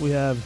We 0.00 0.10
have 0.10 0.44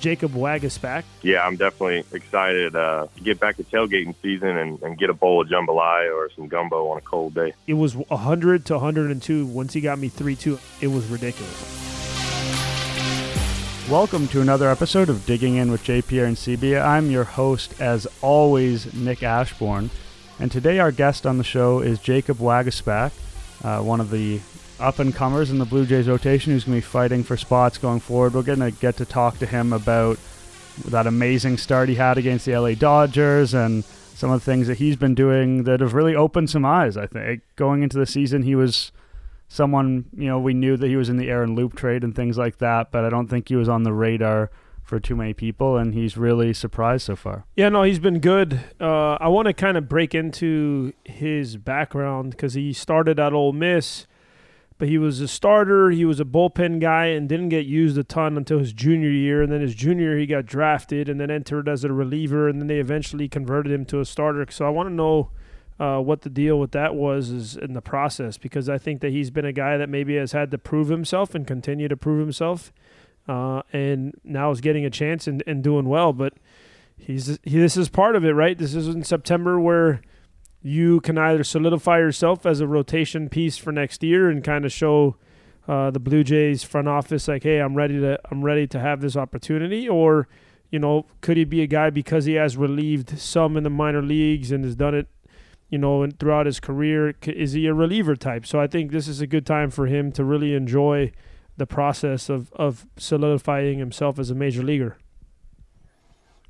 Jacob 0.00 0.32
Waguespack. 0.32 1.04
Yeah, 1.22 1.46
I'm 1.46 1.56
definitely 1.56 2.04
excited 2.12 2.74
uh, 2.74 3.06
to 3.16 3.22
get 3.22 3.38
back 3.38 3.56
to 3.56 3.64
tailgating 3.64 4.14
season 4.22 4.56
and, 4.56 4.82
and, 4.82 4.98
get 4.98 5.08
a 5.10 5.14
bowl 5.14 5.42
of 5.42 5.48
jambalaya 5.48 6.12
or 6.12 6.30
some 6.34 6.48
gumbo 6.48 6.88
on 6.88 6.98
a 6.98 7.00
cold 7.00 7.34
day. 7.34 7.54
It 7.66 7.74
was 7.74 7.94
100 7.96 8.64
to 8.66 8.74
102. 8.74 9.46
Once 9.46 9.72
he 9.72 9.80
got 9.80 9.98
me 9.98 10.08
3 10.08 10.34
2, 10.34 10.58
it 10.80 10.88
was 10.88 11.06
ridiculous. 11.06 11.78
Welcome 13.88 14.28
to 14.28 14.40
another 14.40 14.68
episode 14.68 15.08
of 15.08 15.24
Digging 15.26 15.56
In 15.56 15.70
with 15.70 15.82
JPR 15.84 16.26
and 16.26 16.36
CB. 16.36 16.80
I'm 16.80 17.10
your 17.10 17.24
host, 17.24 17.80
as 17.80 18.06
always, 18.20 18.92
Nick 18.94 19.22
Ashbourne. 19.22 19.90
And 20.38 20.52
today 20.52 20.78
our 20.78 20.92
guest 20.92 21.26
on 21.26 21.38
the 21.38 21.44
show 21.44 21.80
is 21.80 21.98
Jacob 21.98 22.38
Waguespack, 22.38 23.12
uh, 23.64 23.82
one 23.82 24.00
of 24.00 24.10
the 24.10 24.40
up 24.80 24.98
and 24.98 25.14
comers 25.14 25.50
in 25.50 25.58
the 25.58 25.64
Blue 25.64 25.86
Jays 25.86 26.08
rotation 26.08 26.52
who's 26.52 26.64
going 26.64 26.80
to 26.80 26.86
be 26.86 26.90
fighting 26.90 27.24
for 27.24 27.36
spots 27.36 27.78
going 27.78 28.00
forward. 28.00 28.34
We're 28.34 28.42
going 28.42 28.60
to 28.60 28.70
get 28.70 28.96
to 28.98 29.04
talk 29.04 29.38
to 29.38 29.46
him 29.46 29.72
about 29.72 30.18
that 30.86 31.06
amazing 31.06 31.58
start 31.58 31.88
he 31.88 31.96
had 31.96 32.18
against 32.18 32.46
the 32.46 32.56
LA 32.56 32.74
Dodgers 32.74 33.54
and 33.54 33.84
some 33.84 34.30
of 34.30 34.40
the 34.40 34.44
things 34.44 34.66
that 34.66 34.78
he's 34.78 34.96
been 34.96 35.14
doing 35.14 35.64
that 35.64 35.80
have 35.80 35.94
really 35.94 36.14
opened 36.14 36.50
some 36.50 36.64
eyes. 36.64 36.96
I 36.96 37.06
think 37.06 37.42
going 37.56 37.82
into 37.82 37.98
the 37.98 38.06
season, 38.06 38.42
he 38.42 38.54
was 38.54 38.92
someone 39.48 40.04
you 40.16 40.26
know 40.26 40.38
we 40.38 40.54
knew 40.54 40.76
that 40.76 40.86
he 40.86 40.96
was 40.96 41.08
in 41.08 41.16
the 41.16 41.30
Aaron 41.30 41.54
Loup 41.54 41.74
trade 41.74 42.04
and 42.04 42.14
things 42.14 42.36
like 42.36 42.58
that, 42.58 42.90
but 42.90 43.04
I 43.04 43.10
don't 43.10 43.28
think 43.28 43.48
he 43.48 43.56
was 43.56 43.68
on 43.68 43.82
the 43.82 43.92
radar 43.92 44.50
for 44.82 44.98
too 44.98 45.14
many 45.14 45.34
people, 45.34 45.76
and 45.76 45.94
he's 45.94 46.16
really 46.16 46.54
surprised 46.54 47.04
so 47.04 47.14
far. 47.14 47.44
Yeah, 47.56 47.68
no, 47.68 47.82
he's 47.82 47.98
been 47.98 48.20
good. 48.20 48.60
Uh, 48.80 49.18
I 49.20 49.28
want 49.28 49.46
to 49.46 49.52
kind 49.52 49.76
of 49.76 49.88
break 49.88 50.14
into 50.14 50.94
his 51.04 51.56
background 51.56 52.30
because 52.30 52.54
he 52.54 52.72
started 52.72 53.20
at 53.20 53.32
Ole 53.32 53.52
Miss 53.52 54.06
but 54.78 54.88
he 54.88 54.96
was 54.96 55.20
a 55.20 55.28
starter. 55.28 55.90
He 55.90 56.04
was 56.04 56.20
a 56.20 56.24
bullpen 56.24 56.80
guy 56.80 57.06
and 57.06 57.28
didn't 57.28 57.48
get 57.48 57.66
used 57.66 57.98
a 57.98 58.04
ton 58.04 58.36
until 58.36 58.60
his 58.60 58.72
junior 58.72 59.10
year. 59.10 59.42
And 59.42 59.50
then 59.50 59.60
his 59.60 59.74
junior, 59.74 60.16
he 60.16 60.24
got 60.24 60.46
drafted 60.46 61.08
and 61.08 61.20
then 61.20 61.30
entered 61.30 61.68
as 61.68 61.82
a 61.82 61.92
reliever. 61.92 62.48
And 62.48 62.60
then 62.60 62.68
they 62.68 62.78
eventually 62.78 63.28
converted 63.28 63.72
him 63.72 63.84
to 63.86 64.00
a 64.00 64.04
starter. 64.04 64.46
So 64.50 64.64
I 64.64 64.70
want 64.70 64.88
to 64.88 64.94
know 64.94 65.30
uh, 65.80 65.98
what 66.00 66.22
the 66.22 66.30
deal 66.30 66.58
with 66.60 66.70
that 66.72 66.94
was 66.94 67.30
is 67.30 67.56
in 67.56 67.72
the 67.72 67.80
process 67.80 68.38
because 68.38 68.68
I 68.68 68.78
think 68.78 69.00
that 69.00 69.10
he's 69.10 69.30
been 69.30 69.44
a 69.44 69.52
guy 69.52 69.76
that 69.76 69.88
maybe 69.88 70.16
has 70.16 70.32
had 70.32 70.50
to 70.52 70.58
prove 70.58 70.88
himself 70.88 71.34
and 71.34 71.46
continue 71.46 71.88
to 71.88 71.96
prove 71.96 72.20
himself. 72.20 72.72
Uh, 73.26 73.62
and 73.72 74.14
now 74.24 74.50
is 74.50 74.60
getting 74.60 74.84
a 74.84 74.90
chance 74.90 75.26
and, 75.26 75.42
and 75.46 75.62
doing 75.62 75.88
well. 75.88 76.12
But 76.12 76.34
he's 76.96 77.38
he, 77.42 77.58
this 77.58 77.76
is 77.76 77.88
part 77.88 78.16
of 78.16 78.24
it, 78.24 78.32
right? 78.32 78.56
This 78.56 78.74
is 78.74 78.88
in 78.88 79.02
September 79.02 79.60
where 79.60 80.00
you 80.62 81.00
can 81.00 81.16
either 81.16 81.44
solidify 81.44 81.98
yourself 81.98 82.44
as 82.44 82.60
a 82.60 82.66
rotation 82.66 83.28
piece 83.28 83.56
for 83.56 83.72
next 83.72 84.02
year 84.02 84.28
and 84.28 84.42
kind 84.42 84.64
of 84.64 84.72
show 84.72 85.16
uh, 85.68 85.90
the 85.90 86.00
Blue 86.00 86.24
Jays 86.24 86.64
front 86.64 86.88
office 86.88 87.28
like, 87.28 87.42
hey, 87.42 87.58
I'm 87.60 87.74
ready 87.74 88.00
to 88.00 88.18
I'm 88.30 88.42
ready 88.42 88.66
to 88.68 88.80
have 88.80 89.00
this 89.00 89.16
opportunity, 89.16 89.88
or 89.88 90.26
you 90.70 90.78
know, 90.78 91.06
could 91.20 91.36
he 91.36 91.44
be 91.44 91.62
a 91.62 91.66
guy 91.66 91.90
because 91.90 92.24
he 92.24 92.34
has 92.34 92.56
relieved 92.56 93.18
some 93.18 93.56
in 93.56 93.62
the 93.62 93.70
minor 93.70 94.02
leagues 94.02 94.50
and 94.50 94.64
has 94.64 94.76
done 94.76 94.94
it, 94.94 95.08
you 95.68 95.78
know, 95.78 96.06
throughout 96.18 96.46
his 96.46 96.58
career? 96.58 97.14
Is 97.22 97.52
he 97.52 97.66
a 97.66 97.74
reliever 97.74 98.16
type? 98.16 98.46
So 98.46 98.60
I 98.60 98.66
think 98.66 98.90
this 98.90 99.08
is 99.08 99.20
a 99.20 99.26
good 99.26 99.46
time 99.46 99.70
for 99.70 99.86
him 99.86 100.10
to 100.12 100.24
really 100.24 100.54
enjoy 100.54 101.12
the 101.56 101.66
process 101.66 102.28
of 102.28 102.52
of 102.54 102.86
solidifying 102.96 103.78
himself 103.78 104.18
as 104.18 104.30
a 104.30 104.34
major 104.34 104.62
leaguer. 104.62 104.96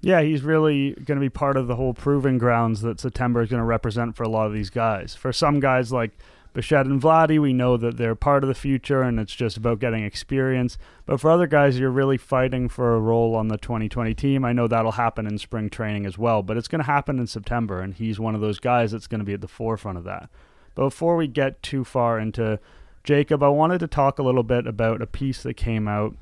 Yeah, 0.01 0.23
he's 0.23 0.43
really 0.43 0.93
going 0.93 1.17
to 1.17 1.21
be 1.21 1.29
part 1.29 1.57
of 1.57 1.67
the 1.67 1.77
whole 1.77 1.93
proving 1.93 2.39
grounds 2.39 2.83
that 2.83 3.01
September 3.01 3.43
is 3.43 3.51
going 3.51 3.61
to 3.61 3.65
represent 3.65 4.15
for 4.15 4.23
a 4.23 4.29
lot 4.29 4.47
of 4.47 4.53
these 4.53 4.71
guys. 4.71 5.15
For 5.15 5.33
some 5.33 5.59
guys 5.59 5.91
like 5.91 6.13
Bichette 6.55 6.87
and 6.87 7.01
Vladdy, 7.03 7.41
we 7.41 7.53
know 7.53 7.77
that 7.77 7.97
they're 7.97 8.15
part 8.15 8.45
of 8.45 8.49
the 8.49 8.55
future 8.55 9.03
and 9.03 9.19
it's 9.19 9.35
just 9.35 9.57
about 9.57 9.81
getting 9.81 10.05
experience. 10.05 10.79
But 11.05 11.21
for 11.21 11.31
other 11.31 11.47
guys, 11.49 11.79
you're 11.79 11.91
really 11.91 12.17
fighting 12.17 12.69
for 12.69 12.95
a 12.95 13.01
role 13.01 13.35
on 13.35 13.49
the 13.49 13.59
2020 13.59 14.15
team. 14.15 14.45
I 14.45 14.53
know 14.53 14.69
that'll 14.69 14.93
happen 14.93 15.27
in 15.27 15.39
spring 15.39 15.69
training 15.69 16.07
as 16.07 16.17
well, 16.17 16.43
but 16.43 16.57
it's 16.57 16.69
going 16.69 16.81
to 16.81 16.87
happen 16.87 17.19
in 17.19 17.27
September, 17.27 17.81
and 17.81 17.95
he's 17.95 18.21
one 18.21 18.35
of 18.35 18.41
those 18.41 18.61
guys 18.61 18.93
that's 18.93 19.09
going 19.09 19.21
to 19.21 19.25
be 19.25 19.35
at 19.35 19.41
the 19.41 19.49
forefront 19.49 19.99
of 19.99 20.05
that. 20.05 20.31
But 20.75 20.85
before 20.85 21.17
we 21.17 21.27
get 21.27 21.63
too 21.63 21.85
far 21.85 22.21
into 22.21 22.61
Jacob, 23.03 23.43
I 23.43 23.49
wanted 23.49 23.81
to 23.81 23.89
talk 23.89 24.19
a 24.19 24.23
little 24.23 24.43
bit 24.43 24.67
about 24.67 25.03
a 25.03 25.07
piece 25.07 25.43
that 25.43 25.55
came 25.55 25.89
out 25.89 26.17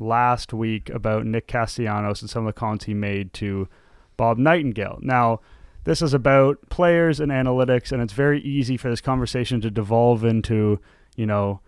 last 0.00 0.52
week 0.52 0.88
about 0.90 1.26
Nick 1.26 1.46
Castellanos 1.46 2.22
and 2.22 2.30
some 2.30 2.46
of 2.46 2.54
the 2.54 2.58
comments 2.58 2.86
he 2.86 2.94
made 2.94 3.32
to 3.34 3.68
Bob 4.16 4.38
Nightingale. 4.38 4.98
Now, 5.02 5.40
this 5.84 6.02
is 6.02 6.12
about 6.12 6.58
players 6.68 7.20
and 7.20 7.30
analytics, 7.30 7.92
and 7.92 8.02
it's 8.02 8.12
very 8.12 8.40
easy 8.40 8.76
for 8.76 8.90
this 8.90 9.00
conversation 9.00 9.60
to 9.60 9.70
devolve 9.70 10.24
into, 10.24 10.80
you 11.16 11.26
know, 11.26 11.60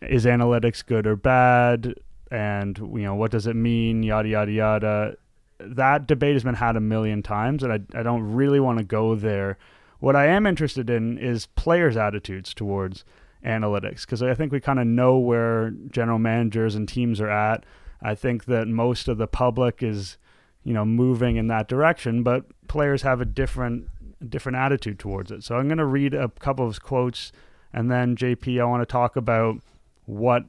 is 0.00 0.24
analytics 0.24 0.84
good 0.84 1.06
or 1.06 1.16
bad? 1.16 1.94
And, 2.30 2.76
you 2.78 3.02
know, 3.02 3.14
what 3.14 3.30
does 3.30 3.46
it 3.46 3.54
mean? 3.54 4.02
Yada, 4.02 4.28
yada, 4.28 4.52
yada. 4.52 5.16
That 5.58 6.06
debate 6.06 6.34
has 6.34 6.42
been 6.42 6.54
had 6.54 6.76
a 6.76 6.80
million 6.80 7.22
times, 7.22 7.62
and 7.62 7.72
I, 7.72 7.98
I 7.98 8.02
don't 8.02 8.22
really 8.22 8.60
want 8.60 8.78
to 8.78 8.84
go 8.84 9.14
there. 9.14 9.56
What 10.00 10.16
I 10.16 10.26
am 10.26 10.46
interested 10.46 10.90
in 10.90 11.16
is 11.16 11.46
players' 11.46 11.96
attitudes 11.96 12.54
towards 12.54 13.04
analytics 13.44 14.02
because 14.02 14.22
I 14.22 14.34
think 14.34 14.52
we 14.52 14.60
kind 14.60 14.78
of 14.78 14.86
know 14.86 15.18
where 15.18 15.70
general 15.90 16.18
managers 16.18 16.74
and 16.74 16.88
teams 16.88 17.20
are 17.20 17.30
at. 17.30 17.64
I 18.02 18.14
think 18.14 18.46
that 18.46 18.68
most 18.68 19.08
of 19.08 19.18
the 19.18 19.26
public 19.26 19.82
is, 19.82 20.18
you 20.62 20.74
know, 20.74 20.84
moving 20.84 21.36
in 21.36 21.46
that 21.48 21.68
direction, 21.68 22.22
but 22.22 22.44
players 22.68 23.02
have 23.02 23.20
a 23.20 23.24
different 23.24 23.88
different 24.28 24.56
attitude 24.56 24.98
towards 24.98 25.30
it. 25.30 25.44
So 25.44 25.56
I'm 25.56 25.68
going 25.68 25.78
to 25.78 25.84
read 25.84 26.14
a 26.14 26.28
couple 26.28 26.66
of 26.66 26.82
quotes, 26.82 27.32
and 27.72 27.90
then 27.90 28.16
JP, 28.16 28.60
I 28.60 28.64
want 28.64 28.82
to 28.82 28.86
talk 28.86 29.16
about 29.16 29.60
what 30.06 30.44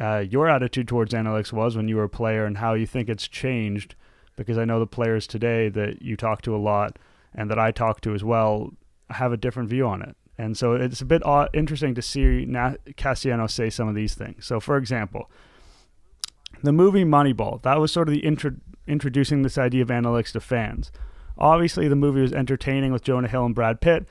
uh, 0.00 0.24
your 0.28 0.48
attitude 0.48 0.88
towards 0.88 1.12
analytics 1.12 1.52
was 1.52 1.76
when 1.76 1.88
you 1.88 1.96
were 1.96 2.04
a 2.04 2.08
player 2.08 2.44
and 2.44 2.58
how 2.58 2.74
you 2.74 2.86
think 2.86 3.08
it's 3.08 3.28
changed. 3.28 3.94
Because 4.36 4.58
I 4.58 4.64
know 4.64 4.80
the 4.80 4.86
players 4.86 5.28
today 5.28 5.68
that 5.68 6.02
you 6.02 6.16
talk 6.16 6.42
to 6.42 6.56
a 6.56 6.58
lot 6.58 6.98
and 7.34 7.48
that 7.50 7.58
I 7.58 7.70
talk 7.70 8.00
to 8.00 8.14
as 8.14 8.24
well 8.24 8.72
have 9.10 9.32
a 9.32 9.36
different 9.36 9.68
view 9.68 9.86
on 9.86 10.02
it. 10.02 10.16
And 10.36 10.56
so 10.56 10.74
it's 10.74 11.00
a 11.00 11.04
bit 11.04 11.22
interesting 11.52 11.94
to 11.94 12.02
see 12.02 12.46
Castellanos 12.96 13.54
say 13.54 13.70
some 13.70 13.88
of 13.88 13.94
these 13.94 14.14
things. 14.14 14.44
So, 14.46 14.58
for 14.58 14.76
example, 14.76 15.30
the 16.62 16.72
movie 16.72 17.04
Moneyball, 17.04 17.62
that 17.62 17.78
was 17.78 17.92
sort 17.92 18.08
of 18.08 18.14
the 18.14 18.20
intro- 18.20 18.56
introducing 18.86 19.42
this 19.42 19.58
idea 19.58 19.82
of 19.82 19.88
analytics 19.88 20.32
to 20.32 20.40
fans. 20.40 20.90
Obviously, 21.38 21.88
the 21.88 21.96
movie 21.96 22.20
was 22.20 22.32
entertaining 22.32 22.92
with 22.92 23.02
Jonah 23.02 23.28
Hill 23.28 23.44
and 23.46 23.54
Brad 23.54 23.80
Pitt, 23.80 24.06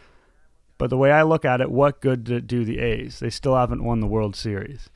but 0.77 0.89
the 0.89 0.97
way 0.97 1.11
I 1.11 1.23
look 1.23 1.45
at 1.45 1.61
it, 1.61 1.71
what 1.71 2.01
good 2.01 2.23
did 2.23 2.37
it 2.37 2.47
do 2.47 2.65
the 2.65 2.79
A's? 2.79 3.19
They 3.19 3.29
still 3.29 3.55
haven't 3.55 3.83
won 3.83 3.99
the 3.99 4.07
World 4.07 4.35
Series. 4.35 4.89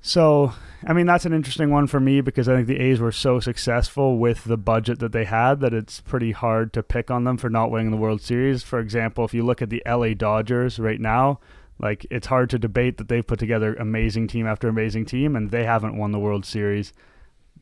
So, 0.00 0.52
I 0.86 0.92
mean, 0.92 1.06
that's 1.06 1.26
an 1.26 1.32
interesting 1.32 1.70
one 1.70 1.86
for 1.86 1.98
me 1.98 2.20
because 2.20 2.48
I 2.48 2.54
think 2.54 2.68
the 2.68 2.78
A's 2.78 3.00
were 3.00 3.12
so 3.12 3.40
successful 3.40 4.18
with 4.18 4.44
the 4.44 4.56
budget 4.56 5.00
that 5.00 5.12
they 5.12 5.24
had 5.24 5.60
that 5.60 5.74
it's 5.74 6.00
pretty 6.00 6.32
hard 6.32 6.72
to 6.74 6.82
pick 6.82 7.10
on 7.10 7.24
them 7.24 7.36
for 7.36 7.50
not 7.50 7.70
winning 7.70 7.90
the 7.90 7.96
World 7.96 8.22
Series. 8.22 8.62
For 8.62 8.78
example, 8.78 9.24
if 9.24 9.34
you 9.34 9.44
look 9.44 9.60
at 9.60 9.70
the 9.70 9.82
LA 9.86 10.14
Dodgers 10.14 10.78
right 10.78 11.00
now, 11.00 11.40
like 11.80 12.06
it's 12.10 12.28
hard 12.28 12.50
to 12.50 12.58
debate 12.58 12.96
that 12.98 13.08
they've 13.08 13.26
put 13.26 13.38
together 13.38 13.74
amazing 13.74 14.28
team 14.28 14.46
after 14.46 14.68
amazing 14.68 15.04
team 15.04 15.36
and 15.36 15.50
they 15.50 15.64
haven't 15.64 15.96
won 15.96 16.12
the 16.12 16.18
World 16.18 16.44
Series. 16.44 16.92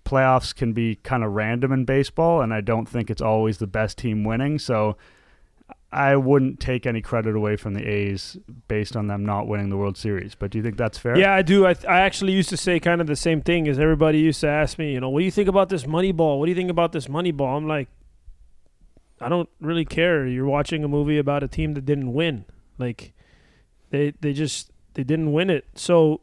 Playoffs 0.04 0.54
can 0.54 0.72
be 0.72 0.96
kind 0.96 1.24
of 1.24 1.32
random 1.32 1.72
in 1.72 1.84
baseball, 1.84 2.40
and 2.40 2.54
I 2.54 2.60
don't 2.60 2.88
think 2.88 3.10
it's 3.10 3.20
always 3.20 3.58
the 3.58 3.66
best 3.66 3.98
team 3.98 4.22
winning. 4.22 4.58
So, 4.60 4.96
I 5.96 6.14
wouldn't 6.16 6.60
take 6.60 6.84
any 6.84 7.00
credit 7.00 7.34
away 7.34 7.56
from 7.56 7.72
the 7.72 7.82
A's 7.82 8.36
based 8.68 8.96
on 8.96 9.06
them 9.06 9.24
not 9.24 9.48
winning 9.48 9.70
the 9.70 9.78
World 9.78 9.96
Series. 9.96 10.34
But 10.34 10.50
do 10.50 10.58
you 10.58 10.62
think 10.62 10.76
that's 10.76 10.98
fair? 10.98 11.16
Yeah, 11.16 11.32
I 11.32 11.40
do. 11.40 11.66
I, 11.66 11.72
th- 11.72 11.86
I 11.86 12.00
actually 12.00 12.32
used 12.32 12.50
to 12.50 12.56
say 12.58 12.78
kind 12.78 13.00
of 13.00 13.06
the 13.06 13.16
same 13.16 13.40
thing 13.40 13.66
as 13.66 13.78
everybody 13.78 14.18
used 14.18 14.42
to 14.42 14.48
ask 14.48 14.78
me, 14.78 14.92
you 14.92 15.00
know, 15.00 15.08
what 15.08 15.20
do 15.20 15.24
you 15.24 15.30
think 15.30 15.48
about 15.48 15.70
this 15.70 15.84
Moneyball? 15.84 16.38
What 16.38 16.46
do 16.46 16.50
you 16.50 16.54
think 16.54 16.70
about 16.70 16.92
this 16.92 17.06
Moneyball? 17.06 17.56
I'm 17.56 17.66
like, 17.66 17.88
I 19.22 19.30
don't 19.30 19.48
really 19.58 19.86
care. 19.86 20.26
You're 20.26 20.44
watching 20.44 20.84
a 20.84 20.88
movie 20.88 21.16
about 21.16 21.42
a 21.42 21.48
team 21.48 21.72
that 21.74 21.86
didn't 21.86 22.12
win. 22.12 22.44
Like, 22.76 23.14
they 23.88 24.12
they 24.20 24.34
just 24.34 24.70
they 24.94 25.02
didn't 25.02 25.32
win 25.32 25.48
it. 25.48 25.64
So 25.74 26.20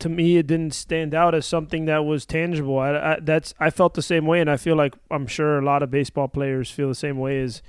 to 0.00 0.08
me, 0.08 0.36
it 0.36 0.48
didn't 0.48 0.74
stand 0.74 1.14
out 1.14 1.32
as 1.32 1.46
something 1.46 1.84
that 1.84 2.04
was 2.04 2.26
tangible. 2.26 2.76
I, 2.76 2.90
I 2.90 3.18
that's 3.22 3.54
I 3.60 3.70
felt 3.70 3.94
the 3.94 4.02
same 4.02 4.26
way, 4.26 4.40
and 4.40 4.50
I 4.50 4.56
feel 4.56 4.74
like 4.74 4.96
I'm 5.12 5.28
sure 5.28 5.58
a 5.58 5.64
lot 5.64 5.84
of 5.84 5.92
baseball 5.92 6.26
players 6.26 6.72
feel 6.72 6.88
the 6.88 6.96
same 6.96 7.18
way. 7.18 7.40
As 7.40 7.62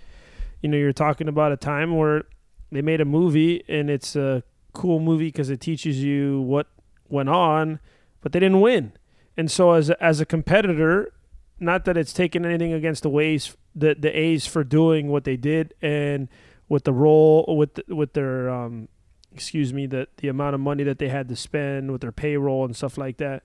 you 0.63 0.69
know, 0.69 0.77
you're 0.77 0.94
talking 0.94 1.27
about 1.27 1.51
a 1.51 1.57
time 1.57 1.95
where 1.95 2.24
they 2.71 2.81
made 2.81 3.01
a 3.01 3.06
movie 3.06 3.63
and 3.68 3.89
it's 3.89 4.15
a 4.15 4.42
cool 4.71 5.00
movie 5.00 5.27
because 5.27 5.50
it 5.50 5.60
teaches 5.60 6.01
you 6.01 6.42
what 6.42 6.68
went 7.10 7.30
on, 7.30 7.80
but 8.21 8.31
they 8.31 8.39
didn't 8.39 8.62
win. 8.62 8.94
And 9.36 9.51
so 9.51 9.74
as 9.74 9.89
a, 9.89 10.04
as 10.04 10.21
a 10.21 10.25
competitor, 10.25 11.12
not 11.60 11.86
that 11.86 11.98
it's 11.98 12.13
taken 12.13 12.45
anything 12.45 12.74
against 12.74 13.04
the 13.04 13.10
ways 13.10 13.56
the 13.75 13.95
the 13.95 14.10
A's 14.10 14.45
for 14.45 14.63
doing 14.63 15.10
what 15.10 15.24
they 15.24 15.36
did 15.36 15.74
and 15.81 16.27
with 16.69 16.83
the 16.83 16.94
role 16.94 17.45
with 17.57 17.74
the, 17.75 17.95
with 17.95 18.13
their 18.13 18.50
um, 18.50 18.88
excuse 19.31 19.74
me 19.74 19.86
the 19.86 20.07
the 20.18 20.27
amount 20.27 20.56
of 20.56 20.62
money 20.62 20.83
that 20.83 21.00
they 21.00 21.10
had 21.10 21.27
to 21.30 21.36
spend 21.36 21.92
with 21.92 22.01
their 22.01 22.12
payroll 22.12 22.65
and 22.65 22.75
stuff 22.75 22.98
like 22.98 23.18
that. 23.18 23.44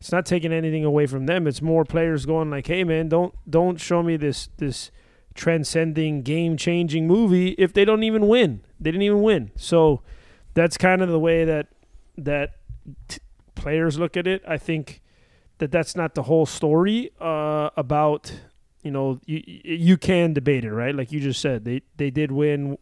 It's 0.00 0.12
not 0.12 0.26
taking 0.26 0.52
anything 0.52 0.84
away 0.84 1.06
from 1.06 1.26
them. 1.26 1.46
It's 1.46 1.62
more 1.62 1.84
players 1.84 2.26
going 2.26 2.50
like, 2.50 2.66
"Hey 2.66 2.84
man, 2.84 3.08
don't 3.08 3.34
don't 3.48 3.80
show 3.80 4.02
me 4.02 4.16
this 4.16 4.48
this 4.56 4.90
transcending, 5.38 6.22
game 6.22 6.56
changing 6.56 7.06
movie 7.06 7.50
if 7.50 7.72
they 7.72 7.84
don't 7.84 8.02
even 8.02 8.28
win. 8.28 8.60
They 8.78 8.90
didn't 8.90 9.02
even 9.02 9.22
win. 9.22 9.50
So 9.56 10.02
that's 10.54 10.76
kind 10.76 11.00
of 11.00 11.08
the 11.08 11.18
way 11.18 11.44
that 11.44 11.68
that 12.18 12.56
t- 13.06 13.20
players 13.54 13.98
look 13.98 14.16
at 14.16 14.26
it. 14.26 14.42
I 14.46 14.58
think 14.58 15.00
that 15.58 15.70
that's 15.70 15.96
not 15.96 16.14
the 16.14 16.24
whole 16.24 16.44
story 16.44 17.10
uh, 17.20 17.70
about 17.76 18.32
you 18.82 18.90
know 18.90 19.20
you 19.26 19.42
you 19.46 19.96
can 19.96 20.32
debate 20.32 20.64
it 20.64 20.72
right 20.72 20.94
like 20.94 21.10
you 21.10 21.18
just 21.18 21.40
said 21.40 21.64
they 21.64 21.82
they 21.96 22.10
did 22.10 22.30
win 22.30 22.78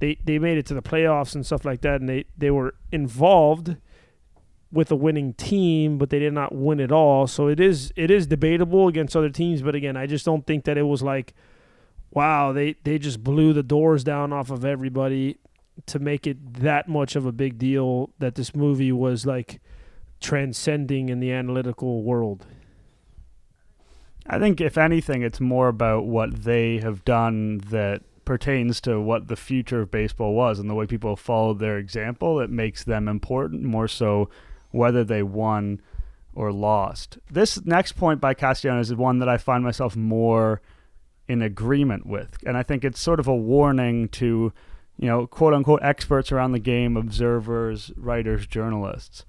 they 0.00 0.18
they 0.24 0.40
made 0.40 0.58
it 0.58 0.66
to 0.66 0.74
the 0.74 0.82
playoffs 0.82 1.36
and 1.36 1.46
stuff 1.46 1.64
like 1.64 1.82
that 1.82 2.00
and 2.00 2.08
they 2.08 2.24
they 2.36 2.50
were 2.50 2.74
involved 2.90 3.76
with 4.70 4.90
a 4.90 4.96
winning 4.96 5.32
team 5.34 5.98
but 5.98 6.10
they 6.10 6.18
did 6.18 6.32
not 6.32 6.54
win 6.54 6.80
at 6.80 6.92
all 6.92 7.26
so 7.26 7.48
it 7.48 7.58
is 7.58 7.92
it 7.96 8.10
is 8.10 8.26
debatable 8.26 8.86
against 8.88 9.16
other 9.16 9.30
teams 9.30 9.62
but 9.62 9.74
again 9.74 9.96
I 9.96 10.06
just 10.06 10.24
don't 10.24 10.46
think 10.46 10.64
that 10.64 10.76
it 10.76 10.82
was 10.82 11.02
like 11.02 11.34
wow 12.10 12.52
they 12.52 12.74
they 12.84 12.98
just 12.98 13.24
blew 13.24 13.52
the 13.52 13.62
doors 13.62 14.04
down 14.04 14.32
off 14.32 14.50
of 14.50 14.64
everybody 14.64 15.38
to 15.86 15.98
make 15.98 16.26
it 16.26 16.54
that 16.54 16.88
much 16.88 17.16
of 17.16 17.26
a 17.26 17.32
big 17.32 17.58
deal 17.58 18.10
that 18.18 18.34
this 18.34 18.54
movie 18.54 18.92
was 18.92 19.26
like 19.26 19.60
transcending 20.20 21.08
in 21.08 21.20
the 21.20 21.32
analytical 21.32 22.02
world. 22.02 22.46
I 24.26 24.38
think, 24.38 24.60
if 24.60 24.76
anything, 24.76 25.22
it's 25.22 25.40
more 25.40 25.68
about 25.68 26.04
what 26.04 26.44
they 26.44 26.78
have 26.78 27.04
done 27.04 27.58
that 27.70 28.02
pertains 28.24 28.80
to 28.82 29.00
what 29.00 29.28
the 29.28 29.36
future 29.36 29.80
of 29.80 29.90
baseball 29.90 30.34
was 30.34 30.58
and 30.58 30.68
the 30.68 30.74
way 30.74 30.86
people 30.86 31.16
followed 31.16 31.60
their 31.60 31.78
example. 31.78 32.40
It 32.40 32.50
makes 32.50 32.84
them 32.84 33.08
important 33.08 33.62
more 33.62 33.88
so 33.88 34.28
whether 34.70 35.04
they 35.04 35.22
won 35.22 35.80
or 36.34 36.52
lost. 36.52 37.18
This 37.30 37.64
next 37.64 37.92
point 37.92 38.20
by 38.20 38.34
Castellanos 38.34 38.90
is 38.90 38.96
one 38.96 39.18
that 39.18 39.28
I 39.28 39.38
find 39.38 39.64
myself 39.64 39.96
more 39.96 40.60
in 41.26 41.42
agreement 41.42 42.06
with. 42.06 42.36
And 42.46 42.56
I 42.56 42.62
think 42.62 42.84
it's 42.84 43.00
sort 43.00 43.20
of 43.20 43.26
a 43.26 43.36
warning 43.36 44.08
to, 44.10 44.52
you 44.98 45.08
know, 45.08 45.26
quote 45.26 45.52
unquote 45.52 45.82
experts 45.82 46.32
around 46.32 46.52
the 46.52 46.58
game, 46.58 46.96
observers, 46.96 47.92
writers, 47.96 48.46
journalists. 48.46 49.24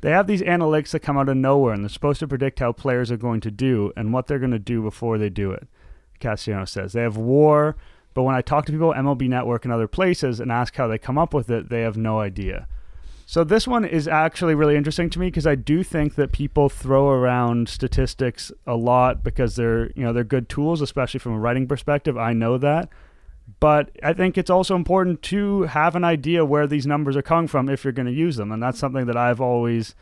They 0.00 0.10
have 0.10 0.28
these 0.28 0.42
analytics 0.42 0.90
that 0.90 1.00
come 1.00 1.18
out 1.18 1.28
of 1.28 1.36
nowhere, 1.36 1.74
and 1.74 1.82
they're 1.82 1.88
supposed 1.88 2.20
to 2.20 2.28
predict 2.28 2.60
how 2.60 2.72
players 2.72 3.10
are 3.10 3.16
going 3.16 3.40
to 3.40 3.50
do 3.50 3.92
and 3.96 4.12
what 4.12 4.28
they're 4.28 4.38
going 4.38 4.52
to 4.52 4.58
do 4.58 4.80
before 4.80 5.18
they 5.18 5.28
do 5.28 5.50
it. 5.50 5.66
Castellanos 6.20 6.70
says 6.70 6.92
they 6.92 7.02
have 7.02 7.16
WAR, 7.16 7.76
but 8.14 8.22
when 8.22 8.34
I 8.34 8.40
talk 8.40 8.66
to 8.66 8.72
people 8.72 8.94
at 8.94 9.02
MLB 9.02 9.28
Network 9.28 9.64
and 9.64 9.72
other 9.72 9.88
places 9.88 10.40
and 10.40 10.52
ask 10.52 10.76
how 10.76 10.86
they 10.86 10.98
come 10.98 11.18
up 11.18 11.34
with 11.34 11.50
it, 11.50 11.68
they 11.68 11.80
have 11.80 11.96
no 11.96 12.20
idea. 12.20 12.68
So 13.30 13.44
this 13.44 13.68
one 13.68 13.84
is 13.84 14.08
actually 14.08 14.54
really 14.54 14.74
interesting 14.74 15.10
to 15.10 15.18
me 15.18 15.26
because 15.26 15.46
I 15.46 15.54
do 15.54 15.82
think 15.82 16.14
that 16.14 16.32
people 16.32 16.70
throw 16.70 17.10
around 17.10 17.68
statistics 17.68 18.50
a 18.66 18.74
lot 18.74 19.22
because 19.22 19.54
they're 19.54 19.90
you 19.90 20.02
know 20.02 20.14
they're 20.14 20.24
good 20.24 20.48
tools, 20.48 20.80
especially 20.80 21.20
from 21.20 21.34
a 21.34 21.38
writing 21.38 21.68
perspective. 21.68 22.16
I 22.16 22.32
know 22.32 22.56
that, 22.56 22.88
but 23.60 23.90
I 24.02 24.14
think 24.14 24.38
it's 24.38 24.48
also 24.48 24.74
important 24.74 25.20
to 25.24 25.64
have 25.64 25.94
an 25.94 26.04
idea 26.04 26.42
where 26.46 26.66
these 26.66 26.86
numbers 26.86 27.18
are 27.18 27.22
coming 27.22 27.48
from 27.48 27.68
if 27.68 27.84
you're 27.84 27.92
going 27.92 28.06
to 28.06 28.12
use 28.12 28.36
them, 28.36 28.50
and 28.50 28.62
that's 28.62 28.78
something 28.78 29.04
that 29.04 29.16
I've 29.18 29.42
always, 29.42 29.94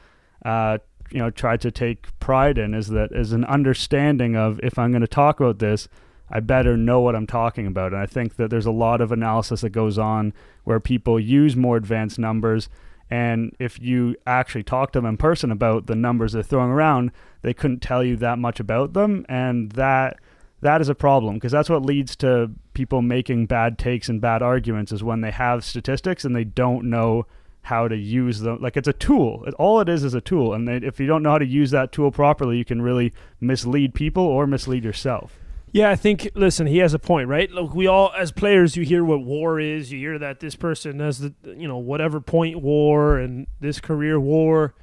uh, 0.45 0.79
you 1.11 1.19
know, 1.19 1.31
tried 1.31 1.61
to 1.63 1.73
take 1.73 2.17
pride 2.21 2.59
in 2.59 2.75
is 2.75 2.87
that 2.91 3.11
is 3.11 3.33
an 3.33 3.45
understanding 3.47 4.37
of 4.37 4.61
if 4.63 4.79
I'm 4.79 4.93
going 4.93 5.01
to 5.01 5.09
talk 5.09 5.41
about 5.41 5.59
this, 5.59 5.89
I 6.31 6.39
better 6.39 6.77
know 6.77 7.01
what 7.01 7.17
I'm 7.17 7.27
talking 7.27 7.67
about. 7.67 7.93
And 7.93 8.01
I 8.01 8.07
think 8.07 8.37
that 8.37 8.51
there's 8.51 8.67
a 8.67 8.71
lot 8.71 9.01
of 9.01 9.11
analysis 9.11 9.63
that 9.63 9.71
goes 9.71 9.99
on 9.99 10.33
where 10.63 10.79
people 10.79 11.19
use 11.19 11.57
more 11.57 11.77
advanced 11.77 12.21
numbers. 12.21 12.69
And 13.11 13.55
if 13.59 13.81
you 13.81 14.17
actually 14.27 14.65
talk 14.65 14.93
to 14.93 14.99
them 14.99 15.07
in 15.07 15.17
person 15.17 15.51
about 15.51 15.87
the 15.87 15.95
numbers 15.95 16.33
they're 16.33 16.43
throwing 16.43 16.71
around, 16.71 17.13
they 17.43 17.55
couldn't 17.55 17.81
tell 17.81 18.03
you 18.03 18.17
that 18.17 18.39
much 18.39 18.59
about 18.59 18.95
them. 18.95 19.25
And 19.29 19.73
that 19.73 20.19
that 20.63 20.81
is 20.81 20.89
a 20.89 20.95
problem 20.95 21.35
because 21.35 21.53
that's 21.53 21.69
what 21.69 21.85
leads 21.85 22.17
to 22.17 22.51
people 22.75 23.03
making 23.03 23.47
bad 23.47 23.79
takes 23.79 24.09
and 24.09 24.21
bad 24.21 24.43
arguments 24.43 24.91
is 24.91 25.05
when 25.05 25.21
they 25.21 25.31
have 25.31 25.65
statistics 25.65 26.25
and 26.25 26.35
they 26.35 26.45
don't 26.45 26.89
know 26.89 27.27
how 27.63 27.87
to 27.87 27.97
use 27.97 28.41
them. 28.41 28.61
Like 28.61 28.77
it's 28.77 28.89
a 28.89 28.93
tool. 28.93 29.45
All 29.59 29.81
it 29.81 29.89
is 29.89 30.03
is 30.03 30.15
a 30.15 30.21
tool. 30.21 30.55
And 30.55 30.67
they, 30.67 30.77
if 30.77 30.99
you 30.99 31.07
don't 31.07 31.23
know 31.23 31.33
how 31.33 31.39
to 31.39 31.47
use 31.47 31.71
that 31.73 31.93
tool 31.93 32.11
properly 32.11 32.57
you 32.59 32.65
can 32.65 32.83
really 32.83 33.13
mislead 33.41 33.95
people 33.95 34.25
or 34.25 34.47
mislead 34.47 34.85
yourself 34.85 35.39
yeah, 35.77 35.91
I 35.91 35.97
think. 35.97 36.31
Listen, 36.35 36.67
he 36.67 36.79
has 36.79 36.95
a 36.95 36.99
point, 36.99 37.29
right? 37.29 37.51
Look, 37.51 37.75
we 37.75 37.87
all, 37.87 38.13
as 38.17 38.33
players, 38.33 38.77
you 38.77 38.85
hear 38.85 39.05
what 39.05 39.25
WAR 39.25 39.61
is. 39.61 39.93
You 39.93 39.99
hear 39.99 40.19
that 40.19 40.41
this 40.41 40.57
person 40.57 41.01
has 41.01 41.19
the, 41.19 41.35
you 41.45 41.69
know, 41.69 41.79
whatever 41.79 42.21
point 42.21 42.61
WAR 42.61 43.19
and 43.19 43.47
this 43.61 43.81
career 43.81 44.19
WAR 44.19 44.75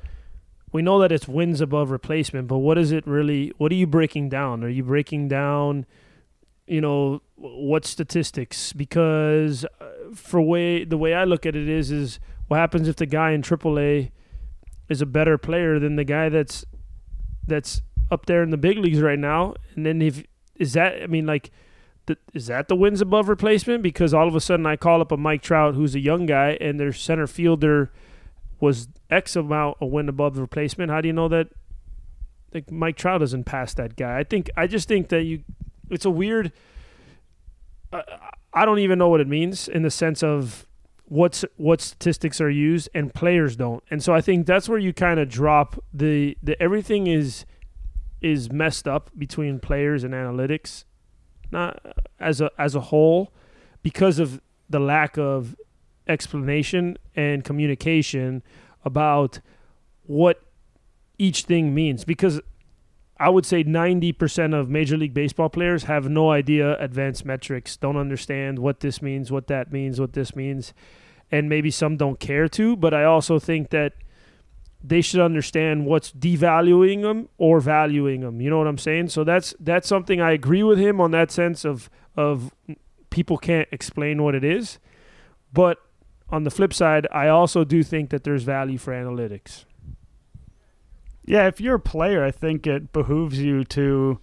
we 0.73 0.81
know 0.81 0.99
that 0.99 1.11
it's 1.11 1.27
wins 1.27 1.61
above 1.61 1.91
replacement, 1.91 2.47
but 2.47 2.57
what 2.57 2.77
is 2.79 2.91
it 2.91 3.05
really? 3.07 3.53
What 3.57 3.71
are 3.71 3.75
you 3.75 3.87
breaking 3.87 4.29
down? 4.29 4.63
Are 4.63 4.69
you 4.69 4.83
breaking 4.83 5.27
down, 5.27 5.85
you 6.65 6.81
know, 6.81 7.21
what 7.35 7.85
statistics? 7.85 8.73
Because 8.73 9.65
uh, 9.79 9.85
for 10.15 10.41
way 10.41 10.83
the 10.83 10.97
way 10.97 11.13
I 11.13 11.25
look 11.25 11.45
at 11.45 11.55
it 11.55 11.69
is 11.69 11.91
is 11.91 12.19
what 12.47 12.57
happens 12.57 12.87
if 12.87 12.95
the 12.95 13.05
guy 13.05 13.31
in 13.31 13.43
AAA 13.43 14.09
is 14.89 14.99
a 14.99 15.05
better 15.05 15.37
player 15.37 15.79
than 15.79 15.95
the 15.95 16.03
guy 16.03 16.27
that's 16.29 16.65
that's 17.45 17.83
up 18.11 18.25
there 18.25 18.41
in 18.41 18.49
the 18.49 18.57
big 18.57 18.79
leagues 18.79 18.99
right 18.99 19.19
now, 19.19 19.53
and 19.75 19.85
then 19.85 20.01
if 20.01 20.23
is 20.57 20.73
that 20.73 21.01
I 21.01 21.07
mean 21.07 21.25
like. 21.25 21.51
The, 22.05 22.17
is 22.33 22.47
that 22.47 22.67
the 22.67 22.75
wins 22.75 22.99
above 22.99 23.29
replacement? 23.29 23.81
Because 23.81 24.13
all 24.13 24.27
of 24.27 24.35
a 24.35 24.41
sudden 24.41 24.65
I 24.65 24.75
call 24.75 24.99
up 24.99 25.13
a 25.13 25.15
Mike 25.15 25.41
Trout 25.41 25.73
who's 25.73 25.95
a 25.95 26.01
young 26.01 26.25
guy 26.25 26.57
and 26.59 26.77
their 26.77 26.91
center 26.91 27.27
fielder 27.27 27.93
was 28.59 28.89
X 29.09 29.37
amount 29.37 29.77
a 29.79 29.85
win 29.85 30.09
above 30.09 30.37
replacement, 30.37 30.91
how 30.91 30.99
do 30.99 31.07
you 31.07 31.13
know 31.13 31.29
that 31.29 31.47
like 32.53 32.69
Mike 32.69 32.97
Trout 32.97 33.21
doesn't 33.21 33.45
pass 33.45 33.73
that 33.75 33.95
guy? 33.95 34.19
I 34.19 34.25
think 34.25 34.49
I 34.57 34.67
just 34.67 34.87
think 34.87 35.09
that 35.09 35.23
you 35.23 35.43
it's 35.89 36.03
a 36.03 36.09
weird 36.09 36.51
uh, 37.91 38.01
I 38.53 38.65
don't 38.65 38.79
even 38.79 38.99
know 38.99 39.09
what 39.09 39.21
it 39.21 39.27
means 39.27 39.67
in 39.67 39.83
the 39.83 39.91
sense 39.91 40.23
of 40.23 40.67
what's 41.05 41.45
what 41.57 41.81
statistics 41.81 42.39
are 42.39 42.49
used 42.49 42.89
and 42.93 43.13
players 43.13 43.55
don't. 43.55 43.83
And 43.91 44.03
so 44.03 44.13
I 44.13 44.21
think 44.21 44.45
that's 44.45 44.69
where 44.69 44.79
you 44.79 44.93
kind 44.93 45.19
of 45.19 45.29
drop 45.29 45.81
the 45.93 46.37
the 46.41 46.61
everything 46.61 47.07
is 47.07 47.45
is 48.23 48.51
messed 48.51 48.87
up 48.87 49.11
between 49.17 49.59
players 49.59 50.03
and 50.03 50.13
analytics 50.13 50.85
not 51.51 51.79
as 52.19 52.41
a 52.41 52.49
as 52.57 52.73
a 52.75 52.81
whole 52.81 53.31
because 53.83 54.17
of 54.17 54.41
the 54.69 54.79
lack 54.79 55.17
of 55.17 55.55
explanation 56.07 56.97
and 57.15 57.43
communication 57.43 58.41
about 58.83 59.39
what 60.03 60.41
each 61.17 61.43
thing 61.43 61.73
means 61.73 62.03
because 62.03 62.41
I 63.17 63.29
would 63.29 63.45
say 63.45 63.63
90% 63.63 64.59
of 64.59 64.69
Major 64.69 64.97
League 64.97 65.13
Baseball 65.13 65.47
players 65.47 65.83
have 65.83 66.09
no 66.09 66.31
idea 66.31 66.77
advanced 66.79 67.23
metrics, 67.23 67.77
don't 67.77 67.95
understand 67.95 68.59
what 68.59 68.79
this 68.81 69.01
means, 69.01 69.31
what 69.31 69.47
that 69.47 69.71
means, 69.71 70.01
what 70.01 70.13
this 70.13 70.35
means, 70.35 70.73
and 71.31 71.47
maybe 71.47 71.71
some 71.71 71.95
don't 71.95 72.19
care 72.19 72.49
to. 72.49 72.75
But 72.75 72.93
I 72.93 73.05
also 73.05 73.39
think 73.39 73.69
that 73.69 73.93
they 74.83 75.01
should 75.01 75.21
understand 75.21 75.85
what's 75.85 76.11
devaluing 76.11 77.01
them 77.01 77.29
or 77.37 77.61
valuing 77.61 78.21
them. 78.21 78.41
You 78.41 78.49
know 78.49 78.57
what 78.57 78.67
I'm 78.67 78.77
saying? 78.77 79.09
So 79.09 79.23
that's 79.23 79.55
that's 79.59 79.87
something 79.87 80.19
I 80.19 80.31
agree 80.31 80.63
with 80.63 80.77
him 80.77 80.99
on 80.99 81.11
that 81.11 81.31
sense 81.31 81.63
of 81.63 81.89
of 82.17 82.53
people 83.09 83.37
can't 83.37 83.67
explain 83.71 84.21
what 84.21 84.35
it 84.35 84.43
is, 84.43 84.79
but 85.53 85.77
on 86.29 86.43
the 86.43 86.51
flip 86.51 86.73
side, 86.73 87.07
I 87.11 87.27
also 87.27 87.63
do 87.63 87.83
think 87.83 88.09
that 88.09 88.23
there's 88.23 88.43
value 88.43 88.77
for 88.77 88.91
analytics. 88.91 89.65
Yeah, 91.25 91.47
if 91.47 91.61
you're 91.61 91.75
a 91.75 91.79
player, 91.79 92.23
I 92.23 92.31
think 92.31 92.67
it 92.67 92.91
behooves 92.91 93.39
you 93.39 93.63
to 93.65 94.19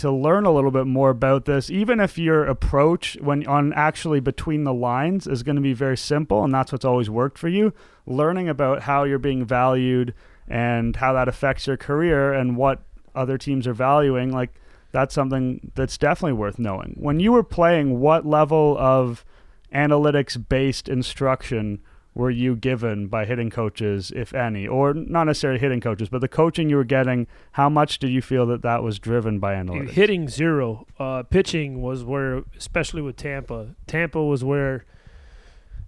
to 0.00 0.10
learn 0.10 0.46
a 0.46 0.50
little 0.50 0.70
bit 0.70 0.86
more 0.86 1.10
about 1.10 1.44
this, 1.44 1.70
even 1.70 2.00
if 2.00 2.16
your 2.16 2.46
approach 2.46 3.18
when 3.20 3.46
on 3.46 3.74
actually 3.74 4.18
between 4.18 4.64
the 4.64 4.72
lines 4.72 5.26
is 5.26 5.42
going 5.42 5.56
to 5.56 5.62
be 5.62 5.74
very 5.74 5.96
simple 5.96 6.42
and 6.42 6.54
that's 6.54 6.72
what's 6.72 6.86
always 6.86 7.10
worked 7.10 7.36
for 7.36 7.48
you. 7.48 7.74
Learning 8.06 8.48
about 8.48 8.82
how 8.82 9.04
you're 9.04 9.18
being 9.18 9.44
valued 9.44 10.14
and 10.48 10.96
how 10.96 11.12
that 11.12 11.28
affects 11.28 11.66
your 11.66 11.76
career 11.76 12.32
and 12.32 12.56
what 12.56 12.80
other 13.14 13.36
teams 13.36 13.66
are 13.66 13.74
valuing, 13.74 14.32
like 14.32 14.54
that's 14.90 15.14
something 15.14 15.70
that's 15.74 15.98
definitely 15.98 16.32
worth 16.32 16.58
knowing. 16.58 16.96
When 16.98 17.20
you 17.20 17.32
were 17.32 17.44
playing, 17.44 18.00
what 18.00 18.24
level 18.24 18.78
of 18.78 19.26
analytics 19.70 20.42
based 20.48 20.88
instruction 20.88 21.80
were 22.14 22.30
you 22.30 22.56
given 22.56 23.06
by 23.06 23.24
hitting 23.24 23.50
coaches, 23.50 24.12
if 24.14 24.34
any, 24.34 24.66
or 24.66 24.94
not 24.94 25.24
necessarily 25.24 25.60
hitting 25.60 25.80
coaches, 25.80 26.08
but 26.08 26.20
the 26.20 26.28
coaching 26.28 26.68
you 26.68 26.76
were 26.76 26.84
getting? 26.84 27.26
How 27.52 27.68
much 27.68 27.98
did 27.98 28.10
you 28.10 28.20
feel 28.20 28.46
that 28.46 28.62
that 28.62 28.82
was 28.82 28.98
driven 28.98 29.38
by 29.38 29.54
analytics? 29.54 29.90
Hitting 29.90 30.28
zero, 30.28 30.86
uh, 30.98 31.22
pitching 31.22 31.80
was 31.80 32.04
where, 32.04 32.42
especially 32.56 33.00
with 33.00 33.16
Tampa. 33.16 33.76
Tampa 33.86 34.22
was 34.22 34.42
where, 34.42 34.84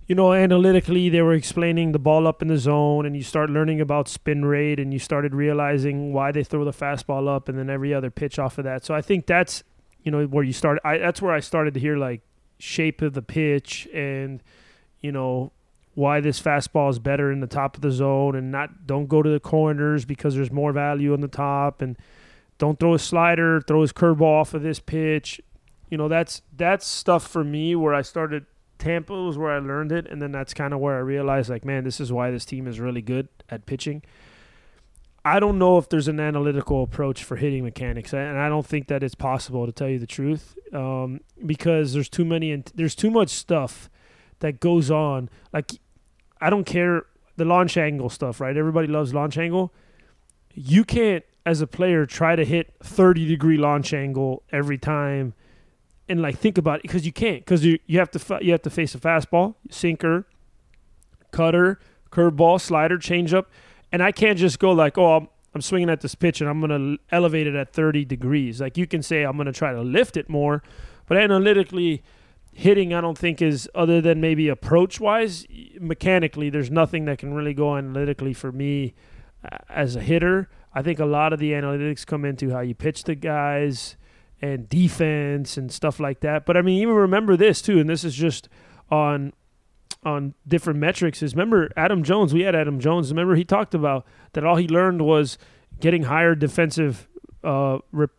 you 0.07 0.15
know, 0.15 0.33
analytically 0.33 1.09
they 1.09 1.23
were 1.23 1.35
explaining 1.35 1.91
the 1.91 1.99
ball 1.99 2.29
up 2.29 2.41
in 2.41 2.49
the 2.49 2.59
zone, 2.59 3.05
and 3.05 3.17
you 3.17 3.23
start 3.23 3.51
learning 3.51 3.81
about 3.81 4.09
spin 4.09 4.45
rate, 4.45 4.79
and 4.79 4.93
you 4.93 5.01
started 5.01 5.35
realizing 5.35 6.13
why 6.13 6.31
they 6.31 6.45
throw 6.45 6.65
the 6.65 6.73
fastball 6.73 7.29
up, 7.29 7.49
and 7.49 7.59
then 7.59 7.69
every 7.69 7.93
other 7.93 8.11
pitch 8.11 8.39
off 8.39 8.59
of 8.59 8.65
that. 8.65 8.85
So 8.85 8.95
I 8.95 9.03
think 9.03 9.27
that's, 9.27 9.65
you 10.05 10.13
know, 10.13 10.25
where 10.27 10.45
you 10.45 10.53
start. 10.53 10.79
I 10.85 10.99
that's 10.99 11.21
where 11.21 11.35
I 11.35 11.41
started 11.41 11.75
to 11.75 11.81
hear 11.81 11.97
like 11.97 12.23
shape 12.63 13.03
of 13.03 13.13
the 13.13 13.23
pitch 13.23 13.89
and 13.93 14.41
you 15.01 15.11
know 15.11 15.51
why 15.95 16.21
this 16.21 16.41
fastball 16.41 16.91
is 16.91 16.99
better 16.99 17.31
in 17.31 17.41
the 17.41 17.47
top 17.47 17.77
of 17.77 17.83
the 17.83 17.91
zone 17.91 18.35
and 18.35 18.51
not 18.51 18.87
don't 18.87 19.07
go 19.07 19.23
to 19.23 19.31
the 19.31 19.41
corners 19.41 20.05
because 20.05 20.35
there's 20.35 20.51
more 20.51 20.73
value 20.73 21.13
on 21.13 21.21
the 21.21 21.29
top 21.29 21.83
and 21.83 21.99
don't 22.59 22.79
throw 22.81 22.95
a 22.95 22.99
slider, 22.99 23.61
throw 23.61 23.83
his 23.83 23.93
curveball 23.93 24.41
off 24.41 24.55
of 24.55 24.63
this 24.63 24.81
pitch. 24.81 25.41
You 25.91 25.99
know, 25.99 26.09
that's 26.09 26.43
that's 26.57 26.87
stuff 26.87 27.27
for 27.27 27.45
me 27.45 27.77
where 27.77 27.95
I 27.95 28.03
started 28.03 28.47
Tampa 28.79 29.13
was 29.13 29.37
where 29.37 29.53
I 29.53 29.59
learned 29.59 29.93
it 29.93 30.07
and 30.09 30.21
then 30.21 30.33
that's 30.33 30.55
kind 30.55 30.73
of 30.73 30.81
where 30.81 30.97
I 30.97 31.01
realized 31.01 31.51
like, 31.51 31.65
man, 31.65 31.85
this 31.85 32.01
is 32.01 32.13
why 32.13 32.31
this 32.31 32.45
team 32.45 32.67
is 32.67 32.81
really 32.81 33.03
good 33.03 33.29
at 33.51 33.67
pitching. 33.67 34.03
I 35.25 35.39
don't 35.39 35.59
know 35.59 35.79
if 35.79 35.89
there's 35.89 36.09
an 36.09 36.19
analytical 36.19 36.83
approach 36.83 37.23
for 37.23 37.37
hitting 37.37 37.63
mechanics, 37.63 38.13
and 38.13 38.39
I 38.39 38.49
don't 38.49 38.67
think 38.67 38.89
that 38.89 39.05
it's 39.05 39.15
possible 39.15 39.67
to 39.67 39.73
tell 39.73 39.89
you 39.89 40.01
the 40.01 40.07
truth, 40.07 40.57
um, 40.73 41.21
because 41.47 41.93
there's 41.93 42.09
too 42.09 42.25
many, 42.25 42.51
and 42.51 42.71
there's 42.75 42.97
too 42.97 43.11
much 43.11 43.29
stuff 43.29 43.89
that 44.41 44.59
goes 44.59 44.91
on. 44.91 45.31
Like, 45.53 45.73
I 46.43 46.51
don't 46.51 46.65
care 46.65 47.07
the 47.37 47.45
launch 47.45 47.77
angle 47.77 48.11
stuff, 48.11 48.41
right? 48.41 48.57
Everybody 48.57 48.89
loves 48.89 49.15
launch 49.15 49.39
angle. 49.39 49.73
You 50.55 50.85
can't, 50.85 51.25
as 51.47 51.61
a 51.61 51.67
player, 51.67 52.05
try 52.05 52.37
to 52.37 52.45
hit 52.45 52.75
30 52.83 53.27
degree 53.27 53.57
launch 53.57 53.95
angle 53.95 54.43
every 54.53 54.79
time, 54.79 55.35
and 56.09 56.21
like 56.21 56.39
think 56.39 56.59
about 56.59 56.81
it 56.81 56.83
because 56.83 57.07
you 57.07 57.13
can't 57.13 57.39
because 57.39 57.65
you 57.65 57.79
you 57.87 57.99
have 57.99 58.11
to 58.11 58.39
you 58.43 58.53
have 58.53 58.63
to 58.63 58.71
face 58.71 58.95
a 58.95 58.99
fastball, 58.99 59.55
sinker, 59.71 60.27
cutter, 61.31 61.79
curveball, 62.11 62.61
slider, 62.61 62.99
changeup 62.99 63.47
and 63.93 64.03
I 64.03 64.11
can't 64.11 64.39
just 64.39 64.59
go 64.59 64.73
like, 64.73 64.97
oh, 64.97 65.17
I'm, 65.17 65.29
I'm 65.55 65.61
swinging 65.61 65.91
at 65.91 66.01
this 66.01 66.15
pitch 66.15 66.41
and 66.41 66.49
I'm 66.49 66.61
to 66.69 67.03
elevate 67.15 67.47
it 67.47 67.55
at 67.55 67.73
30 67.73 68.07
degrees. 68.07 68.61
Like 68.61 68.79
you 68.79 68.87
can 68.87 69.03
say 69.03 69.23
I'm 69.23 69.37
to 69.37 69.53
try 69.53 69.73
to 69.73 69.83
lift 69.83 70.17
it 70.17 70.31
more, 70.31 70.63
but 71.07 71.19
analytically, 71.19 72.03
hitting 72.53 72.93
I 72.93 73.01
don't 73.01 73.19
think 73.19 73.41
is 73.41 73.69
other 73.75 74.01
than 74.01 74.21
maybe 74.21 74.49
approach 74.49 75.01
wise, 75.01 75.47
mechanically, 75.81 76.51
there's 76.51 76.71
nothing 76.71 77.07
that 77.07 77.19
can 77.19 77.35
really 77.35 77.55
go 77.55 77.77
analytically 77.77 78.35
for 78.35 78.53
me 78.53 78.95
uh, 79.45 79.57
as 79.69 79.97
a 79.97 80.01
hitter. 80.01 80.49
I 80.75 80.83
think 80.83 80.99
a 80.99 81.07
lot 81.07 81.33
of 81.33 81.39
the 81.39 81.53
analytics 81.53 82.07
come 82.07 82.25
into 82.25 82.51
how 82.51 82.61
you 82.61 82.75
pitch 82.75 83.05
the 83.05 83.15
guys 83.15 83.97
and 84.41 84.69
defense 84.69 85.57
and 85.57 85.71
stuff 85.71 86.01
like 86.01 86.21
that. 86.21 86.45
But 86.47 86.57
I 86.57 86.63
mean, 86.63 86.83
even 86.83 86.95
remember 86.95 87.37
this 87.37 87.63
too, 87.63 87.79
and 87.79 87.89
this 87.89 88.05
is 88.05 88.15
just 88.15 88.49
on 88.91 89.33
on 90.05 90.35
different 90.49 90.81
metrics 90.81 91.23
is 91.23 91.35
remember 91.35 91.71
Adam 91.77 92.03
Jones. 92.03 92.35
We 92.35 92.43
had 92.43 92.57
Adam 92.57 92.81
Jones. 92.81 93.11
Remember 93.11 93.37
he 93.37 93.45
talked 93.45 93.75
about 93.75 94.05
that 94.33 94.45
all 94.45 94.57
he 94.57 94.67
learned 94.67 95.03
was 95.03 95.39
getting 95.81 96.05
higher 96.05 96.35
defensive 96.35 97.09
uh, 97.45 97.79
rep- 97.93 98.11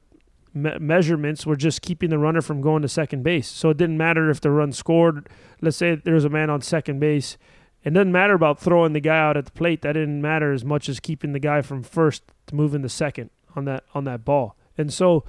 me- 0.54 0.78
measurements 0.80 1.46
were 1.46 1.56
just 1.56 1.82
keeping 1.82 2.10
the 2.10 2.18
runner 2.18 2.42
from 2.42 2.62
going 2.62 2.82
to 2.82 2.88
second 2.88 3.24
base. 3.24 3.48
So 3.48 3.70
it 3.70 3.78
didn't 3.78 3.98
matter 3.98 4.30
if 4.30 4.42
the 4.42 4.52
run 4.52 4.72
scored. 4.72 5.28
Let's 5.62 5.78
say 5.78 5.96
there 5.96 6.14
was 6.14 6.26
a 6.26 6.30
man 6.30 6.50
on 6.50 6.62
second 6.62 7.00
base. 7.00 7.38
It 7.84 7.94
doesn't 7.94 8.12
matter 8.12 8.34
about 8.34 8.60
throwing 8.60 8.94
the 8.94 9.02
guy 9.02 9.18
out 9.18 9.38
at 9.38 9.46
the 9.46 9.52
plate. 9.52 9.82
That 9.82 9.94
didn't 9.94 10.22
matter 10.22 10.54
as 10.54 10.64
much 10.64 10.88
as 10.88 11.00
keeping 11.00 11.34
the 11.34 11.40
guy 11.40 11.62
from 11.62 11.84
first 11.84 12.24
to 12.48 12.56
move 12.56 12.74
into 12.74 12.90
second 12.90 13.30
on 13.56 13.66
that 13.66 13.84
on 13.94 14.06
that 14.06 14.24
ball. 14.24 14.56
And 14.78 14.92
so 14.92 15.26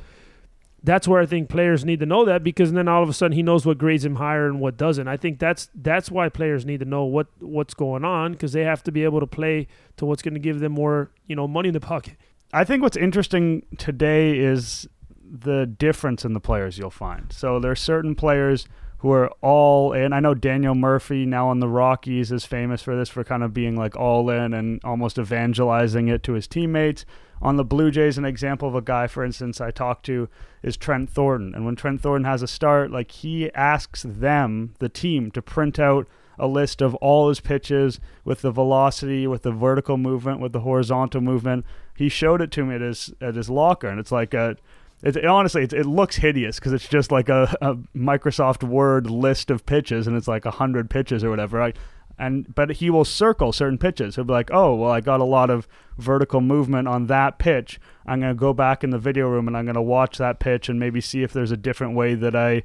that's 0.85 1.09
where 1.09 1.21
I 1.21 1.27
think 1.27 1.49
players 1.49 1.85
need 1.85 2.01
to 2.01 2.07
know 2.07 2.27
that 2.27 2.45
because 2.45 2.73
then 2.73 2.89
all 2.89 3.03
of 3.03 3.09
a 3.09 3.15
sudden 3.15 3.35
he 3.35 3.43
knows 3.43 3.65
what 3.65 3.79
grades 3.79 4.05
him 4.05 4.17
higher 4.17 4.47
and 4.47 4.61
what 4.61 4.77
doesn't. 4.77 5.09
I 5.09 5.17
think 5.17 5.39
that's 5.39 5.69
that's 5.75 6.11
why 6.11 6.29
players 6.29 6.65
need 6.67 6.81
to 6.81 6.87
know 6.87 7.05
what 7.05 7.27
what's 7.41 7.75
going 7.75 8.05
on 8.05 8.33
because 8.33 8.53
they 8.53 8.65
have 8.65 8.83
to 8.85 8.93
be 8.93 9.03
able 9.03 9.21
to 9.21 9.27
play 9.27 9.67
to 9.97 10.05
what's 10.05 10.23
going 10.23 10.35
to 10.35 10.41
give 10.41 10.61
them 10.61 10.73
more 10.73 11.11
you 11.27 11.35
know 11.35 11.49
money 11.49 11.69
in 11.69 11.75
the 11.75 11.81
pocket. 11.81 12.17
I 12.53 12.63
think 12.63 12.83
what's 12.83 12.97
interesting 12.97 13.67
today 13.79 14.39
is 14.39 14.87
the 15.31 15.67
difference 15.67 16.25
in 16.25 16.33
the 16.33 16.41
players 16.41 16.79
you'll 16.79 16.91
find. 16.91 17.33
So 17.33 17.59
there 17.59 17.71
are 17.71 17.77
certain 17.77 18.15
players 18.15 18.67
who 18.99 19.11
are 19.13 19.31
all 19.41 19.93
in. 19.93 20.13
I 20.13 20.21
know 20.21 20.35
Daniel 20.35 20.75
Murphy 20.75 21.27
now 21.27 21.49
on 21.49 21.61
the 21.61 21.69
Rockies 21.69 22.33
is 22.33 22.45
famous 22.45 22.83
for 22.83 22.97
this 22.97 23.09
for 23.09 23.23
kind 23.25 23.43
of 23.43 23.53
being 23.53 23.77
like 23.77 23.97
all 23.97 24.31
in 24.31 24.55
and 24.55 24.81
almost 24.83 25.19
evangelizing 25.19 26.09
it 26.09 26.23
to 26.25 26.33
his 26.33 26.47
teammates 26.47 27.05
on 27.45 27.57
the 27.57 27.65
Blue 27.65 27.91
Jays, 27.91 28.17
an 28.17 28.25
example 28.25 28.67
of 28.67 28.75
a 28.75 28.81
guy, 28.81 29.07
for 29.07 29.23
instance, 29.23 29.61
I 29.61 29.71
talked 29.71 30.07
to 30.07 30.29
is 30.63 30.79
Trent 30.79 31.11
Thornton. 31.11 31.55
And 31.55 31.67
when 31.67 31.77
Trent 31.77 32.01
Thornton 32.01 32.25
has 32.25 32.43
a 32.43 32.47
start, 32.47 32.91
like 32.91 33.11
he 33.11 33.53
asks 33.53 34.03
them, 34.03 34.75
the 34.79 34.89
team, 34.89 35.31
to 35.33 35.43
print 35.43 35.79
out 35.79 36.09
a 36.39 36.47
list 36.47 36.81
of 36.81 36.95
all 36.97 37.29
his 37.29 37.41
pitches 37.41 38.01
with 38.25 38.41
the 38.41 38.51
velocity, 38.51 39.27
with 39.27 39.43
the 39.43 39.53
vertical 39.53 39.99
movement, 39.99 40.41
with 40.41 40.53
the 40.53 40.61
horizontal 40.61 41.21
movement. 41.21 41.67
He 41.95 42.09
showed 42.09 42.41
it 42.41 42.51
to 42.53 42.65
me 42.65 42.77
at 42.77 42.81
his 42.81 43.13
at 43.21 43.37
his 43.37 43.51
locker, 43.51 43.89
and 43.89 44.01
it's 44.01 44.13
like 44.13 44.35
a. 44.35 44.57
It, 45.05 45.17
it 45.17 45.27
honestly, 45.27 45.63
it, 45.63 45.73
it 45.73 45.87
looks 45.87 46.17
hideous 46.17 46.59
because 46.59 46.73
it's 46.73 46.89
just 46.89 47.13
like 47.13 47.29
a, 47.29 47.55
a 47.61 47.77
Microsoft 47.97 48.63
Word 48.63 49.11
list 49.11 49.51
of 49.51 49.67
pitches, 49.67 50.07
and 50.07 50.17
it's 50.17 50.29
like 50.29 50.45
hundred 50.45 50.91
pitches 50.91 51.23
or 51.23 51.31
whatever. 51.31 51.59
Right? 51.59 51.77
and 52.19 52.55
but 52.55 52.73
he 52.73 52.91
will 52.91 53.05
circle 53.05 53.53
certain 53.53 53.79
pitches. 53.79 54.17
He'll 54.17 54.25
be 54.25 54.33
like, 54.33 54.51
"Oh, 54.53 54.75
well, 54.75 54.91
I 54.91 55.01
got 55.01 55.21
a 55.21 55.25
lot 55.25 55.51
of 55.51 55.67
vertical 55.99 56.41
movement 56.41 56.89
on 56.89 57.07
that 57.07 57.39
pitch. 57.39 57.81
I'm 58.07 58.21
going 58.21 58.35
to 58.35 58.39
go 58.39 58.53
back 58.53 58.85
in 58.85 58.91
the 58.91 58.99
video 58.99 59.29
room 59.29 59.49
and 59.49 59.57
I'm 59.57 59.65
going 59.65 59.75
to 59.75 59.83
watch 59.83 60.19
that 60.19 60.39
pitch 60.39 60.69
and 60.69 60.79
maybe 60.79 61.01
see 61.01 61.23
if 61.23 61.33
there's 61.33 61.51
a 61.51 61.57
different 61.57 61.95
way 61.95 62.15
that 62.15 62.37
I 62.37 62.63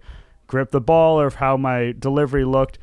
grip 0.48 0.72
the 0.72 0.82
ball 0.82 1.20
or 1.20 1.30
how 1.30 1.58
my 1.58 1.94
delivery 1.98 2.46
looked." 2.46 2.78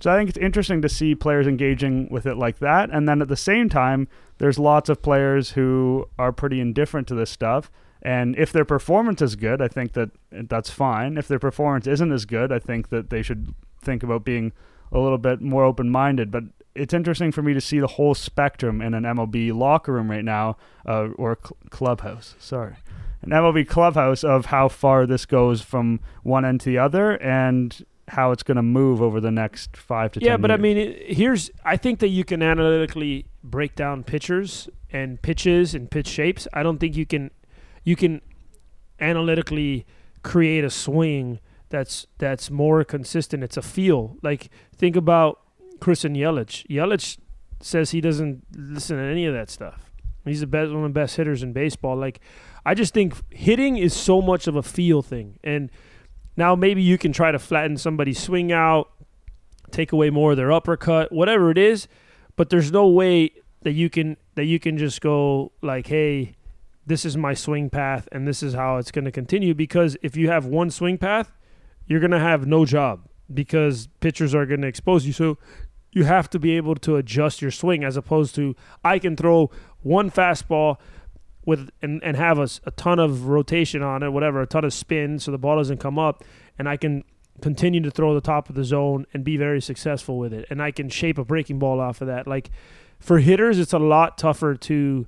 So 0.00 0.10
I 0.12 0.16
think 0.16 0.30
it's 0.30 0.38
interesting 0.38 0.82
to 0.82 0.88
see 0.88 1.14
players 1.14 1.46
engaging 1.46 2.08
with 2.10 2.26
it 2.26 2.36
like 2.36 2.58
that. 2.58 2.90
And 2.90 3.08
then 3.08 3.22
at 3.22 3.28
the 3.28 3.36
same 3.36 3.68
time, 3.68 4.08
there's 4.38 4.58
lots 4.58 4.88
of 4.88 5.00
players 5.00 5.52
who 5.52 6.08
are 6.18 6.32
pretty 6.32 6.60
indifferent 6.60 7.06
to 7.08 7.14
this 7.14 7.30
stuff. 7.30 7.70
And 8.02 8.36
if 8.36 8.52
their 8.52 8.64
performance 8.64 9.22
is 9.22 9.36
good, 9.36 9.62
I 9.62 9.68
think 9.68 9.92
that 9.92 10.10
that's 10.32 10.70
fine. 10.70 11.16
If 11.16 11.28
their 11.28 11.38
performance 11.38 11.86
isn't 11.86 12.10
as 12.10 12.24
good, 12.24 12.50
I 12.50 12.58
think 12.58 12.88
that 12.88 13.10
they 13.10 13.22
should 13.22 13.54
think 13.80 14.02
about 14.02 14.24
being 14.24 14.52
a 14.90 14.98
little 14.98 15.18
bit 15.18 15.40
more 15.40 15.64
open 15.64 15.88
minded. 15.88 16.32
But 16.32 16.44
it's 16.74 16.92
interesting 16.92 17.30
for 17.30 17.42
me 17.42 17.54
to 17.54 17.60
see 17.60 17.78
the 17.78 17.86
whole 17.86 18.14
spectrum 18.14 18.80
in 18.82 18.94
an 18.94 19.04
MLB 19.04 19.54
locker 19.54 19.92
room 19.92 20.10
right 20.10 20.24
now, 20.24 20.56
uh, 20.84 21.08
or 21.16 21.38
cl- 21.42 21.56
clubhouse. 21.70 22.34
Sorry, 22.40 22.74
an 23.22 23.30
MLB 23.30 23.68
clubhouse 23.68 24.24
of 24.24 24.46
how 24.46 24.68
far 24.68 25.06
this 25.06 25.24
goes 25.24 25.62
from 25.62 26.00
one 26.24 26.44
end 26.44 26.60
to 26.62 26.70
the 26.70 26.78
other, 26.78 27.12
and 27.22 27.84
how 28.08 28.32
it's 28.32 28.42
going 28.42 28.56
to 28.56 28.62
move 28.62 29.00
over 29.00 29.20
the 29.20 29.30
next 29.30 29.76
five 29.76 30.10
to 30.12 30.20
yeah, 30.20 30.36
but 30.36 30.50
years. 30.50 30.58
I 30.58 30.60
mean, 30.60 30.76
it, 30.76 31.16
here's 31.16 31.50
I 31.64 31.76
think 31.76 32.00
that 32.00 32.08
you 32.08 32.24
can 32.24 32.42
analytically 32.42 33.26
break 33.44 33.76
down 33.76 34.02
pitchers 34.02 34.68
and 34.90 35.22
pitches 35.22 35.74
and 35.74 35.90
pitch 35.90 36.08
shapes. 36.08 36.48
I 36.52 36.62
don't 36.62 36.78
think 36.78 36.96
you 36.96 37.06
can 37.06 37.30
you 37.84 37.96
can 37.96 38.20
analytically 39.00 39.86
create 40.22 40.64
a 40.64 40.70
swing 40.70 41.40
that's 41.68 42.06
that's 42.18 42.50
more 42.50 42.84
consistent. 42.84 43.42
It's 43.42 43.56
a 43.56 43.62
feel. 43.62 44.16
Like 44.22 44.50
think 44.76 44.94
about 44.94 45.40
Christian 45.80 46.14
Yelich. 46.14 46.66
Yelich 46.68 47.18
says 47.60 47.90
he 47.90 48.00
doesn't 48.00 48.44
listen 48.56 48.96
to 48.98 49.02
any 49.02 49.26
of 49.26 49.34
that 49.34 49.50
stuff. 49.50 49.90
He's 50.24 50.40
the 50.40 50.46
best 50.46 50.70
one 50.70 50.84
of 50.84 50.90
the 50.90 51.00
best 51.00 51.16
hitters 51.16 51.42
in 51.42 51.52
baseball. 51.52 51.96
Like 51.96 52.20
I 52.64 52.74
just 52.74 52.94
think 52.94 53.14
hitting 53.32 53.76
is 53.76 53.94
so 53.94 54.20
much 54.22 54.46
of 54.46 54.54
a 54.54 54.62
feel 54.62 55.02
thing. 55.02 55.38
And 55.42 55.70
now 56.36 56.54
maybe 56.54 56.82
you 56.82 56.98
can 56.98 57.12
try 57.12 57.32
to 57.32 57.38
flatten 57.38 57.76
somebody's 57.76 58.20
swing 58.20 58.52
out, 58.52 58.90
take 59.70 59.92
away 59.92 60.10
more 60.10 60.32
of 60.32 60.36
their 60.36 60.52
uppercut, 60.52 61.10
whatever 61.10 61.50
it 61.50 61.58
is, 61.58 61.88
but 62.36 62.50
there's 62.50 62.70
no 62.70 62.86
way 62.86 63.32
that 63.62 63.72
you 63.72 63.90
can 63.90 64.16
that 64.34 64.44
you 64.44 64.58
can 64.60 64.78
just 64.78 65.00
go 65.00 65.52
like, 65.62 65.86
"Hey, 65.86 66.34
this 66.86 67.04
is 67.04 67.16
my 67.16 67.34
swing 67.34 67.70
path 67.70 68.08
and 68.12 68.26
this 68.26 68.42
is 68.42 68.54
how 68.54 68.76
it's 68.76 68.90
going 68.90 69.04
to 69.04 69.12
continue 69.12 69.54
because 69.54 69.96
if 70.02 70.16
you 70.16 70.28
have 70.28 70.46
one 70.46 70.70
swing 70.70 70.98
path, 70.98 71.32
you're 71.86 72.00
going 72.00 72.10
to 72.10 72.18
have 72.18 72.46
no 72.46 72.64
job 72.64 73.08
because 73.32 73.88
pitchers 74.00 74.34
are 74.34 74.46
going 74.46 74.60
to 74.62 74.68
expose 74.68 75.06
you. 75.06 75.12
So 75.12 75.38
you 75.92 76.04
have 76.04 76.28
to 76.30 76.38
be 76.38 76.56
able 76.56 76.74
to 76.76 76.96
adjust 76.96 77.42
your 77.42 77.50
swing 77.50 77.84
as 77.84 77.96
opposed 77.96 78.34
to 78.36 78.56
I 78.84 78.98
can 78.98 79.16
throw 79.16 79.50
one 79.82 80.10
fastball 80.10 80.78
with 81.44 81.70
and, 81.80 82.02
and 82.02 82.16
have 82.16 82.38
a, 82.38 82.48
a 82.64 82.70
ton 82.72 82.98
of 82.98 83.26
rotation 83.26 83.82
on 83.82 84.02
it, 84.02 84.10
whatever, 84.10 84.40
a 84.40 84.46
ton 84.46 84.64
of 84.64 84.72
spin 84.72 85.18
so 85.18 85.30
the 85.30 85.38
ball 85.38 85.56
doesn't 85.58 85.78
come 85.78 85.98
up 85.98 86.24
and 86.58 86.68
I 86.68 86.76
can 86.76 87.04
continue 87.40 87.80
to 87.80 87.90
throw 87.90 88.14
the 88.14 88.20
top 88.20 88.48
of 88.48 88.54
the 88.54 88.64
zone 88.64 89.06
and 89.12 89.24
be 89.24 89.36
very 89.36 89.60
successful 89.60 90.18
with 90.18 90.32
it. 90.32 90.46
And 90.50 90.62
I 90.62 90.70
can 90.70 90.88
shape 90.88 91.18
a 91.18 91.24
breaking 91.24 91.58
ball 91.58 91.80
off 91.80 92.00
of 92.00 92.06
that. 92.08 92.26
Like 92.26 92.50
for 92.98 93.18
hitters, 93.18 93.58
it's 93.58 93.72
a 93.72 93.78
lot 93.78 94.18
tougher 94.18 94.54
to 94.54 95.06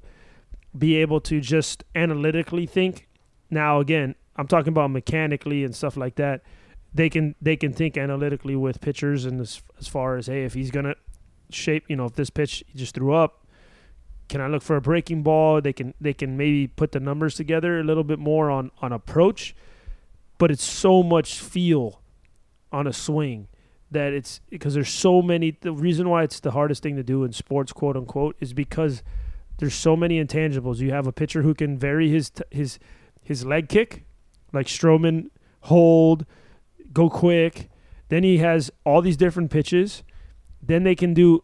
be 0.76 0.97
able 0.97 1.21
to 1.23 1.40
just 1.40 1.85
analytically 1.95 2.66
think. 2.66 3.09
Now, 3.50 3.81
again, 3.81 4.14
I'm 4.37 4.49
talking 4.49 4.71
about 4.71 4.90
mechanically 4.90 5.64
and 5.64 5.75
stuff 5.75 5.97
like 5.97 6.16
that 6.16 6.43
they 6.95 7.11
can 7.11 7.35
they 7.43 7.57
can 7.57 7.73
think 7.73 7.99
analytically 7.99 8.54
with 8.54 8.81
pitchers 8.81 9.25
and 9.25 9.40
as, 9.40 9.61
as 9.78 9.88
far 9.88 10.16
as 10.16 10.28
hey 10.28 10.45
if 10.45 10.54
he's 10.54 10.71
gonna 10.71 10.95
shape 11.50 11.85
you 11.88 11.97
know 11.97 12.07
if 12.07 12.14
this 12.14 12.31
pitch 12.31 12.64
he 12.69 12.78
just 12.78 12.95
threw 12.95 13.12
up 13.12 13.47
can 14.28 14.40
I 14.40 14.47
look 14.47 14.62
for 14.62 14.76
a 14.76 14.81
breaking 14.81 15.23
ball 15.23 15.61
they 15.61 15.73
can 15.73 15.93
they 16.00 16.14
can 16.14 16.37
maybe 16.37 16.69
put 16.69 16.93
the 16.93 17.00
numbers 17.00 17.35
together 17.35 17.81
a 17.81 17.85
little 17.85 18.04
bit 18.04 18.19
more 18.19 18.50
on 18.50 18.71
on 18.81 18.93
approach 18.93 19.54
but 20.38 20.50
it's 20.50 20.64
so 20.64 21.02
much 21.02 21.38
feel 21.40 22.00
on 22.73 22.87
a 22.87 22.93
swing 22.93 23.49
that 23.90 24.12
it's 24.12 24.40
because 24.49 24.75
there's 24.75 24.88
so 24.88 25.21
many 25.21 25.57
the 25.61 25.73
reason 25.73 26.09
why 26.09 26.23
it's 26.23 26.40
the 26.40 26.52
hardest 26.52 26.83
thing 26.83 26.97
to 26.97 27.02
do 27.02 27.25
in 27.25 27.33
sports 27.33 27.73
quote 27.73 27.97
unquote 27.97 28.37
is 28.40 28.52
because 28.52 29.02
there's 29.59 29.75
so 29.75 29.97
many 29.97 30.23
intangibles 30.23 30.79
you 30.79 30.91
have 30.91 31.07
a 31.07 31.13
pitcher 31.13 31.43
who 31.43 31.55
can 31.55 31.79
vary 31.79 32.11
his 32.11 32.33
his 32.51 32.79
his 33.23 33.45
leg 33.45 33.69
kick 33.69 34.05
like 34.53 34.67
Stroman 34.67 35.29
hold 35.63 36.25
go 36.93 37.11
quick. 37.11 37.69
Then 38.09 38.23
he 38.23 38.39
has 38.39 38.71
all 38.85 39.03
these 39.03 39.17
different 39.17 39.51
pitches. 39.51 40.03
Then 40.63 40.85
they 40.85 40.95
can 40.95 41.13
do 41.13 41.43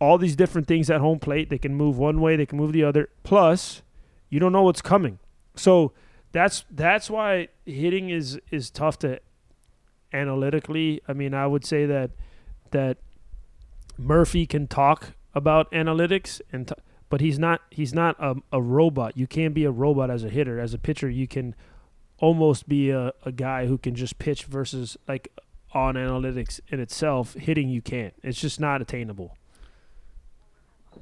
all 0.00 0.18
these 0.18 0.36
different 0.36 0.66
things 0.68 0.90
at 0.90 1.00
home 1.00 1.18
plate. 1.18 1.50
They 1.50 1.58
can 1.58 1.74
move 1.74 1.98
one 1.98 2.20
way, 2.20 2.36
they 2.36 2.46
can 2.46 2.58
move 2.58 2.72
the 2.72 2.84
other. 2.84 3.08
Plus, 3.22 3.82
you 4.28 4.38
don't 4.38 4.52
know 4.52 4.62
what's 4.62 4.82
coming. 4.82 5.18
So 5.56 5.92
that's 6.32 6.64
that's 6.70 7.10
why 7.10 7.48
hitting 7.66 8.10
is 8.10 8.38
is 8.50 8.70
tough 8.70 8.98
to 9.00 9.20
analytically. 10.12 11.00
I 11.08 11.12
mean, 11.12 11.34
I 11.34 11.46
would 11.46 11.64
say 11.64 11.86
that 11.86 12.10
that 12.70 12.98
Murphy 13.98 14.46
can 14.46 14.66
talk 14.66 15.12
about 15.34 15.70
analytics 15.72 16.40
and 16.52 16.68
t- 16.68 16.74
but 17.10 17.20
he's 17.20 17.38
not 17.38 17.60
he's 17.70 17.92
not 17.92 18.16
a, 18.18 18.36
a 18.50 18.62
robot. 18.62 19.18
You 19.18 19.26
can't 19.26 19.52
be 19.52 19.64
a 19.64 19.70
robot 19.70 20.10
as 20.10 20.24
a 20.24 20.30
hitter. 20.30 20.58
As 20.58 20.72
a 20.72 20.78
pitcher, 20.78 21.10
you 21.10 21.26
can 21.26 21.54
almost 22.18 22.68
be 22.68 22.90
a, 22.90 23.12
a 23.26 23.32
guy 23.32 23.66
who 23.66 23.76
can 23.76 23.94
just 23.94 24.18
pitch 24.18 24.44
versus 24.44 24.96
like 25.06 25.28
on 25.72 25.96
analytics 25.96 26.60
in 26.68 26.80
itself, 26.80 27.34
hitting 27.34 27.68
you 27.68 27.82
can't. 27.82 28.14
It's 28.22 28.40
just 28.40 28.58
not 28.58 28.80
attainable. 28.80 29.36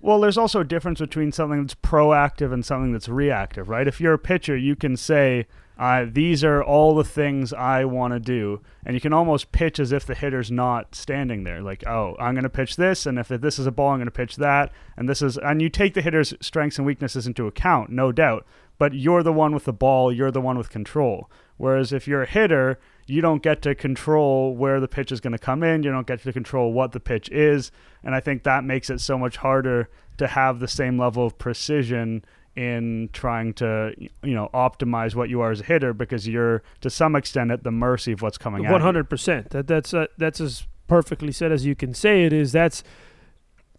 Well, 0.01 0.21
there's 0.21 0.39
also 0.39 0.61
a 0.61 0.65
difference 0.65 1.01
between 1.01 1.33
something 1.33 1.63
that's 1.63 1.75
proactive 1.75 2.53
and 2.53 2.65
something 2.65 2.93
that's 2.93 3.09
reactive, 3.09 3.69
right? 3.69 3.89
If 3.89 4.01
you're 4.01 4.13
a 4.13 4.19
pitcher, 4.19 4.57
you 4.57 4.77
can 4.77 4.97
say, 4.97 5.47
uh, 5.79 6.07
these 6.11 6.43
are 6.43 6.63
all 6.63 6.95
the 6.97 7.05
things 7.05 7.53
I 7.53 7.85
want 7.85 8.13
to 8.13 8.19
do. 8.19 8.61
And 8.85 8.95
you 8.95 9.01
can 9.01 9.13
almost 9.13 9.53
pitch 9.53 9.79
as 9.79 9.93
if 9.93 10.05
the 10.05 10.15
hitter's 10.15 10.51
not 10.51 10.95
standing 10.95 11.45
there. 11.45 11.63
Like, 11.63 11.87
oh, 11.87 12.17
I'm 12.19 12.35
going 12.35 12.43
to 12.43 12.51
pitch 12.51 12.77
this. 12.77 13.07
And 13.07 13.19
if 13.19 13.29
this 13.29 13.59
is 13.61 13.67
a 13.67 13.71
ball, 13.71 13.91
I'm 13.91 13.99
going 13.99 14.07
to 14.07 14.11
pitch 14.11 14.37
that. 14.37 14.73
And 14.97 15.09
this 15.09 15.23
is, 15.23 15.39
and 15.39 15.63
you 15.63 15.69
take 15.69 15.95
the 15.95 16.03
hitter's 16.03 16.35
strengths 16.41 16.79
and 16.79 16.87
weaknesses 16.87 17.27
into 17.27 17.47
account, 17.47 17.91
no 17.91 18.11
doubt. 18.11 18.45
But 18.77 18.95
you're 18.95 19.23
the 19.23 19.33
one 19.33 19.55
with 19.55 19.65
the 19.65 19.73
ball, 19.73 20.13
you're 20.13 20.31
the 20.31 20.41
one 20.41 20.59
with 20.59 20.71
control. 20.71 21.31
Whereas 21.57 21.93
if 21.93 22.09
you're 22.09 22.23
a 22.23 22.29
hitter, 22.29 22.79
you 23.07 23.21
don't 23.21 23.43
get 23.43 23.63
to 23.63 23.75
control 23.75 24.57
where 24.57 24.81
the 24.81 24.89
pitch 24.89 25.13
is 25.13 25.21
going 25.21 25.33
to 25.33 25.39
come 25.39 25.63
in. 25.63 25.83
You 25.83 25.91
don't 25.91 26.07
get 26.07 26.23
to 26.23 26.33
control 26.33 26.73
what 26.73 26.93
the 26.93 27.01
pitch 27.01 27.29
is. 27.31 27.71
And 28.03 28.15
I 28.15 28.21
think 28.21 28.43
that 28.43 28.65
makes 28.65 28.91
it 28.91 29.01
so 29.01 29.17
much 29.17 29.39
harder 29.39 29.89
to 30.19 30.27
have 30.27 30.59
the 30.59 30.69
same 30.69 30.99
level 30.99 31.25
of 31.25 31.39
precision 31.39 32.25
in 32.59 33.09
trying 33.13 33.55
to 33.55 33.95
you 33.97 34.35
know 34.35 34.51
optimize 34.53 35.15
what 35.15 35.29
you 35.29 35.41
are 35.41 35.53
as 35.53 35.61
a 35.61 35.65
hitter 35.65 35.95
because 35.95 36.27
you're 36.27 36.61
to 36.81 36.91
some 36.91 37.15
extent 37.15 37.53
at 37.53 37.63
the 37.63 37.71
mercy 37.71 38.11
of 38.11 38.21
what's 38.21 38.37
coming. 38.37 38.69
One 38.69 38.81
hundred 38.81 39.09
percent. 39.09 39.51
That 39.51 39.69
that's 39.69 39.95
uh, 39.95 40.07
that's 40.19 40.41
as 40.41 40.67
perfectly 40.89 41.31
said 41.31 41.53
as 41.53 41.65
you 41.65 41.77
can 41.77 41.95
say 41.95 42.25
it 42.25 42.33
is. 42.33 42.51
That's 42.51 42.83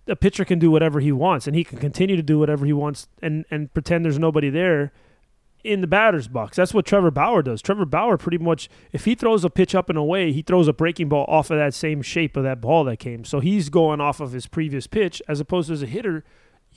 a 0.08 0.16
pitcher 0.16 0.46
can 0.46 0.60
do 0.60 0.72
whatever 0.72 1.02
he 1.02 1.12
wants 1.12 1.46
and 1.46 1.58
he 1.58 1.66
can 1.66 1.78
continue 1.78 2.16
to 2.16 2.24
do 2.24 2.40
whatever 2.40 2.66
he 2.66 2.72
wants 2.72 3.10
and 3.22 3.44
and 3.52 3.74
pretend 3.74 4.06
there's 4.06 4.18
nobody 4.18 4.50
there 4.50 4.94
in 5.62 5.82
the 5.82 5.88
batter's 5.88 6.30
box. 6.30 6.56
That's 6.56 6.74
what 6.74 6.86
Trevor 6.86 7.12
Bauer 7.12 7.42
does. 7.42 7.62
Trevor 7.62 7.84
Bauer 7.84 8.18
pretty 8.18 8.38
much 8.38 8.70
if 8.94 9.04
he 9.04 9.14
throws 9.14 9.44
a 9.44 9.50
pitch 9.50 9.76
up 9.76 9.90
and 9.90 9.98
away, 9.98 10.32
he 10.32 10.42
throws 10.42 10.70
a 10.70 10.74
breaking 10.74 11.10
ball 11.10 11.26
off 11.28 11.52
of 11.52 11.58
that 11.58 11.74
same 11.74 12.02
shape 12.02 12.38
of 12.38 12.44
that 12.44 12.62
ball 12.62 12.86
that 12.86 12.98
came. 12.98 13.26
So 13.26 13.42
he's 13.42 13.68
going 13.68 14.00
off 14.00 14.22
of 14.22 14.32
his 14.32 14.48
previous 14.48 14.88
pitch 14.88 15.22
as 15.28 15.42
opposed 15.42 15.68
to 15.68 15.74
as 15.74 15.84
a 15.84 15.86
hitter 15.86 16.24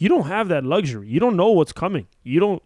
you 0.03 0.09
don't 0.09 0.27
have 0.27 0.49
that 0.49 0.65
luxury. 0.65 1.07
You 1.07 1.21
don't 1.21 1.37
know 1.37 1.53
what's 1.53 1.73
coming. 1.73 2.09
You 2.25 2.41
don't. 2.41 2.61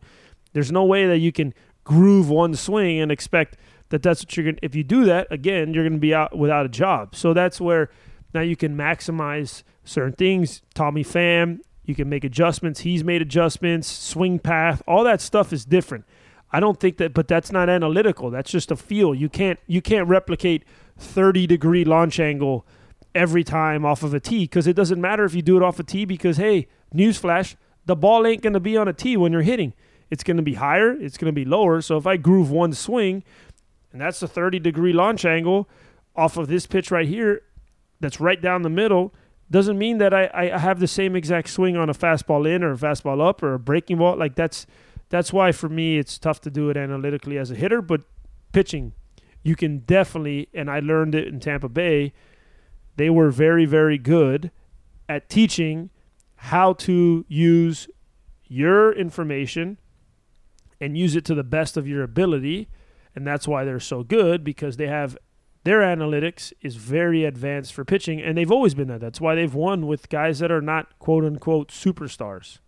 There's 0.54 0.72
no 0.72 0.84
way 0.84 1.06
that 1.06 1.18
you 1.18 1.32
can 1.32 1.52
groove 1.84 2.30
one 2.30 2.54
swing 2.54 2.98
and 2.98 3.12
expect 3.12 3.58
that 3.90 4.02
that's 4.02 4.22
what 4.22 4.34
you're 4.34 4.44
going. 4.44 4.56
to 4.56 4.64
If 4.64 4.74
you 4.74 4.82
do 4.82 5.04
that, 5.04 5.30
again, 5.30 5.74
you're 5.74 5.84
going 5.84 5.92
to 5.92 5.98
be 5.98 6.14
out 6.14 6.38
without 6.38 6.64
a 6.64 6.70
job. 6.70 7.14
So 7.14 7.34
that's 7.34 7.60
where 7.60 7.90
now 8.32 8.40
you 8.40 8.56
can 8.56 8.74
maximize 8.74 9.64
certain 9.84 10.14
things. 10.14 10.62
Tommy 10.72 11.04
Pham, 11.04 11.58
you 11.84 11.94
can 11.94 12.08
make 12.08 12.24
adjustments. 12.24 12.80
He's 12.80 13.04
made 13.04 13.20
adjustments. 13.20 13.86
Swing 13.86 14.38
path, 14.38 14.82
all 14.88 15.04
that 15.04 15.20
stuff 15.20 15.52
is 15.52 15.66
different. 15.66 16.06
I 16.50 16.58
don't 16.58 16.80
think 16.80 16.96
that, 16.96 17.12
but 17.12 17.28
that's 17.28 17.52
not 17.52 17.68
analytical. 17.68 18.30
That's 18.30 18.50
just 18.50 18.70
a 18.70 18.76
feel. 18.76 19.14
You 19.14 19.28
can't 19.28 19.58
you 19.66 19.82
can't 19.82 20.08
replicate 20.08 20.64
30 20.96 21.46
degree 21.46 21.84
launch 21.84 22.18
angle 22.18 22.66
every 23.14 23.44
time 23.44 23.84
off 23.84 24.02
of 24.02 24.14
a 24.14 24.20
tee 24.20 24.44
because 24.44 24.66
it 24.66 24.74
doesn't 24.74 25.02
matter 25.02 25.26
if 25.26 25.34
you 25.34 25.42
do 25.42 25.58
it 25.58 25.62
off 25.62 25.78
a 25.78 25.82
tee 25.82 26.06
because 26.06 26.38
hey, 26.38 26.68
newsflash, 26.94 27.56
the 27.84 27.96
ball 27.96 28.26
ain't 28.26 28.42
going 28.42 28.52
to 28.52 28.60
be 28.60 28.76
on 28.76 28.88
a 28.88 28.92
tee 28.92 29.16
when 29.16 29.32
you're 29.32 29.42
hitting. 29.42 29.72
It's 30.10 30.22
going 30.22 30.36
to 30.36 30.42
be 30.42 30.54
higher, 30.54 30.92
it's 30.92 31.16
going 31.16 31.32
to 31.32 31.34
be 31.34 31.44
lower. 31.44 31.80
So 31.80 31.96
if 31.96 32.06
I 32.06 32.16
groove 32.16 32.50
one 32.50 32.72
swing, 32.72 33.24
and 33.92 34.00
that's 34.00 34.22
a 34.22 34.28
30 34.28 34.58
degree 34.58 34.92
launch 34.92 35.24
angle 35.24 35.68
off 36.14 36.36
of 36.36 36.48
this 36.48 36.66
pitch 36.66 36.90
right 36.90 37.08
here, 37.08 37.42
that's 38.00 38.20
right 38.20 38.40
down 38.40 38.62
the 38.62 38.70
middle, 38.70 39.14
doesn't 39.50 39.78
mean 39.78 39.98
that 39.98 40.12
I, 40.12 40.28
I 40.34 40.58
have 40.58 40.80
the 40.80 40.88
same 40.88 41.14
exact 41.14 41.48
swing 41.48 41.76
on 41.76 41.88
a 41.88 41.94
fastball 41.94 42.52
in 42.52 42.62
or 42.62 42.72
a 42.72 42.76
fastball 42.76 43.26
up 43.26 43.42
or 43.42 43.54
a 43.54 43.58
breaking 43.58 43.98
ball. 43.98 44.16
Like 44.16 44.34
that's 44.34 44.66
that's 45.08 45.32
why 45.32 45.52
for 45.52 45.68
me 45.68 45.98
it's 45.98 46.18
tough 46.18 46.40
to 46.42 46.50
do 46.50 46.68
it 46.68 46.76
analytically 46.76 47.38
as 47.38 47.50
a 47.50 47.54
hitter, 47.54 47.80
but 47.80 48.02
pitching, 48.52 48.92
you 49.42 49.54
can 49.54 49.78
definitely 49.80 50.48
and 50.52 50.70
I 50.70 50.80
learned 50.80 51.14
it 51.14 51.28
in 51.28 51.38
Tampa 51.38 51.68
Bay, 51.68 52.12
they 52.96 53.08
were 53.08 53.30
very, 53.30 53.66
very 53.66 53.98
good 53.98 54.50
at 55.08 55.28
teaching 55.28 55.90
how 56.36 56.74
to 56.74 57.24
use 57.28 57.88
your 58.46 58.92
information 58.92 59.78
and 60.80 60.96
use 60.96 61.16
it 61.16 61.24
to 61.24 61.34
the 61.34 61.44
best 61.44 61.76
of 61.76 61.88
your 61.88 62.02
ability. 62.02 62.68
And 63.14 63.26
that's 63.26 63.48
why 63.48 63.64
they're 63.64 63.80
so 63.80 64.02
good 64.02 64.44
because 64.44 64.76
they 64.76 64.88
have 64.88 65.16
their 65.64 65.80
analytics 65.80 66.52
is 66.62 66.76
very 66.76 67.24
advanced 67.24 67.72
for 67.72 67.84
pitching, 67.84 68.22
and 68.22 68.38
they've 68.38 68.52
always 68.52 68.74
been 68.74 68.86
that. 68.86 69.00
That's 69.00 69.20
why 69.20 69.34
they've 69.34 69.52
won 69.52 69.88
with 69.88 70.08
guys 70.08 70.38
that 70.38 70.52
are 70.52 70.60
not 70.60 70.96
quote 71.00 71.24
unquote 71.24 71.70
superstars. 71.72 72.58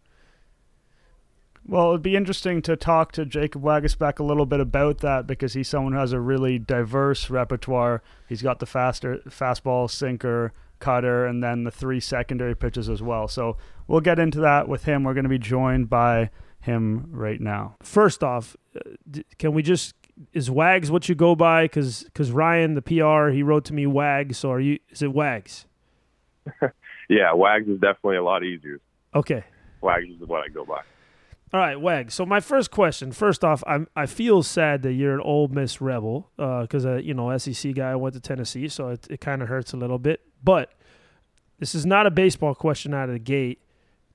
Well, 1.65 1.91
it'd 1.91 2.03
be 2.03 2.17
interesting 2.17 2.61
to 2.63 2.75
talk 2.77 3.13
to 3.13 3.25
Jacob 3.25 3.63
Waguespack 3.63 4.19
a 4.19 4.25
little 4.25 4.47
bit 4.47 4.59
about 4.59 4.99
that 4.99 5.29
because 5.29 5.53
he's 5.53 5.69
someone 5.69 5.93
who 5.93 5.99
has 6.01 6.13
a 6.13 6.19
really 6.19 6.59
diverse 6.59 7.31
repertoire. 7.31 8.03
He's 8.29 8.43
got 8.43 8.59
the 8.59 8.67
faster 8.67 9.19
fastball, 9.29 9.89
sinker, 9.89 10.53
cutter, 10.79 11.27
and 11.27 11.43
then 11.43 11.65
the 11.65 11.71
three 11.71 12.01
secondary 12.01 12.57
pitches 12.57 12.89
as 12.89 13.03
well. 13.03 13.29
So 13.29 13.57
we'll 13.87 14.01
get 14.01 14.19
into 14.19 14.41
that 14.41 14.69
with 14.69 14.85
him. 14.85 15.05
We're 15.05 15.15
going 15.15 15.25
to 15.25 15.31
be 15.31 15.39
joined 15.39 15.89
by 15.89 16.31
him 16.61 17.09
right 17.11 17.41
now. 17.41 17.77
First 17.83 18.23
off, 18.23 18.57
uh, 18.77 19.21
can 19.39 19.53
we 19.53 19.63
just 19.63 19.95
is 20.33 20.51
Wags 20.51 20.91
what 20.91 21.09
you 21.09 21.15
go 21.15 21.35
by? 21.35 21.65
Because 21.65 22.05
because 22.05 22.31
Ryan 22.31 22.75
the 22.75 22.83
PR 22.83 23.31
he 23.31 23.43
wrote 23.43 23.65
to 23.67 23.75
me 23.75 23.87
Wags. 23.87 24.39
So 24.39 24.53
are 24.53 24.61
you? 24.61 24.79
Is 24.91 25.03
it 25.03 25.13
Wags? 25.13 25.67
yeah, 27.09 27.33
Wags 27.33 27.69
is 27.69 27.81
definitely 27.81 28.17
a 28.17 28.25
lot 28.25 28.45
easier. 28.45 28.81
Okay. 29.15 29.45
Wags 29.81 30.09
is 30.09 30.27
what 30.27 30.43
I 30.43 30.49
go 30.49 30.65
by. 30.65 30.81
All 31.51 31.61
right, 31.61 31.81
Wags. 31.81 32.13
So 32.13 32.27
my 32.27 32.41
first 32.41 32.71
question, 32.71 33.11
first 33.11 33.43
off, 33.43 33.65
I'm 33.67 33.89
I 33.97 34.05
feel 34.05 34.43
sad 34.43 34.83
that 34.83 34.93
you're 34.93 35.15
an 35.15 35.21
Ole 35.21 35.49
Miss 35.49 35.81
rebel 35.81 36.31
because 36.37 36.85
uh, 36.85 36.91
uh, 36.91 36.97
you 36.97 37.15
know 37.15 37.37
SEC 37.39 37.75
guy 37.75 37.97
went 37.97 38.15
to 38.15 38.21
Tennessee, 38.21 38.69
so 38.69 38.89
it, 38.89 39.07
it 39.09 39.21
kind 39.21 39.41
of 39.41 39.49
hurts 39.49 39.73
a 39.73 39.77
little 39.77 39.99
bit. 39.99 40.21
But 40.45 40.73
this 41.59 41.75
is 41.75 41.87
not 41.87 42.07
a 42.07 42.11
baseball 42.11 42.55
question 42.55 42.93
out 42.93 43.09
of 43.09 43.15
the 43.15 43.19
gate. 43.19 43.63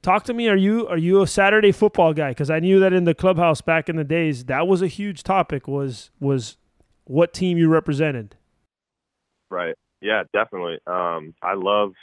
Talk 0.03 0.25
to 0.25 0.33
me. 0.33 0.47
Are 0.47 0.55
you 0.55 0.87
are 0.87 0.97
you 0.97 1.23
a 1.23 1.27
Saturday 1.27 1.71
football 1.71 2.13
guy? 2.13 2.29
Because 2.29 2.51
I 2.51 2.59
knew 2.59 2.79
that 2.79 2.93
in 2.93 3.05
the 3.05 3.15
clubhouse 3.15 3.61
back 3.61 3.89
in 3.89 3.95
the 3.95 4.03
days, 4.03 4.45
that 4.45 4.67
was 4.67 4.83
a 4.83 4.87
huge 4.87 5.23
topic. 5.23 5.67
Was 5.67 6.11
was 6.19 6.57
what 7.05 7.33
team 7.33 7.57
you 7.57 7.67
represented? 7.67 8.35
Right. 9.49 9.75
Yeah, 10.01 10.23
definitely. 10.33 10.79
Um, 10.85 11.33
I 11.41 11.55
love 11.55 11.93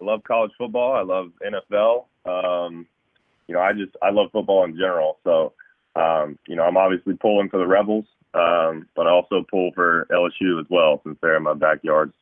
I 0.00 0.04
love 0.04 0.22
college 0.22 0.52
football. 0.56 0.94
I 0.94 1.02
love 1.02 1.32
NFL. 1.42 2.04
Um, 2.26 2.86
you 3.48 3.54
know, 3.54 3.60
I 3.60 3.72
just 3.72 3.96
I 4.02 4.10
love 4.10 4.30
football 4.32 4.64
in 4.64 4.72
general. 4.72 5.18
So, 5.24 5.52
um, 5.94 6.38
you 6.46 6.56
know, 6.56 6.64
I'm 6.64 6.76
obviously 6.76 7.14
pulling 7.14 7.48
for 7.48 7.58
the 7.58 7.66
Rebels, 7.66 8.04
um, 8.34 8.88
but 8.94 9.06
I 9.06 9.10
also 9.10 9.44
pull 9.50 9.70
for 9.74 10.06
LSU 10.10 10.60
as 10.60 10.66
well 10.68 11.00
since 11.04 11.16
they're 11.20 11.36
in 11.36 11.42
my 11.42 11.54
backyard. 11.54 12.12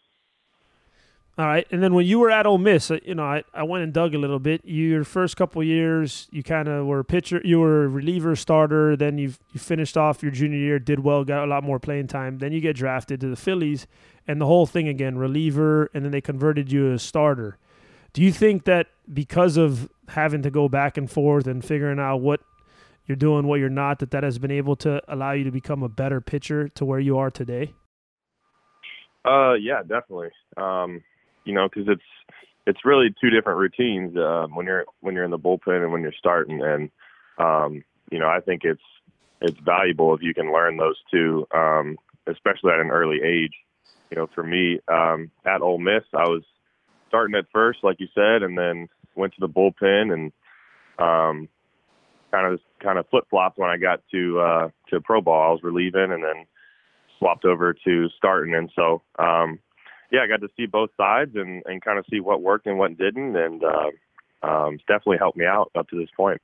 All 1.37 1.47
right, 1.47 1.67
and 1.73 1.83
then 1.83 1.95
when 1.95 2.07
you 2.07 2.21
were 2.21 2.31
at 2.31 2.47
Ole 2.47 2.59
Miss, 2.59 2.93
uh, 2.93 2.99
you 3.05 3.17
know, 3.17 3.25
I, 3.25 3.43
I 3.53 3.65
went 3.65 3.83
and 3.83 3.93
dug 3.93 4.15
a 4.15 4.19
little 4.19 4.39
bit. 4.39 4.61
Your 4.65 5.03
first 5.03 5.37
couple 5.37 5.65
years, 5.65 6.29
you 6.31 6.45
kind 6.45 6.69
of 6.69 6.87
were 6.87 7.03
pitcher, 7.03 7.41
you 7.45 7.59
were 7.59 7.87
a 7.87 7.89
reliever 7.89 8.37
starter. 8.37 8.95
Then 8.95 9.19
you 9.19 9.35
you 9.53 9.59
finished 9.59 9.97
off 9.97 10.23
your 10.23 10.31
junior 10.31 10.59
year, 10.59 10.79
did 10.79 11.01
well, 11.01 11.25
got 11.25 11.43
a 11.43 11.47
lot 11.47 11.65
more 11.65 11.81
playing 11.81 12.07
time. 12.07 12.39
Then 12.39 12.53
you 12.53 12.61
get 12.61 12.77
drafted 12.77 13.21
to 13.23 13.29
the 13.29 13.35
Phillies, 13.35 13.89
and 14.29 14.41
the 14.41 14.47
whole 14.47 14.65
thing 14.65 14.87
again, 14.87 15.19
reliever, 15.19 15.91
and 15.93 16.05
then 16.05 16.13
they 16.13 16.21
converted 16.21 16.71
you 16.71 16.91
to 16.91 16.95
a 16.95 16.99
starter. 17.01 17.59
Do 18.13 18.23
you 18.23 18.31
think 18.31 18.65
that 18.67 18.87
because 19.13 19.57
of 19.57 19.89
having 20.09 20.43
to 20.43 20.51
go 20.51 20.69
back 20.69 20.97
and 20.97 21.11
forth 21.11 21.47
and 21.47 21.65
figuring 21.65 21.99
out 21.99 22.19
what 22.19 22.41
you're 23.07 23.17
doing, 23.17 23.47
what 23.47 23.61
you're 23.61 23.69
not, 23.69 23.99
that 23.99 24.11
that 24.13 24.23
has 24.23 24.39
been 24.39 24.51
able 24.51 24.77
to 24.77 25.03
allow 25.09 25.33
you 25.33 25.45
to 25.45 25.51
become 25.51 25.83
a 25.83 25.89
better 25.89 26.21
pitcher 26.21 26.69
to 26.69 26.85
where 26.85 27.01
you 27.01 27.19
are 27.19 27.31
today? 27.31 27.73
Uh, 29.25 29.55
yeah, 29.55 29.81
definitely. 29.81 30.31
Um, 30.57 31.03
you 31.45 31.55
know, 31.55 31.69
because 31.69 31.89
it's 31.89 32.03
it's 32.67 32.85
really 32.85 33.15
two 33.21 33.31
different 33.31 33.59
routines 33.59 34.17
uh, 34.17 34.47
when 34.53 34.67
you're 34.67 34.85
when 35.01 35.15
you're 35.15 35.25
in 35.25 35.31
the 35.31 35.39
bullpen 35.39 35.83
and 35.83 35.93
when 35.93 36.03
you're 36.03 36.13
starting, 36.19 36.63
and 36.63 36.91
um, 37.39 37.85
you 38.11 38.19
know, 38.19 38.29
I 38.29 38.41
think 38.41 38.63
it's 38.65 38.83
it's 39.41 39.59
valuable 39.61 40.15
if 40.15 40.23
you 40.23 40.35
can 40.35 40.53
learn 40.53 40.77
those 40.77 40.97
two, 41.11 41.47
um, 41.55 41.99
especially 42.27 42.73
at 42.73 42.81
an 42.81 42.91
early 42.91 43.21
age. 43.23 43.53
You 44.11 44.17
know, 44.17 44.29
for 44.35 44.43
me, 44.43 44.81
um, 44.89 45.31
at 45.45 45.63
Ole 45.63 45.79
Miss, 45.79 46.05
I 46.15 46.29
was 46.29 46.43
starting 47.09 47.37
at 47.37 47.47
first, 47.53 47.81
like 47.83 48.01
you 48.01 48.09
said, 48.15 48.43
and 48.43 48.57
then 48.57 48.89
went 49.17 49.35
to 49.35 49.41
the 49.41 49.49
bullpen 49.49 50.13
and 50.13 50.33
um, 50.99 51.49
kind 52.31 52.53
of 52.53 52.61
kind 52.83 52.99
of 52.99 53.09
flip 53.09 53.25
flopped 53.31 53.59
when 53.59 53.71
I 53.71 53.77
got 53.77 54.01
to 54.13 54.41
uh, 54.41 54.69
to 54.91 55.01
pro 55.01 55.21
ball. 55.21 55.49
I 55.49 55.53
was 55.53 55.63
relieving 55.63 56.13
and 56.13 56.23
then 56.23 56.47
swapped 57.19 57.45
over 57.45 57.75
to 57.85 58.09
starting, 58.17 58.55
and 58.55 58.71
so 58.75 59.03
um, 59.19 59.59
yeah, 60.11 60.21
I 60.23 60.27
got 60.27 60.41
to 60.41 60.49
see 60.57 60.67
both 60.67 60.91
sides 60.97 61.33
and 61.35 61.63
and 61.67 61.83
kind 61.83 61.99
of 61.99 62.05
see 62.11 62.21
what 62.21 62.43
worked 62.43 62.67
and 62.67 62.79
what 62.79 62.97
didn't, 62.99 63.37
and 63.37 63.63
uh, 63.63 64.47
um, 64.47 64.75
it's 64.75 64.85
definitely 64.85 65.19
helped 65.19 65.39
me 65.39 65.47
out 65.47 65.71
up 65.75 65.89
to 65.89 65.99
this 65.99 66.11
point. 66.17 66.41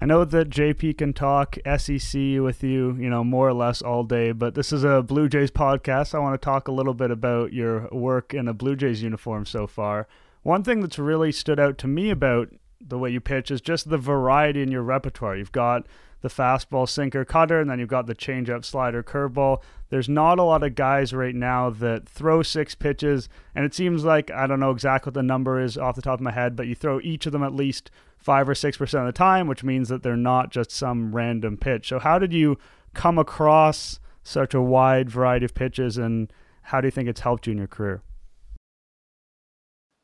I 0.00 0.06
know 0.06 0.24
that 0.24 0.48
JP 0.48 0.98
can 0.98 1.12
talk 1.12 1.58
SEC 1.76 2.14
with 2.40 2.62
you, 2.62 2.96
you 2.98 3.10
know, 3.10 3.22
more 3.22 3.48
or 3.48 3.52
less 3.52 3.82
all 3.82 4.04
day, 4.04 4.32
but 4.32 4.54
this 4.54 4.72
is 4.72 4.84
a 4.84 5.02
Blue 5.02 5.28
Jays 5.28 5.50
podcast. 5.50 6.14
I 6.14 6.18
want 6.18 6.40
to 6.40 6.44
talk 6.44 6.66
a 6.66 6.72
little 6.72 6.94
bit 6.94 7.10
about 7.10 7.52
your 7.52 7.88
work 7.92 8.32
in 8.32 8.48
a 8.48 8.54
Blue 8.54 8.74
Jays 8.74 9.02
uniform 9.02 9.44
so 9.44 9.66
far. 9.66 10.08
One 10.42 10.64
thing 10.64 10.80
that's 10.80 10.98
really 10.98 11.30
stood 11.30 11.60
out 11.60 11.78
to 11.78 11.86
me 11.86 12.10
about 12.10 12.48
the 12.80 12.98
way 12.98 13.10
you 13.10 13.20
pitch 13.20 13.50
is 13.50 13.60
just 13.60 13.88
the 13.88 13.98
variety 13.98 14.62
in 14.62 14.72
your 14.72 14.82
repertoire. 14.82 15.36
You've 15.36 15.52
got 15.52 15.86
the 16.20 16.28
fastball, 16.28 16.88
sinker, 16.88 17.24
cutter, 17.24 17.60
and 17.60 17.70
then 17.70 17.78
you've 17.78 17.88
got 17.88 18.06
the 18.06 18.14
changeup, 18.14 18.64
slider, 18.64 19.02
curveball. 19.02 19.62
There's 19.90 20.08
not 20.08 20.38
a 20.38 20.42
lot 20.42 20.62
of 20.62 20.74
guys 20.74 21.12
right 21.12 21.34
now 21.34 21.70
that 21.70 22.08
throw 22.08 22.42
six 22.42 22.74
pitches, 22.74 23.28
and 23.54 23.64
it 23.64 23.74
seems 23.74 24.04
like 24.04 24.30
I 24.30 24.46
don't 24.46 24.60
know 24.60 24.70
exactly 24.70 25.10
what 25.10 25.14
the 25.14 25.22
number 25.22 25.60
is 25.60 25.76
off 25.76 25.96
the 25.96 26.02
top 26.02 26.14
of 26.14 26.20
my 26.20 26.32
head, 26.32 26.56
but 26.56 26.66
you 26.66 26.74
throw 26.74 27.00
each 27.00 27.26
of 27.26 27.32
them 27.32 27.42
at 27.42 27.54
least 27.54 27.90
five 28.16 28.48
or 28.48 28.54
six 28.54 28.76
percent 28.76 29.06
of 29.06 29.12
the 29.12 29.18
time, 29.18 29.46
which 29.46 29.64
means 29.64 29.88
that 29.88 30.02
they're 30.02 30.16
not 30.16 30.50
just 30.50 30.70
some 30.70 31.14
random 31.14 31.56
pitch. 31.56 31.88
So, 31.88 31.98
how 31.98 32.18
did 32.18 32.32
you 32.32 32.56
come 32.94 33.18
across 33.18 34.00
such 34.22 34.54
a 34.54 34.62
wide 34.62 35.10
variety 35.10 35.44
of 35.44 35.54
pitches, 35.54 35.98
and 35.98 36.32
how 36.62 36.80
do 36.80 36.86
you 36.86 36.92
think 36.92 37.08
it's 37.08 37.20
helped 37.20 37.46
you 37.46 37.52
in 37.52 37.58
your 37.58 37.66
career? 37.66 38.02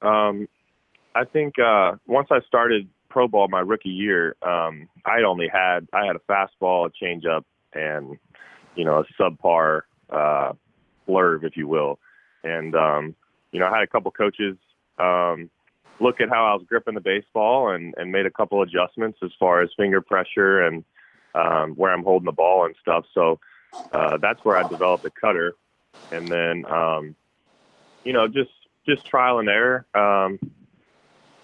Um, 0.02 0.48
I 1.14 1.24
think 1.24 1.58
uh, 1.58 1.92
once 2.06 2.28
I 2.30 2.40
started 2.46 2.88
pro 3.08 3.26
ball 3.26 3.48
my 3.48 3.60
rookie 3.60 3.88
year, 3.88 4.36
um, 4.42 4.88
I 5.04 5.22
only 5.26 5.48
had 5.48 5.88
I 5.92 6.06
had 6.06 6.16
a 6.16 6.20
fastball, 6.30 6.88
a 6.88 7.04
changeup, 7.04 7.44
and 7.72 8.18
you 8.76 8.84
know 8.84 9.02
a 9.02 9.22
subpar 9.22 9.82
uh, 10.10 10.52
blurb, 11.08 11.44
if 11.44 11.56
you 11.56 11.66
will. 11.66 11.98
And 12.44 12.74
um, 12.74 13.14
you 13.52 13.60
know, 13.60 13.66
I 13.66 13.74
had 13.74 13.82
a 13.82 13.88
couple 13.88 14.10
coaches 14.10 14.56
um, 14.98 15.50
look 16.00 16.20
at 16.20 16.28
how 16.28 16.46
I 16.46 16.54
was 16.54 16.64
gripping 16.68 16.94
the 16.94 17.00
baseball 17.00 17.70
and 17.70 17.94
and 17.96 18.12
made 18.12 18.26
a 18.26 18.30
couple 18.30 18.62
adjustments 18.62 19.18
as 19.22 19.30
far 19.38 19.62
as 19.62 19.70
finger 19.76 20.00
pressure 20.00 20.62
and 20.62 20.84
um, 21.34 21.72
where 21.72 21.92
I'm 21.92 22.04
holding 22.04 22.26
the 22.26 22.32
ball 22.32 22.66
and 22.66 22.74
stuff. 22.80 23.04
So 23.14 23.38
uh, 23.92 24.18
that's 24.18 24.44
where 24.44 24.56
I 24.56 24.68
developed 24.68 25.02
the 25.02 25.10
cutter, 25.10 25.54
and 26.12 26.28
then 26.28 26.64
um, 26.66 27.16
you 28.04 28.12
know 28.12 28.28
just 28.28 28.50
just 28.88 29.06
trial 29.06 29.38
and 29.38 29.48
error. 29.48 29.86
Um, 29.94 30.38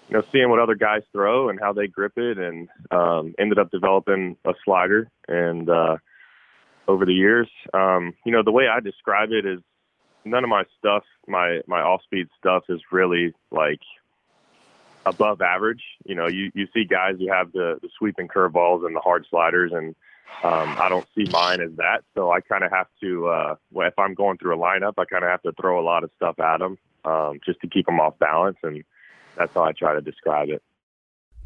you 0.09 0.17
know, 0.17 0.23
seeing 0.31 0.49
what 0.49 0.59
other 0.59 0.75
guys 0.75 1.01
throw 1.11 1.49
and 1.49 1.59
how 1.59 1.73
they 1.73 1.87
grip 1.87 2.13
it, 2.17 2.37
and 2.37 2.69
um, 2.91 3.33
ended 3.39 3.57
up 3.57 3.71
developing 3.71 4.37
a 4.45 4.53
slider. 4.63 5.09
And 5.27 5.69
uh, 5.69 5.97
over 6.87 7.05
the 7.05 7.13
years, 7.13 7.49
um, 7.73 8.13
you 8.23 8.31
know, 8.31 8.43
the 8.43 8.51
way 8.51 8.67
I 8.67 8.79
describe 8.79 9.31
it 9.31 9.45
is 9.45 9.59
none 10.23 10.43
of 10.43 10.49
my 10.49 10.63
stuff, 10.77 11.03
my 11.27 11.61
my 11.67 11.81
off 11.81 12.03
speed 12.03 12.27
stuff, 12.37 12.63
is 12.69 12.81
really 12.91 13.33
like 13.51 13.79
above 15.05 15.41
average. 15.41 15.83
You 16.05 16.15
know, 16.15 16.27
you 16.27 16.51
you 16.53 16.67
see 16.73 16.85
guys 16.85 17.15
who 17.19 17.31
have 17.31 17.51
the 17.51 17.79
the 17.81 17.89
sweeping 17.97 18.27
curveballs 18.27 18.85
and 18.85 18.95
the 18.95 19.01
hard 19.01 19.25
sliders, 19.29 19.71
and 19.73 19.95
um, 20.43 20.75
I 20.79 20.89
don't 20.89 21.07
see 21.15 21.25
mine 21.31 21.61
as 21.61 21.71
that. 21.77 22.03
So 22.13 22.31
I 22.31 22.41
kind 22.41 22.63
of 22.63 22.71
have 22.71 22.87
to, 23.01 23.27
uh, 23.27 23.55
if 23.77 23.97
I'm 23.97 24.13
going 24.13 24.37
through 24.37 24.55
a 24.55 24.57
lineup, 24.57 24.93
I 24.97 25.05
kind 25.05 25.23
of 25.23 25.29
have 25.29 25.41
to 25.43 25.53
throw 25.59 25.79
a 25.79 25.85
lot 25.85 26.03
of 26.03 26.11
stuff 26.17 26.39
at 26.39 26.59
them 26.59 26.77
um, 27.05 27.39
just 27.45 27.59
to 27.61 27.67
keep 27.67 27.85
them 27.85 27.99
off 27.99 28.17
balance 28.19 28.57
and 28.63 28.83
that's 29.37 29.53
how 29.53 29.63
I 29.63 29.71
try 29.71 29.93
to 29.93 30.01
describe 30.01 30.49
it. 30.49 30.61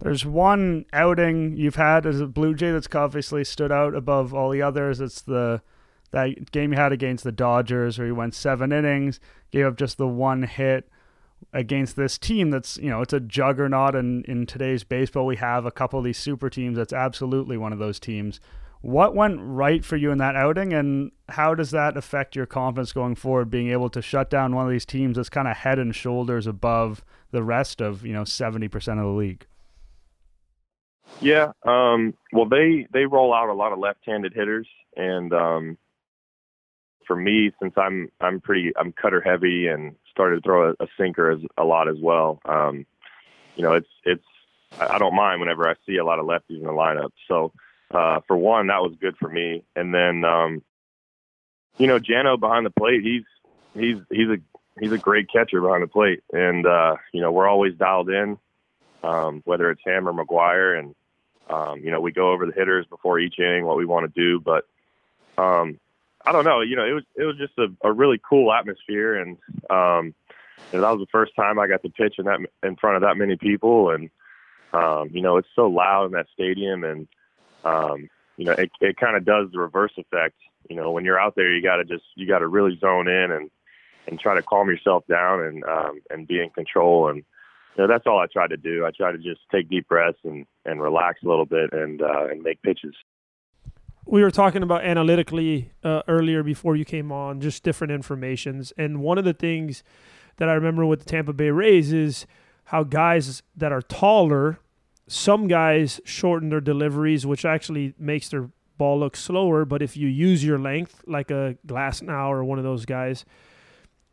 There's 0.01 0.25
one 0.25 0.85
outing 0.93 1.57
you've 1.57 1.75
had 1.75 2.05
as 2.05 2.21
a 2.21 2.27
Blue 2.27 2.53
Jay 2.53 2.71
that's 2.71 2.87
obviously 2.93 3.43
stood 3.43 3.71
out 3.71 3.95
above 3.95 4.33
all 4.33 4.49
the 4.49 4.61
others. 4.61 5.01
It's 5.01 5.21
the 5.21 5.61
that 6.11 6.51
game 6.51 6.71
you 6.71 6.77
had 6.77 6.91
against 6.91 7.23
the 7.23 7.31
Dodgers 7.31 7.97
where 7.97 8.07
you 8.07 8.15
went 8.15 8.33
seven 8.33 8.71
innings, 8.71 9.19
gave 9.51 9.65
up 9.65 9.77
just 9.77 9.97
the 9.97 10.07
one 10.07 10.43
hit 10.43 10.89
against 11.53 11.95
this 11.95 12.17
team 12.17 12.49
that's 12.49 12.77
you 12.77 12.89
know 12.89 13.01
it's 13.01 13.13
a 13.13 13.19
juggernaut 13.19 13.95
and 13.95 14.25
in 14.25 14.45
today's 14.45 14.83
baseball 14.83 15.25
we 15.25 15.37
have 15.37 15.65
a 15.65 15.71
couple 15.71 15.97
of 15.97 16.03
these 16.03 16.17
super 16.17 16.49
teams 16.49 16.77
that's 16.77 16.91
absolutely 16.91 17.57
one 17.57 17.71
of 17.71 17.79
those 17.79 17.97
teams 17.97 18.41
what 18.81 19.13
went 19.13 19.39
right 19.41 19.83
for 19.83 19.97
you 19.97 20.11
in 20.11 20.17
that 20.19 20.35
outing 20.35 20.73
and 20.73 21.11
how 21.29 21.53
does 21.53 21.71
that 21.71 21.97
affect 21.97 22.35
your 22.35 22.45
confidence 22.45 22.93
going 22.93 23.15
forward 23.15 23.49
being 23.49 23.69
able 23.69 23.89
to 23.89 24.01
shut 24.01 24.29
down 24.29 24.55
one 24.55 24.65
of 24.65 24.71
these 24.71 24.85
teams 24.85 25.17
that's 25.17 25.29
kind 25.29 25.47
of 25.47 25.57
head 25.57 25.79
and 25.79 25.95
shoulders 25.95 26.47
above 26.47 27.03
the 27.31 27.43
rest 27.43 27.81
of 27.81 28.05
you 28.05 28.13
know 28.13 28.23
70% 28.23 28.75
of 28.75 28.97
the 28.97 29.05
league? 29.07 29.45
Yeah 31.19 31.51
um, 31.63 32.13
well 32.31 32.47
they 32.47 32.87
they 32.93 33.05
roll 33.05 33.33
out 33.33 33.49
a 33.49 33.53
lot 33.53 33.73
of 33.73 33.79
left-handed 33.79 34.33
hitters 34.33 34.67
and 34.95 35.33
um, 35.33 35.77
for 37.05 37.15
me 37.15 37.51
since 37.61 37.73
i'm 37.75 38.09
i'm 38.21 38.39
pretty 38.39 38.71
i'm 38.77 38.93
cutter 38.93 39.19
heavy 39.19 39.67
and 39.67 39.95
started 40.09 40.37
to 40.37 40.41
throw 40.41 40.69
a, 40.69 40.83
a 40.83 40.87
sinker 40.97 41.31
as 41.31 41.39
a 41.57 41.63
lot 41.63 41.89
as 41.89 41.97
well 41.99 42.39
um, 42.45 42.85
you 43.55 43.63
know 43.63 43.73
it's 43.73 43.89
it's 44.05 44.23
i 44.79 44.97
don't 44.97 45.15
mind 45.15 45.41
whenever 45.41 45.67
i 45.67 45.73
see 45.85 45.97
a 45.97 46.05
lot 46.05 46.19
of 46.19 46.25
lefties 46.25 46.59
in 46.59 46.63
the 46.63 46.71
lineup. 46.71 47.09
So 47.27 47.51
uh, 47.91 48.19
for 48.28 48.38
one 48.38 48.67
that 48.67 48.82
was 48.82 48.95
good 48.99 49.17
for 49.17 49.30
me. 49.30 49.63
And 49.75 49.93
then 49.93 50.23
um, 50.23 50.62
you 51.78 51.88
know 51.88 51.99
jano 51.99 52.39
behind 52.39 52.65
the 52.65 52.71
plate 52.71 53.04
he's 53.04 53.23
he's 53.73 53.97
he's 54.10 54.30
a 54.30 54.38
he's 54.80 54.91
a 54.91 54.97
great 54.97 55.30
catcher 55.32 55.62
behind 55.62 55.84
the 55.84 55.88
plate, 55.88 56.23
and 56.32 56.65
uh, 56.65 56.95
you 57.12 57.21
know 57.21 57.32
we're 57.32 57.47
always 57.47 57.75
dialed 57.75 58.10
in, 58.10 58.38
um, 59.04 59.41
whether 59.45 59.69
it's 59.71 59.84
him 59.84 60.08
or 60.08 60.13
McGuire, 60.13 60.80
and 60.80 60.95
um, 61.49 61.80
you 61.80 61.91
know 61.91 62.02
we 62.02 62.12
go 62.12 62.32
over 62.32 62.45
the 62.45 62.54
hitters 62.54 62.86
before 62.88 63.19
each 63.19 63.39
inning 63.39 63.65
what 63.65 63.78
we 63.78 63.86
want 63.86 64.13
to 64.13 64.21
do. 64.21 64.39
But 64.39 64.67
um, 65.41 65.80
I 66.25 66.32
don't 66.32 66.45
know, 66.45 66.62
you 66.62 66.75
know 66.75 66.86
it 66.86 66.93
was 66.93 67.04
it 67.15 67.23
was 67.23 67.38
just 67.38 67.58
a, 67.58 67.67
a 67.88 67.91
really 67.91 68.19
cool 68.28 68.52
atmosphere, 68.54 69.15
and 69.15 69.38
um, 69.69 70.13
you 70.71 70.80
know, 70.80 70.82
that 70.82 70.97
was 70.97 71.02
the 71.02 71.12
first 71.12 71.36
time 71.36 71.60
I 71.60 71.67
got 71.67 71.84
to 71.84 71.89
pitch 71.89 72.15
in 72.17 72.25
that 72.25 72.39
in 72.63 72.75
front 72.75 72.97
of 72.97 73.02
that 73.04 73.17
many 73.17 73.36
people, 73.36 73.91
and 73.91 74.10
um, 74.73 75.10
you 75.12 75.21
know 75.21 75.38
it's 75.38 75.49
so 75.56 75.67
loud 75.67 76.06
in 76.06 76.12
that 76.13 76.28
stadium, 76.34 76.84
and 76.84 77.08
um, 77.63 78.09
you 78.37 78.45
know 78.45 78.53
it 78.53 78.71
it 78.81 78.97
kind 78.97 79.17
of 79.17 79.25
does 79.25 79.47
the 79.51 79.59
reverse 79.59 79.93
effect. 79.97 80.35
You 80.69 80.75
know 80.75 80.91
when 80.91 81.05
you're 81.05 81.19
out 81.19 81.35
there, 81.35 81.53
you 81.53 81.61
got 81.61 81.77
to 81.77 81.85
just 81.85 82.03
you 82.15 82.27
got 82.27 82.39
to 82.39 82.47
really 82.47 82.77
zone 82.79 83.07
in 83.07 83.31
and 83.31 83.49
and 84.07 84.19
try 84.19 84.35
to 84.35 84.41
calm 84.41 84.69
yourself 84.69 85.05
down 85.07 85.41
and 85.41 85.63
um, 85.63 86.01
and 86.09 86.27
be 86.27 86.41
in 86.41 86.49
control. 86.49 87.09
And 87.09 87.23
you 87.77 87.83
know, 87.83 87.87
that's 87.87 88.07
all 88.07 88.19
I 88.19 88.25
try 88.25 88.47
to 88.47 88.57
do. 88.57 88.85
I 88.85 88.91
try 88.91 89.11
to 89.11 89.17
just 89.17 89.41
take 89.51 89.69
deep 89.69 89.87
breaths 89.87 90.19
and, 90.23 90.45
and 90.65 90.81
relax 90.81 91.21
a 91.23 91.27
little 91.27 91.45
bit 91.45 91.71
and 91.71 92.01
uh, 92.01 92.27
and 92.29 92.41
make 92.41 92.61
pitches. 92.61 92.95
We 94.05 94.23
were 94.23 94.31
talking 94.31 94.63
about 94.63 94.83
analytically 94.83 95.71
uh, 95.83 96.01
earlier 96.07 96.41
before 96.41 96.75
you 96.75 96.83
came 96.83 97.11
on, 97.11 97.41
just 97.41 97.63
different 97.63 97.91
informations. 97.91 98.73
And 98.75 99.01
one 99.01 99.19
of 99.19 99.23
the 99.23 99.33
things 99.33 99.83
that 100.37 100.49
I 100.49 100.53
remember 100.53 100.85
with 100.85 100.99
the 100.99 101.05
Tampa 101.05 101.31
Bay 101.31 101.51
Rays 101.51 101.93
is 101.93 102.25
how 102.65 102.83
guys 102.83 103.43
that 103.55 103.71
are 103.71 103.83
taller, 103.83 104.59
some 105.09 105.47
guys 105.47 105.99
shorten 106.05 106.49
their 106.49 106.61
deliveries, 106.61 107.25
which 107.25 107.43
actually 107.43 107.95
makes 107.97 108.29
their 108.29 108.51
ball 108.77 108.99
look 108.99 109.15
slower. 109.15 109.65
But 109.65 109.81
if 109.81 109.97
you 109.97 110.07
use 110.07 110.45
your 110.45 110.59
length, 110.59 111.03
like 111.07 111.31
a 111.31 111.57
Glasnow 111.65 112.27
or 112.29 112.43
one 112.43 112.59
of 112.59 112.63
those 112.63 112.85
guys, 112.85 113.25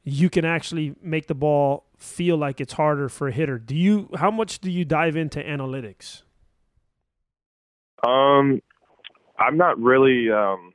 you 0.05 0.31
can 0.31 0.47
actually 0.47 0.95
make 1.03 1.27
the 1.27 1.35
ball 1.35 1.85
feel 1.99 2.39
like 2.39 2.63
it's 2.63 2.73
harder 2.73 3.11
for 3.11 3.29
a 3.29 3.33
hitter. 3.33 3.59
Do 3.59 3.77
you 3.77 4.09
how 4.17 4.31
much 4.31 4.59
do 4.59 4.71
you 4.71 4.87
dive 4.87 5.17
into 5.17 5.39
analytics? 5.41 6.23
Um 8.03 8.63
I'm 9.39 9.59
not 9.59 9.79
really 9.79 10.31
um 10.31 10.73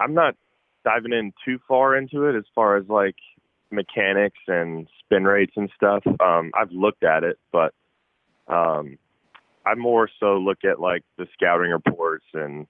I'm 0.00 0.14
not 0.14 0.34
diving 0.84 1.12
in 1.12 1.32
too 1.44 1.60
far 1.68 1.96
into 1.96 2.24
it 2.24 2.36
as 2.36 2.44
far 2.52 2.76
as 2.76 2.88
like 2.88 3.16
mechanics 3.70 4.38
and 4.48 4.88
spin 5.04 5.22
rates 5.22 5.52
and 5.54 5.70
stuff. 5.76 6.02
Um 6.18 6.50
I've 6.60 6.72
looked 6.72 7.04
at 7.04 7.22
it, 7.22 7.38
but 7.52 7.74
um 8.48 8.98
I 9.66 9.74
more 9.74 10.08
so 10.18 10.38
look 10.38 10.64
at 10.64 10.80
like 10.80 11.04
the 11.16 11.26
scouting 11.34 11.70
reports 11.70 12.24
and 12.34 12.66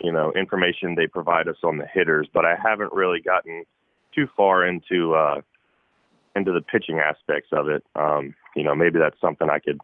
you 0.00 0.12
know 0.12 0.32
information 0.32 0.94
they 0.94 1.06
provide 1.06 1.48
us 1.48 1.56
on 1.62 1.78
the 1.78 1.86
hitters, 1.86 2.28
but 2.32 2.44
I 2.44 2.56
haven't 2.62 2.92
really 2.92 3.20
gotten 3.20 3.64
too 4.14 4.26
far 4.36 4.66
into 4.66 5.14
uh, 5.14 5.40
into 6.34 6.52
the 6.52 6.60
pitching 6.60 6.98
aspects 6.98 7.50
of 7.52 7.68
it. 7.68 7.84
Um, 7.94 8.34
you 8.56 8.64
know, 8.64 8.74
maybe 8.74 8.98
that's 8.98 9.20
something 9.20 9.48
I 9.48 9.58
could 9.58 9.78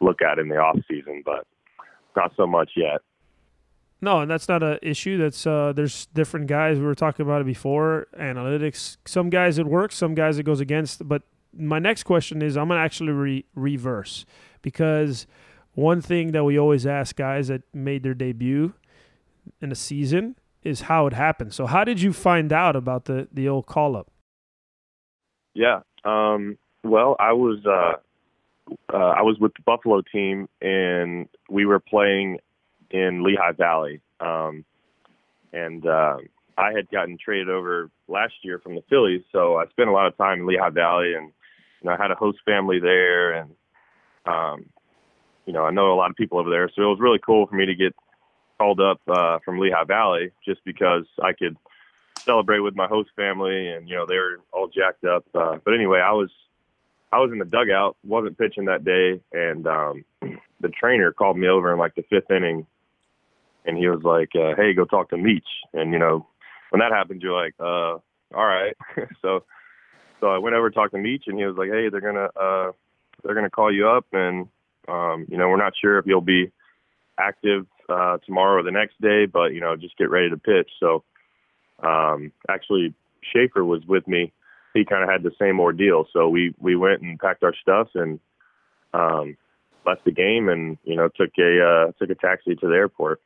look 0.00 0.22
at 0.22 0.38
in 0.38 0.48
the 0.48 0.56
off 0.56 0.78
season, 0.88 1.22
but 1.24 1.46
not 2.16 2.32
so 2.36 2.46
much 2.46 2.70
yet. 2.76 3.00
No, 4.00 4.20
and 4.20 4.30
that's 4.30 4.48
not 4.48 4.64
an 4.64 4.78
issue. 4.82 5.16
That's 5.16 5.46
uh, 5.46 5.72
there's 5.74 6.06
different 6.06 6.48
guys. 6.48 6.78
We 6.78 6.84
were 6.84 6.94
talking 6.94 7.24
about 7.24 7.40
it 7.40 7.46
before. 7.46 8.08
Analytics. 8.18 8.96
Some 9.06 9.30
guys 9.30 9.58
it 9.58 9.66
works. 9.66 9.94
Some 9.94 10.14
guys 10.14 10.38
it 10.38 10.42
goes 10.42 10.58
against. 10.58 11.06
But 11.06 11.22
my 11.56 11.78
next 11.78 12.02
question 12.02 12.42
is, 12.42 12.56
I'm 12.56 12.68
gonna 12.68 12.80
actually 12.80 13.12
re- 13.12 13.44
reverse 13.54 14.26
because 14.60 15.28
one 15.74 16.00
thing 16.00 16.32
that 16.32 16.44
we 16.44 16.58
always 16.58 16.86
ask 16.86 17.16
guys 17.16 17.48
that 17.48 17.62
made 17.72 18.02
their 18.02 18.14
debut 18.14 18.74
in 19.60 19.72
a 19.72 19.74
season 19.74 20.36
is 20.62 20.82
how 20.82 21.06
it 21.06 21.12
happened. 21.12 21.52
So 21.54 21.66
how 21.66 21.84
did 21.84 22.00
you 22.00 22.12
find 22.12 22.52
out 22.52 22.76
about 22.76 23.06
the 23.06 23.28
the 23.32 23.48
old 23.48 23.66
call 23.66 23.96
up? 23.96 24.10
Yeah. 25.54 25.80
Um, 26.04 26.58
well, 26.84 27.16
I 27.18 27.32
was 27.32 27.58
uh, 27.66 27.94
uh, 28.92 28.96
I 28.96 29.22
was 29.22 29.38
with 29.40 29.52
the 29.54 29.62
Buffalo 29.62 30.02
team, 30.12 30.48
and 30.60 31.28
we 31.48 31.66
were 31.66 31.80
playing 31.80 32.38
in 32.90 33.22
Lehigh 33.22 33.52
Valley. 33.52 34.00
Um, 34.20 34.64
and 35.52 35.86
uh, 35.86 36.18
I 36.56 36.72
had 36.74 36.90
gotten 36.90 37.18
traded 37.22 37.50
over 37.50 37.90
last 38.08 38.34
year 38.42 38.58
from 38.58 38.74
the 38.74 38.82
Phillies, 38.88 39.22
so 39.32 39.56
I 39.56 39.66
spent 39.68 39.88
a 39.88 39.92
lot 39.92 40.06
of 40.06 40.16
time 40.16 40.40
in 40.40 40.46
Lehigh 40.46 40.70
Valley, 40.70 41.14
and 41.14 41.32
you 41.80 41.88
know, 41.88 41.92
I 41.92 42.00
had 42.00 42.10
a 42.10 42.14
host 42.14 42.38
family 42.44 42.78
there, 42.78 43.32
and 43.34 43.50
um, 44.26 44.66
you 45.46 45.52
know, 45.52 45.64
I 45.64 45.70
know 45.70 45.92
a 45.92 45.96
lot 45.96 46.10
of 46.10 46.16
people 46.16 46.38
over 46.38 46.50
there, 46.50 46.70
so 46.74 46.82
it 46.82 46.86
was 46.86 47.00
really 47.00 47.18
cool 47.24 47.46
for 47.46 47.54
me 47.54 47.66
to 47.66 47.74
get 47.74 47.94
called 48.58 48.80
up 48.80 49.00
uh, 49.08 49.38
from 49.44 49.58
Lehigh 49.58 49.84
Valley 49.84 50.30
just 50.44 50.64
because 50.64 51.04
I 51.22 51.32
could 51.32 51.56
celebrate 52.16 52.60
with 52.60 52.76
my 52.76 52.86
host 52.86 53.10
family, 53.16 53.68
and 53.68 53.88
you 53.88 53.96
know 53.96 54.06
they 54.06 54.16
were 54.16 54.40
all 54.52 54.68
jacked 54.68 55.04
up. 55.04 55.24
Uh, 55.34 55.58
but 55.64 55.74
anyway, 55.74 56.00
I 56.00 56.12
was 56.12 56.30
I 57.12 57.18
was 57.18 57.30
in 57.32 57.38
the 57.38 57.44
dugout, 57.44 57.96
wasn't 58.04 58.38
pitching 58.38 58.66
that 58.66 58.84
day, 58.84 59.20
and 59.32 59.66
um, 59.66 60.04
the 60.60 60.68
trainer 60.68 61.12
called 61.12 61.36
me 61.36 61.48
over 61.48 61.72
in 61.72 61.78
like 61.78 61.94
the 61.94 62.04
fifth 62.08 62.30
inning, 62.30 62.66
and 63.64 63.76
he 63.76 63.88
was 63.88 64.02
like, 64.02 64.30
uh, 64.34 64.54
"Hey, 64.56 64.74
go 64.74 64.84
talk 64.84 65.10
to 65.10 65.16
Meach." 65.16 65.40
And 65.72 65.92
you 65.92 65.98
know, 65.98 66.26
when 66.70 66.80
that 66.80 66.92
happens, 66.92 67.22
you're 67.22 67.38
like, 67.38 67.54
uh, 67.60 67.98
"All 68.34 68.46
right." 68.46 68.76
so, 69.22 69.44
so 70.20 70.28
I 70.28 70.38
went 70.38 70.56
over 70.56 70.70
to 70.70 70.74
talk 70.74 70.92
to 70.92 70.98
Meach, 70.98 71.26
and 71.26 71.38
he 71.38 71.44
was 71.44 71.56
like, 71.56 71.70
"Hey, 71.70 71.88
they're 71.88 72.00
gonna 72.00 72.28
uh, 72.40 72.72
they're 73.22 73.34
gonna 73.34 73.50
call 73.50 73.74
you 73.74 73.88
up, 73.88 74.06
and 74.12 74.48
um, 74.88 75.26
you 75.28 75.36
know, 75.36 75.48
we're 75.48 75.56
not 75.56 75.74
sure 75.80 75.98
if 75.98 76.06
you'll 76.06 76.20
be 76.20 76.50
active 77.18 77.66
uh, 77.88 78.18
tomorrow 78.24 78.60
or 78.60 78.62
the 78.62 78.70
next 78.70 79.00
day, 79.00 79.26
but 79.26 79.52
you 79.52 79.60
know, 79.60 79.76
just 79.76 79.96
get 79.96 80.10
ready 80.10 80.30
to 80.30 80.36
pitch." 80.36 80.70
So, 80.80 81.04
um, 81.82 82.32
actually, 82.48 82.94
Schaefer 83.32 83.64
was 83.64 83.84
with 83.86 84.06
me 84.08 84.32
he 84.74 84.84
kind 84.84 85.02
of 85.02 85.08
had 85.08 85.22
the 85.22 85.32
same 85.38 85.60
ordeal. 85.60 86.06
So 86.12 86.28
we 86.28 86.54
we 86.58 86.76
went 86.76 87.02
and 87.02 87.18
packed 87.18 87.42
our 87.42 87.54
stuff 87.60 87.88
and 87.94 88.18
um, 88.94 89.36
left 89.86 90.04
the 90.04 90.12
game, 90.12 90.48
and 90.48 90.78
you 90.84 90.96
know 90.96 91.08
took 91.08 91.30
a 91.38 91.62
uh, 91.62 91.92
took 91.98 92.10
a 92.10 92.14
taxi 92.14 92.54
to 92.56 92.66
the 92.66 92.74
airport. 92.74 93.20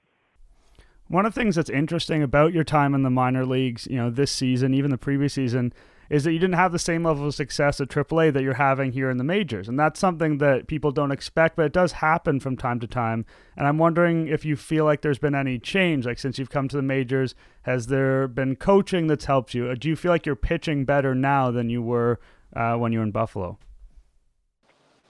One 1.08 1.24
of 1.24 1.34
the 1.34 1.40
things 1.40 1.54
that's 1.54 1.70
interesting 1.70 2.22
about 2.22 2.52
your 2.52 2.64
time 2.64 2.92
in 2.92 3.02
the 3.02 3.10
minor 3.10 3.46
leagues, 3.46 3.86
you 3.88 3.96
know, 3.96 4.10
this 4.10 4.32
season, 4.32 4.74
even 4.74 4.90
the 4.90 4.98
previous 4.98 5.34
season, 5.34 5.72
is 6.10 6.24
that 6.24 6.32
you 6.32 6.38
didn't 6.38 6.54
have 6.54 6.72
the 6.72 6.78
same 6.78 7.02
level 7.04 7.26
of 7.26 7.34
success 7.34 7.80
at 7.80 7.88
AAA 7.88 8.32
that 8.32 8.42
you're 8.42 8.54
having 8.54 8.92
here 8.92 9.10
in 9.10 9.16
the 9.16 9.24
majors. 9.24 9.68
And 9.68 9.78
that's 9.78 9.98
something 9.98 10.38
that 10.38 10.66
people 10.66 10.92
don't 10.92 11.10
expect, 11.10 11.56
but 11.56 11.66
it 11.66 11.72
does 11.72 11.92
happen 11.92 12.40
from 12.40 12.56
time 12.56 12.80
to 12.80 12.86
time. 12.86 13.24
And 13.56 13.66
I'm 13.66 13.78
wondering 13.78 14.28
if 14.28 14.44
you 14.44 14.56
feel 14.56 14.84
like 14.84 15.02
there's 15.02 15.18
been 15.18 15.34
any 15.34 15.58
change, 15.58 16.06
like 16.06 16.18
since 16.18 16.38
you've 16.38 16.50
come 16.50 16.68
to 16.68 16.76
the 16.76 16.82
majors, 16.82 17.34
has 17.62 17.88
there 17.88 18.28
been 18.28 18.56
coaching 18.56 19.06
that's 19.06 19.24
helped 19.24 19.54
you? 19.54 19.74
Do 19.74 19.88
you 19.88 19.96
feel 19.96 20.12
like 20.12 20.26
you're 20.26 20.36
pitching 20.36 20.84
better 20.84 21.14
now 21.14 21.50
than 21.50 21.68
you 21.68 21.82
were 21.82 22.20
uh, 22.54 22.74
when 22.74 22.92
you 22.92 22.98
were 22.98 23.04
in 23.04 23.10
Buffalo? 23.10 23.58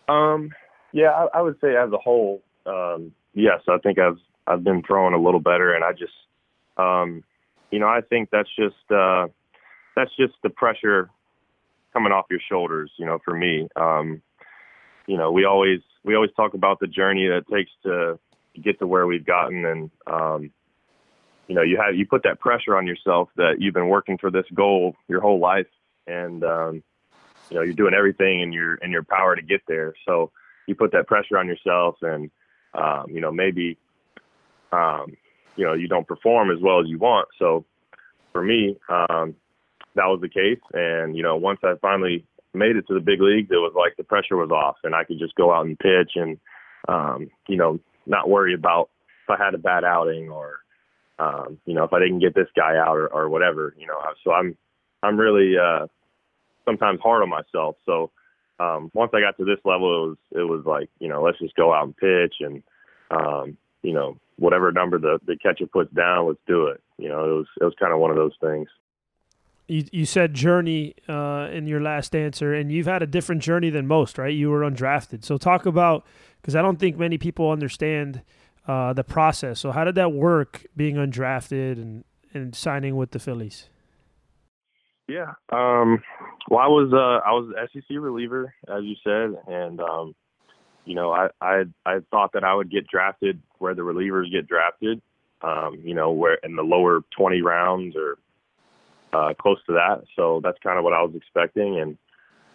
Um, 0.08 0.50
yeah, 0.92 1.10
I, 1.10 1.38
I 1.38 1.42
would 1.42 1.56
say 1.60 1.76
as 1.76 1.92
a 1.92 1.98
whole, 1.98 2.42
um, 2.64 3.12
yes, 3.34 3.60
I 3.68 3.78
think 3.78 3.98
I've 3.98 4.18
I've 4.46 4.62
been 4.62 4.82
throwing 4.86 5.12
a 5.12 5.18
little 5.18 5.40
better, 5.40 5.74
and 5.74 5.82
I 5.82 5.90
just, 5.90 6.12
um, 6.76 7.24
you 7.72 7.80
know, 7.80 7.88
I 7.88 8.00
think 8.00 8.30
that's 8.30 8.48
just. 8.56 8.76
Uh, 8.90 9.26
that's 9.96 10.14
just 10.16 10.34
the 10.42 10.50
pressure 10.50 11.10
coming 11.92 12.12
off 12.12 12.26
your 12.30 12.40
shoulders. 12.48 12.90
You 12.98 13.06
know, 13.06 13.18
for 13.24 13.34
me, 13.34 13.68
um, 13.76 14.22
you 15.06 15.16
know, 15.16 15.32
we 15.32 15.44
always 15.44 15.80
we 16.04 16.14
always 16.14 16.30
talk 16.36 16.54
about 16.54 16.78
the 16.78 16.86
journey 16.86 17.26
that 17.26 17.38
it 17.38 17.46
takes 17.52 17.70
to 17.84 18.18
get 18.62 18.78
to 18.78 18.86
where 18.86 19.06
we've 19.06 19.26
gotten, 19.26 19.64
and 19.64 19.90
um, 20.06 20.50
you 21.48 21.54
know, 21.54 21.62
you 21.62 21.80
have 21.82 21.96
you 21.96 22.06
put 22.06 22.22
that 22.24 22.38
pressure 22.38 22.76
on 22.76 22.86
yourself 22.86 23.30
that 23.36 23.56
you've 23.58 23.74
been 23.74 23.88
working 23.88 24.18
for 24.18 24.30
this 24.30 24.46
goal 24.54 24.94
your 25.08 25.20
whole 25.20 25.40
life, 25.40 25.66
and 26.06 26.44
um, 26.44 26.82
you 27.50 27.56
know, 27.56 27.62
you're 27.62 27.74
doing 27.74 27.94
everything 27.94 28.40
in 28.40 28.52
your 28.52 28.74
in 28.76 28.90
your 28.90 29.04
power 29.04 29.34
to 29.34 29.42
get 29.42 29.62
there. 29.66 29.94
So 30.06 30.30
you 30.66 30.74
put 30.74 30.92
that 30.92 31.06
pressure 31.06 31.38
on 31.38 31.46
yourself, 31.46 31.96
and 32.02 32.30
um, 32.74 33.06
you 33.08 33.20
know, 33.20 33.32
maybe 33.32 33.78
um, 34.72 35.16
you 35.56 35.64
know 35.64 35.72
you 35.72 35.88
don't 35.88 36.06
perform 36.06 36.50
as 36.50 36.58
well 36.60 36.80
as 36.80 36.88
you 36.88 36.98
want. 36.98 37.28
So 37.38 37.64
for 38.32 38.42
me, 38.42 38.76
um, 38.88 39.34
that 39.96 40.06
was 40.06 40.20
the 40.20 40.28
case. 40.28 40.60
And 40.72 41.16
you 41.16 41.22
know, 41.22 41.36
once 41.36 41.60
I 41.64 41.74
finally 41.80 42.24
made 42.54 42.76
it 42.76 42.86
to 42.88 42.94
the 42.94 43.00
big 43.00 43.20
leagues, 43.20 43.50
it 43.50 43.56
was 43.56 43.74
like 43.76 43.96
the 43.96 44.04
pressure 44.04 44.36
was 44.36 44.50
off, 44.50 44.76
and 44.84 44.94
I 44.94 45.04
could 45.04 45.18
just 45.18 45.34
go 45.34 45.52
out 45.52 45.66
and 45.66 45.78
pitch, 45.78 46.12
and 46.14 46.38
um, 46.88 47.30
you 47.48 47.56
know, 47.56 47.80
not 48.06 48.28
worry 48.28 48.54
about 48.54 48.90
if 49.24 49.30
I 49.30 49.42
had 49.42 49.54
a 49.54 49.58
bad 49.58 49.84
outing 49.84 50.30
or 50.30 50.60
um, 51.18 51.58
you 51.66 51.74
know 51.74 51.84
if 51.84 51.92
I 51.92 51.98
didn't 51.98 52.20
get 52.20 52.34
this 52.34 52.48
guy 52.56 52.76
out 52.76 52.96
or, 52.96 53.08
or 53.08 53.28
whatever. 53.28 53.74
You 53.78 53.86
know, 53.86 53.98
so 54.22 54.32
I'm 54.32 54.56
I'm 55.02 55.18
really 55.18 55.54
uh, 55.58 55.86
sometimes 56.64 57.00
hard 57.02 57.22
on 57.22 57.28
myself. 57.28 57.76
So 57.84 58.10
um, 58.60 58.90
once 58.94 59.12
I 59.14 59.20
got 59.20 59.36
to 59.38 59.44
this 59.44 59.62
level, 59.64 60.04
it 60.04 60.08
was 60.08 60.16
it 60.32 60.48
was 60.48 60.64
like 60.64 60.90
you 61.00 61.08
know 61.08 61.22
let's 61.22 61.38
just 61.38 61.56
go 61.56 61.74
out 61.74 61.84
and 61.84 61.96
pitch 61.96 62.36
and 62.40 62.62
um, 63.10 63.56
you 63.82 63.92
know 63.92 64.18
whatever 64.38 64.70
number 64.70 64.98
the 64.98 65.18
the 65.26 65.36
catcher 65.36 65.66
puts 65.66 65.92
down, 65.94 66.28
let's 66.28 66.40
do 66.46 66.66
it. 66.66 66.80
You 66.98 67.08
know, 67.08 67.24
it 67.24 67.32
was 67.32 67.46
it 67.60 67.64
was 67.64 67.74
kind 67.80 67.92
of 67.92 67.98
one 67.98 68.10
of 68.10 68.16
those 68.16 68.36
things 68.40 68.68
you, 69.68 69.84
you 69.92 70.06
said 70.06 70.34
journey 70.34 70.94
uh, 71.08 71.48
in 71.52 71.66
your 71.66 71.80
last 71.80 72.14
answer, 72.14 72.54
and 72.54 72.70
you've 72.70 72.86
had 72.86 73.02
a 73.02 73.06
different 73.06 73.42
journey 73.42 73.70
than 73.70 73.86
most, 73.86 74.18
right? 74.18 74.34
You 74.34 74.50
were 74.50 74.60
undrafted. 74.60 75.24
So 75.24 75.38
talk 75.38 75.66
about 75.66 76.06
because 76.40 76.54
I 76.54 76.62
don't 76.62 76.78
think 76.78 76.96
many 76.96 77.18
people 77.18 77.50
understand 77.50 78.22
uh, 78.68 78.92
the 78.92 79.04
process. 79.04 79.60
So 79.60 79.72
how 79.72 79.84
did 79.84 79.96
that 79.96 80.12
work, 80.12 80.66
being 80.76 80.96
undrafted 80.96 81.72
and 81.72 82.04
and 82.34 82.54
signing 82.54 82.96
with 82.96 83.12
the 83.12 83.18
Phillies? 83.18 83.68
Yeah, 85.08 85.34
um, 85.50 86.02
well, 86.48 86.60
I 86.60 86.66
was 86.66 86.92
uh, 86.92 87.26
I 87.26 87.32
was 87.32 87.52
SEC 87.72 87.84
reliever, 87.90 88.54
as 88.68 88.82
you 88.82 88.96
said, 89.04 89.36
and 89.46 89.80
um, 89.80 90.14
you 90.84 90.94
know, 90.94 91.12
I, 91.12 91.28
I 91.40 91.64
I 91.84 91.98
thought 92.10 92.32
that 92.32 92.44
I 92.44 92.54
would 92.54 92.70
get 92.70 92.86
drafted 92.86 93.40
where 93.58 93.74
the 93.74 93.82
relievers 93.82 94.30
get 94.30 94.48
drafted, 94.48 95.00
um, 95.42 95.80
you 95.82 95.94
know, 95.94 96.12
where 96.12 96.34
in 96.42 96.56
the 96.56 96.62
lower 96.62 97.02
20 97.16 97.40
rounds 97.42 97.96
or 97.96 98.18
uh, 99.16 99.34
close 99.34 99.58
to 99.66 99.72
that. 99.72 100.04
So 100.14 100.40
that's 100.42 100.58
kind 100.62 100.78
of 100.78 100.84
what 100.84 100.92
I 100.92 101.02
was 101.02 101.14
expecting. 101.14 101.80
And, 101.80 101.98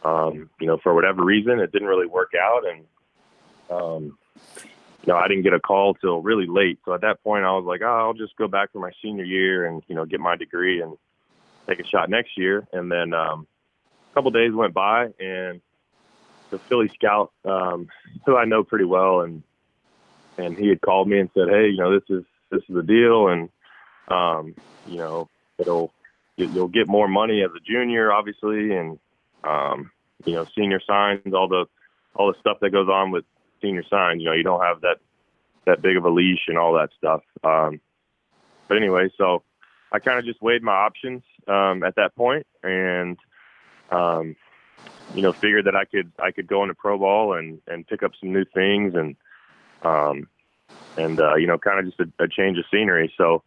um, 0.04 0.50
you 0.60 0.68
know, 0.68 0.78
for 0.78 0.94
whatever 0.94 1.24
reason, 1.24 1.60
it 1.60 1.72
didn't 1.72 1.88
really 1.88 2.08
work 2.08 2.32
out. 2.40 2.64
And, 2.68 2.86
um, 3.70 4.18
you 5.04 5.08
know, 5.08 5.16
I 5.16 5.28
didn't 5.28 5.44
get 5.44 5.54
a 5.54 5.60
call 5.60 5.96
till 5.96 6.22
really 6.22 6.46
late. 6.48 6.80
So 6.86 6.94
at 6.94 7.02
that 7.02 7.24
point, 7.24 7.46
I 7.46 7.52
was 7.52 7.66
like, 7.66 7.82
oh, 7.84 7.88
I'll 7.88 8.14
just 8.14 8.36
go 8.36 8.48
back 8.48 8.72
for 8.72 8.80
my 8.80 8.92
senior 9.02 9.24
year 9.24 9.66
and, 9.66 9.82
you 9.88 9.96
know, 9.96 10.06
get 10.06 10.20
my 10.20 10.36
degree 10.36 10.82
and 10.82 10.98
take 11.68 11.80
a 11.80 11.88
shot 11.88 12.10
next 12.10 12.38
year. 12.38 12.68
And 12.72 12.92
then 12.92 13.14
um, 13.14 13.48
a 14.12 14.14
couple 14.14 14.32
days 14.32 14.54
went 14.54 14.74
by 14.74 15.10
and 15.20 15.62
the 16.52 16.60
Philly 16.60 16.90
scout, 16.90 17.32
um, 17.46 17.88
who 18.26 18.38
I 18.38 18.46
know 18.46 18.64
pretty 18.64 18.86
well, 18.86 19.22
and 19.22 19.42
and 20.38 20.58
he 20.58 20.70
had 20.70 20.82
called 20.82 21.08
me 21.08 21.20
and 21.20 21.30
said, 21.34 21.50
hey, 21.50 21.68
you 21.70 21.78
know, 21.78 21.94
this 21.94 22.10
is 22.10 22.24
this 22.52 22.62
is 22.70 22.76
the 22.76 22.84
deal, 22.84 23.28
and 23.30 23.50
um, 24.08 24.56
you 24.88 24.98
know, 24.98 25.30
it'll 25.58 25.92
you'll 26.50 26.68
get 26.68 26.88
more 26.88 27.08
money 27.08 27.44
as 27.44 27.52
a 27.56 27.60
junior, 27.60 28.12
obviously, 28.12 28.76
and 28.76 29.00
um, 29.44 29.92
you 30.26 30.34
know, 30.34 30.46
senior 30.56 30.80
signs, 30.86 31.34
all 31.34 31.48
the 31.48 31.66
all 32.16 32.32
the 32.32 32.40
stuff 32.40 32.58
that 32.62 32.72
goes 32.72 32.90
on 32.90 33.12
with 33.12 33.26
senior 33.62 33.84
signs. 33.90 34.22
You 34.22 34.26
know, 34.26 34.34
you 34.34 34.44
don't 34.44 34.62
have 34.62 34.82
that 34.82 34.98
that 35.66 35.82
big 35.82 35.98
of 35.98 36.06
a 36.06 36.10
leash 36.10 36.48
and 36.48 36.58
all 36.58 36.74
that 36.74 36.90
stuff. 36.98 37.22
Um, 37.44 37.80
but 38.68 38.78
anyway, 38.78 39.10
so 39.18 39.44
I 39.92 40.00
kind 40.00 40.20
of 40.20 40.26
just 40.26 40.42
weighed 40.42 40.64
my 40.64 40.74
options 40.74 41.24
um, 41.48 41.84
at 41.84 41.96
that 41.96 42.16
point, 42.16 42.46
and 42.64 43.18
um, 43.92 44.36
you 45.14 45.22
know, 45.22 45.34
figured 45.34 45.66
that 45.66 45.76
I 45.76 45.86
could 45.86 46.12
I 46.20 46.32
could 46.32 46.48
go 46.48 46.64
into 46.64 46.76
pro 46.76 46.98
ball 46.98 47.34
and 47.34 47.60
and 47.68 47.88
pick 47.88 48.04
up 48.04 48.12
some 48.20 48.32
new 48.32 48.46
things 48.46 48.94
and 48.96 49.16
um, 49.84 50.28
and 50.98 51.20
uh, 51.20 51.36
you 51.36 51.48
know, 51.48 51.58
kind 51.58 51.80
of 51.80 51.86
just 51.86 52.00
a, 52.00 52.24
a 52.24 52.28
change 52.28 52.58
of 52.58 52.66
scenery. 52.72 53.12
So 53.18 53.44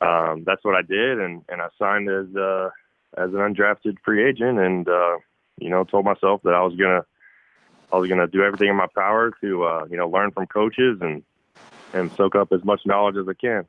um, 0.00 0.44
that's 0.46 0.64
what 0.64 0.74
I 0.74 0.82
did, 0.82 1.18
and 1.20 1.42
and 1.48 1.60
I 1.60 1.68
signed 1.78 2.08
as 2.08 2.34
uh, 2.36 2.70
as 3.16 3.30
an 3.30 3.38
undrafted 3.38 3.96
free 4.04 4.28
agent, 4.28 4.58
and 4.58 4.88
uh, 4.88 5.16
you 5.58 5.70
know 5.70 5.84
told 5.84 6.04
myself 6.04 6.42
that 6.44 6.54
I 6.54 6.62
was 6.62 6.76
gonna 6.76 7.04
I 7.92 7.96
was 7.96 8.08
gonna 8.08 8.26
do 8.26 8.42
everything 8.42 8.68
in 8.68 8.76
my 8.76 8.86
power 8.94 9.32
to 9.40 9.64
uh, 9.64 9.84
you 9.90 9.96
know 9.96 10.08
learn 10.08 10.30
from 10.30 10.46
coaches 10.46 10.98
and 11.00 11.22
and 11.92 12.12
soak 12.12 12.34
up 12.34 12.52
as 12.52 12.64
much 12.64 12.80
knowledge 12.84 13.16
as 13.16 13.28
I 13.28 13.34
can. 13.34 13.66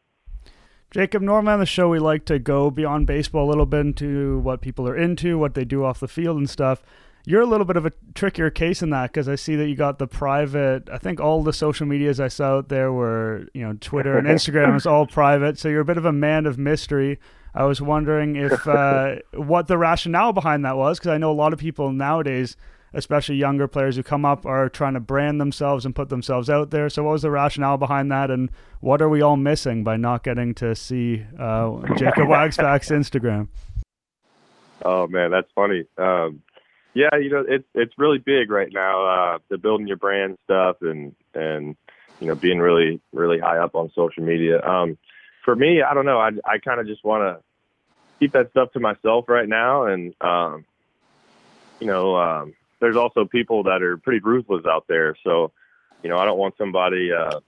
Jacob, 0.92 1.22
normally 1.22 1.54
on 1.54 1.60
the 1.60 1.66
show 1.68 1.88
we 1.88 2.00
like 2.00 2.26
to 2.26 2.40
go 2.40 2.72
beyond 2.72 3.06
baseball 3.06 3.48
a 3.48 3.50
little 3.50 3.68
bit 3.68 3.82
into 3.82 4.40
what 4.40 4.62
people 4.62 4.88
are 4.88 4.98
into, 4.98 5.38
what 5.38 5.54
they 5.54 5.64
do 5.64 5.84
off 5.84 6.00
the 6.00 6.08
field 6.08 6.38
and 6.38 6.50
stuff. 6.50 6.82
You're 7.30 7.42
a 7.42 7.46
little 7.46 7.68
bit 7.68 7.78
of 7.78 7.86
a 7.86 7.92
trickier 8.16 8.50
case 8.50 8.82
in 8.82 8.90
that 8.90 9.12
because 9.12 9.30
I 9.30 9.36
see 9.36 9.56
that 9.58 9.70
you 9.70 9.76
got 9.76 10.00
the 10.00 10.08
private. 10.08 10.90
I 10.92 10.98
think 10.98 11.20
all 11.20 11.44
the 11.44 11.54
social 11.54 11.86
medias 11.86 12.20
I 12.20 12.28
saw 12.28 12.58
out 12.58 12.70
there 12.70 12.92
were, 12.92 13.46
you 13.54 13.62
know, 13.62 13.78
Twitter 13.80 14.18
and 14.18 14.26
Instagram 14.28 14.76
is 14.76 14.88
all 14.88 15.06
private. 15.06 15.60
So 15.60 15.70
you're 15.70 15.82
a 15.82 15.86
bit 15.86 16.00
of 16.00 16.06
a 16.06 16.12
man 16.12 16.48
of 16.48 16.58
mystery. 16.58 17.20
I 17.54 17.66
was 17.66 17.84
wondering 17.84 18.36
if 18.36 18.68
uh, 18.68 19.18
what 19.36 19.68
the 19.68 19.78
rationale 19.78 20.34
behind 20.34 20.66
that 20.66 20.76
was 20.76 20.98
because 20.98 21.12
I 21.12 21.20
know 21.20 21.30
a 21.30 21.34
lot 21.34 21.54
of 21.54 21.60
people 21.60 21.92
nowadays, 21.92 22.58
especially 22.96 23.36
younger 23.36 23.68
players 23.68 23.96
who 23.96 24.02
come 24.02 24.26
up, 24.26 24.48
are 24.48 24.68
trying 24.68 24.96
to 24.96 25.00
brand 25.00 25.40
themselves 25.40 25.86
and 25.86 25.94
put 25.94 26.10
themselves 26.10 26.50
out 26.50 26.72
there. 26.72 26.90
So 26.90 27.04
what 27.04 27.12
was 27.12 27.22
the 27.22 27.30
rationale 27.30 27.78
behind 27.78 28.12
that, 28.12 28.32
and 28.32 28.50
what 28.80 29.04
are 29.04 29.10
we 29.10 29.22
all 29.22 29.38
missing 29.38 29.84
by 29.84 29.98
not 29.98 30.24
getting 30.24 30.56
to 30.56 30.74
see 30.74 31.28
uh, 31.38 31.80
Jacob 31.96 32.28
Waguespack's 32.28 32.90
Instagram? 32.90 33.50
Oh 34.82 35.08
man, 35.08 35.32
that's 35.32 35.52
funny. 35.54 35.84
Um, 35.98 36.42
yeah, 37.00 37.18
you 37.18 37.30
know, 37.30 37.46
it's 37.48 37.68
it's 37.74 37.94
really 37.98 38.18
big 38.18 38.52
right 38.52 38.72
now. 38.72 39.06
Uh, 39.06 39.38
the 39.48 39.58
building 39.58 39.88
your 39.88 39.98
brand 39.98 40.38
stuff 40.44 40.78
and 40.82 41.16
and 41.34 41.78
you 42.20 42.28
know 42.28 42.36
being 42.36 42.60
really 42.60 43.00
really 43.14 43.40
high 43.40 43.58
up 43.58 43.74
on 43.74 43.90
social 43.96 44.24
media. 44.24 44.62
Um, 44.62 44.98
for 45.46 45.56
me, 45.56 45.82
I 45.82 45.94
don't 45.94 46.06
know. 46.06 46.20
I 46.20 46.32
I 46.44 46.58
kind 46.58 46.82
of 46.82 46.88
just 46.88 47.06
want 47.06 47.22
to 47.24 47.44
keep 48.20 48.34
that 48.34 48.52
stuff 48.52 48.74
to 48.74 48.82
myself 48.82 49.30
right 49.30 49.48
now, 49.48 49.86
and 49.86 50.14
um, 50.20 50.66
you 51.80 51.88
know, 51.88 52.18
um, 52.18 52.54
there's 52.82 52.98
also 52.98 53.24
people 53.24 53.64
that 53.64 53.82
are 53.82 53.96
pretty 53.96 54.20
ruthless 54.20 54.66
out 54.66 54.84
there. 54.90 55.16
So, 55.24 55.54
you 56.04 56.10
know, 56.10 56.18
I 56.18 56.26
don't 56.26 56.38
want 56.38 56.56
somebody, 56.58 57.12
uh, 57.14 57.40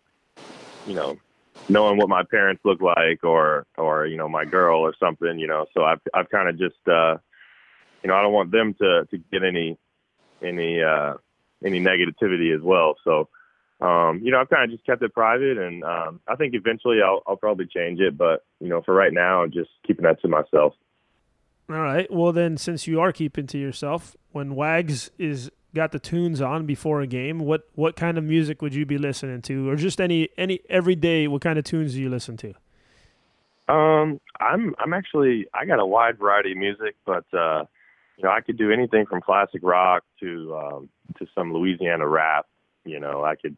you 0.88 0.96
know, 0.96 1.18
knowing 1.68 1.98
what 1.98 2.08
my 2.08 2.24
parents 2.24 2.62
look 2.64 2.82
like 2.82 3.26
or 3.26 3.66
or 3.78 4.06
you 4.06 4.16
know 4.16 4.30
my 4.30 4.46
girl 4.46 4.80
or 4.80 4.94
something. 4.98 5.38
You 5.38 5.48
know, 5.48 5.66
so 5.74 5.84
I've 5.84 6.00
I've 6.14 6.30
kind 6.30 6.48
of 6.48 6.58
just 6.58 6.88
uh, 6.88 7.18
you 8.04 8.10
know, 8.10 8.16
I 8.16 8.22
don't 8.22 8.34
want 8.34 8.52
them 8.52 8.74
to 8.76 9.06
to 9.10 9.18
get 9.32 9.44
any 9.44 9.78
any 10.42 10.82
uh, 10.82 11.14
any 11.64 11.80
negativity 11.80 12.56
as 12.56 12.62
well. 12.62 12.96
So, 13.04 13.30
um, 13.86 14.22
you 14.24 14.32
know, 14.32 14.40
I've 14.40 14.50
kind 14.50 14.64
of 14.64 14.72
just 14.72 14.86
kept 14.86 15.02
it 15.04 15.14
private, 15.14 15.58
and 15.58 15.84
um, 15.84 16.20
I 16.28 16.36
think 16.36 16.54
eventually 16.54 17.02
I'll 17.04 17.22
I'll 17.28 17.36
probably 17.36 17.68
change 17.68 18.00
it. 18.00 18.18
But 18.18 18.44
you 18.60 18.68
know, 18.68 18.82
for 18.82 18.94
right 18.94 19.14
now, 19.14 19.44
I'm 19.44 19.52
just 19.52 19.70
keeping 19.86 20.04
that 20.04 20.22
to 20.22 20.28
myself. 20.28 20.74
All 21.70 21.78
right. 21.78 22.12
Well, 22.12 22.32
then, 22.32 22.58
since 22.58 22.88
you 22.88 23.00
are 23.00 23.12
keeping 23.12 23.48
to 23.48 23.58
yourself, 23.58 24.16
when 24.32 24.56
Wags 24.56 25.12
is 25.18 25.50
got 25.74 25.94
the 25.94 26.00
tunes 26.00 26.42
on 26.42 26.66
before 26.66 27.02
a 27.02 27.08
game, 27.08 27.40
what 27.40 27.70
what 27.76 27.96
kind 27.96 28.18
of 28.18 28.24
music 28.24 28.62
would 28.62 28.74
you 28.74 28.86
be 28.86 28.98
listening 28.98 29.42
to, 29.44 29.70
or 29.70 29.76
just 29.76 30.02
any 30.02 30.30
any 30.38 30.60
every 30.70 30.96
day? 30.96 31.28
What 31.28 31.42
kind 31.42 31.58
of 31.58 31.66
tunes 31.66 31.94
do 31.94 32.02
you 32.02 32.10
listen 32.10 32.38
to? 32.38 32.54
Um, 33.68 34.20
I'm 34.40 34.76
I'm 34.80 34.94
actually 34.94 35.48
I 35.54 35.66
got 35.66 35.80
a 35.80 35.86
wide 35.86 36.18
variety 36.18 36.52
of 36.52 36.58
music, 36.58 36.96
but 37.06 37.24
uh, 37.34 37.66
you 38.18 38.24
know 38.24 38.32
I 38.32 38.42
could 38.42 38.58
do 38.58 38.72
anything 38.72 39.06
from 39.06 39.22
classic 39.22 39.62
rock 39.64 40.04
to 40.20 40.56
um, 40.56 40.90
to 41.20 41.28
some 41.36 41.54
Louisiana 41.54 42.08
rap. 42.08 42.46
You 42.86 43.00
know, 43.00 43.24
I 43.24 43.36
could 43.36 43.56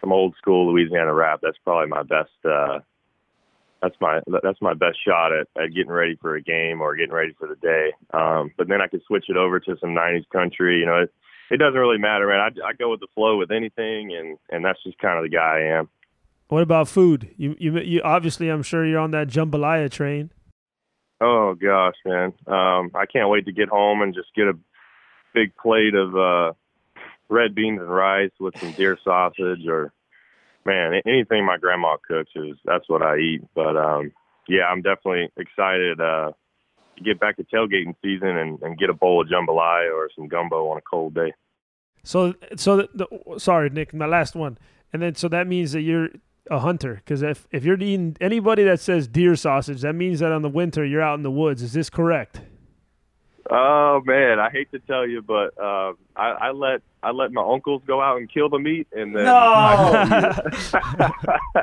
some 0.00 0.12
old 0.12 0.34
school 0.38 0.72
Louisiana 0.72 1.12
rap. 1.12 1.40
That's 1.42 1.58
probably 1.64 1.88
my 1.88 2.02
best. 2.02 2.30
Uh, 2.44 2.80
that's 3.82 3.94
my 4.00 4.20
that's 4.42 4.60
my 4.60 4.74
best 4.74 4.98
shot 5.06 5.32
at, 5.32 5.46
at 5.62 5.68
getting 5.74 5.92
ready 5.92 6.16
for 6.20 6.34
a 6.34 6.42
game 6.42 6.80
or 6.80 6.96
getting 6.96 7.14
ready 7.14 7.34
for 7.38 7.48
the 7.48 7.56
day. 7.56 7.92
Um, 8.12 8.50
but 8.56 8.68
then 8.68 8.80
I 8.80 8.88
could 8.88 9.02
switch 9.06 9.26
it 9.28 9.36
over 9.36 9.60
to 9.60 9.76
some 9.80 9.90
'90s 9.90 10.28
country. 10.30 10.80
You 10.80 10.86
know, 10.86 11.02
it, 11.02 11.12
it 11.50 11.56
doesn't 11.58 11.78
really 11.78 11.98
matter, 11.98 12.26
man. 12.26 12.40
I, 12.40 12.68
I 12.68 12.72
go 12.72 12.90
with 12.90 13.00
the 13.00 13.06
flow 13.14 13.36
with 13.36 13.50
anything, 13.50 14.14
and 14.16 14.38
and 14.50 14.64
that's 14.64 14.82
just 14.82 14.98
kind 14.98 15.18
of 15.18 15.30
the 15.30 15.36
guy 15.36 15.60
I 15.60 15.78
am. 15.78 15.88
What 16.48 16.62
about 16.62 16.88
food? 16.88 17.30
You 17.36 17.56
you 17.58 17.78
you 17.78 18.00
obviously 18.02 18.48
I'm 18.48 18.62
sure 18.62 18.84
you're 18.84 19.00
on 19.00 19.10
that 19.12 19.28
jambalaya 19.28 19.90
train. 19.90 20.30
Oh 21.20 21.54
gosh, 21.54 21.96
man. 22.04 22.32
Um, 22.46 22.90
I 22.94 23.06
can't 23.06 23.28
wait 23.28 23.46
to 23.46 23.52
get 23.52 23.68
home 23.68 24.02
and 24.02 24.14
just 24.14 24.34
get 24.34 24.46
a 24.46 24.58
big 25.34 25.54
plate 25.56 25.94
of 25.94 26.16
uh 26.16 26.52
red 27.28 27.54
beans 27.54 27.80
and 27.80 27.90
rice 27.90 28.30
with 28.40 28.58
some 28.58 28.72
deer 28.72 28.96
sausage 29.04 29.66
or 29.66 29.92
man, 30.64 31.00
anything 31.06 31.44
my 31.44 31.56
grandma 31.58 31.96
cooks 32.06 32.30
is 32.34 32.56
that's 32.64 32.88
what 32.88 33.02
I 33.02 33.18
eat. 33.18 33.42
But 33.54 33.76
um 33.76 34.12
yeah, 34.48 34.64
I'm 34.64 34.82
definitely 34.82 35.30
excited 35.36 36.00
uh 36.00 36.32
to 36.96 37.04
get 37.04 37.20
back 37.20 37.36
to 37.36 37.44
tailgating 37.44 37.94
season 38.02 38.36
and, 38.36 38.60
and 38.62 38.78
get 38.78 38.90
a 38.90 38.94
bowl 38.94 39.22
of 39.22 39.28
jambalaya 39.28 39.92
or 39.92 40.08
some 40.14 40.28
gumbo 40.28 40.68
on 40.70 40.78
a 40.78 40.82
cold 40.82 41.14
day. 41.14 41.32
So 42.04 42.34
so 42.56 42.76
the, 42.76 42.88
the, 42.94 43.38
sorry, 43.38 43.70
Nick, 43.70 43.92
my 43.92 44.06
last 44.06 44.36
one. 44.36 44.56
And 44.92 45.02
then 45.02 45.14
so 45.16 45.28
that 45.28 45.46
means 45.46 45.72
that 45.72 45.82
you're 45.82 46.08
a 46.50 46.58
hunter 46.60 46.94
because 46.96 47.22
if 47.22 47.46
if 47.50 47.64
you're 47.64 47.76
eating 47.76 48.16
anybody 48.20 48.64
that 48.64 48.80
says 48.80 49.08
deer 49.08 49.36
sausage, 49.36 49.82
that 49.82 49.94
means 49.94 50.20
that 50.20 50.32
on 50.32 50.42
the 50.42 50.48
winter 50.48 50.84
you're 50.84 51.02
out 51.02 51.14
in 51.14 51.22
the 51.22 51.30
woods. 51.30 51.62
Is 51.62 51.72
this 51.72 51.90
correct? 51.90 52.40
Oh 53.50 54.02
man, 54.04 54.38
I 54.38 54.50
hate 54.50 54.70
to 54.72 54.78
tell 54.80 55.06
you, 55.06 55.22
but 55.22 55.56
uh, 55.58 55.92
I, 56.16 56.28
I 56.30 56.50
let 56.50 56.82
I 57.02 57.12
let 57.12 57.32
my 57.32 57.42
uncles 57.42 57.82
go 57.86 58.02
out 58.02 58.18
and 58.18 58.30
kill 58.30 58.48
the 58.48 58.58
meat, 58.58 58.86
and 58.92 59.16
then 59.16 59.24
no. 59.24 60.32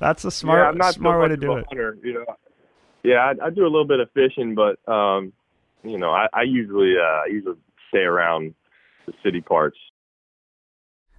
That's 0.00 0.24
a 0.24 0.30
smart 0.30 0.58
yeah, 0.58 0.68
I'm 0.68 0.76
not 0.76 0.94
smart 0.94 1.18
so 1.18 1.22
way 1.22 1.28
to 1.28 1.36
do 1.36 1.56
it. 1.56 1.66
Hunter, 1.68 1.98
you 2.02 2.14
know, 2.14 2.24
yeah, 3.04 3.18
I, 3.18 3.46
I 3.46 3.50
do 3.50 3.62
a 3.62 3.70
little 3.70 3.86
bit 3.86 4.00
of 4.00 4.10
fishing, 4.12 4.56
but 4.56 4.76
um, 4.92 5.32
you 5.84 5.98
know, 5.98 6.10
I, 6.10 6.26
I 6.32 6.42
usually 6.42 6.94
uh, 6.98 7.22
I 7.22 7.26
usually 7.30 7.56
stay 7.90 8.00
around 8.00 8.54
the 9.06 9.12
city 9.22 9.40
parts. 9.40 9.78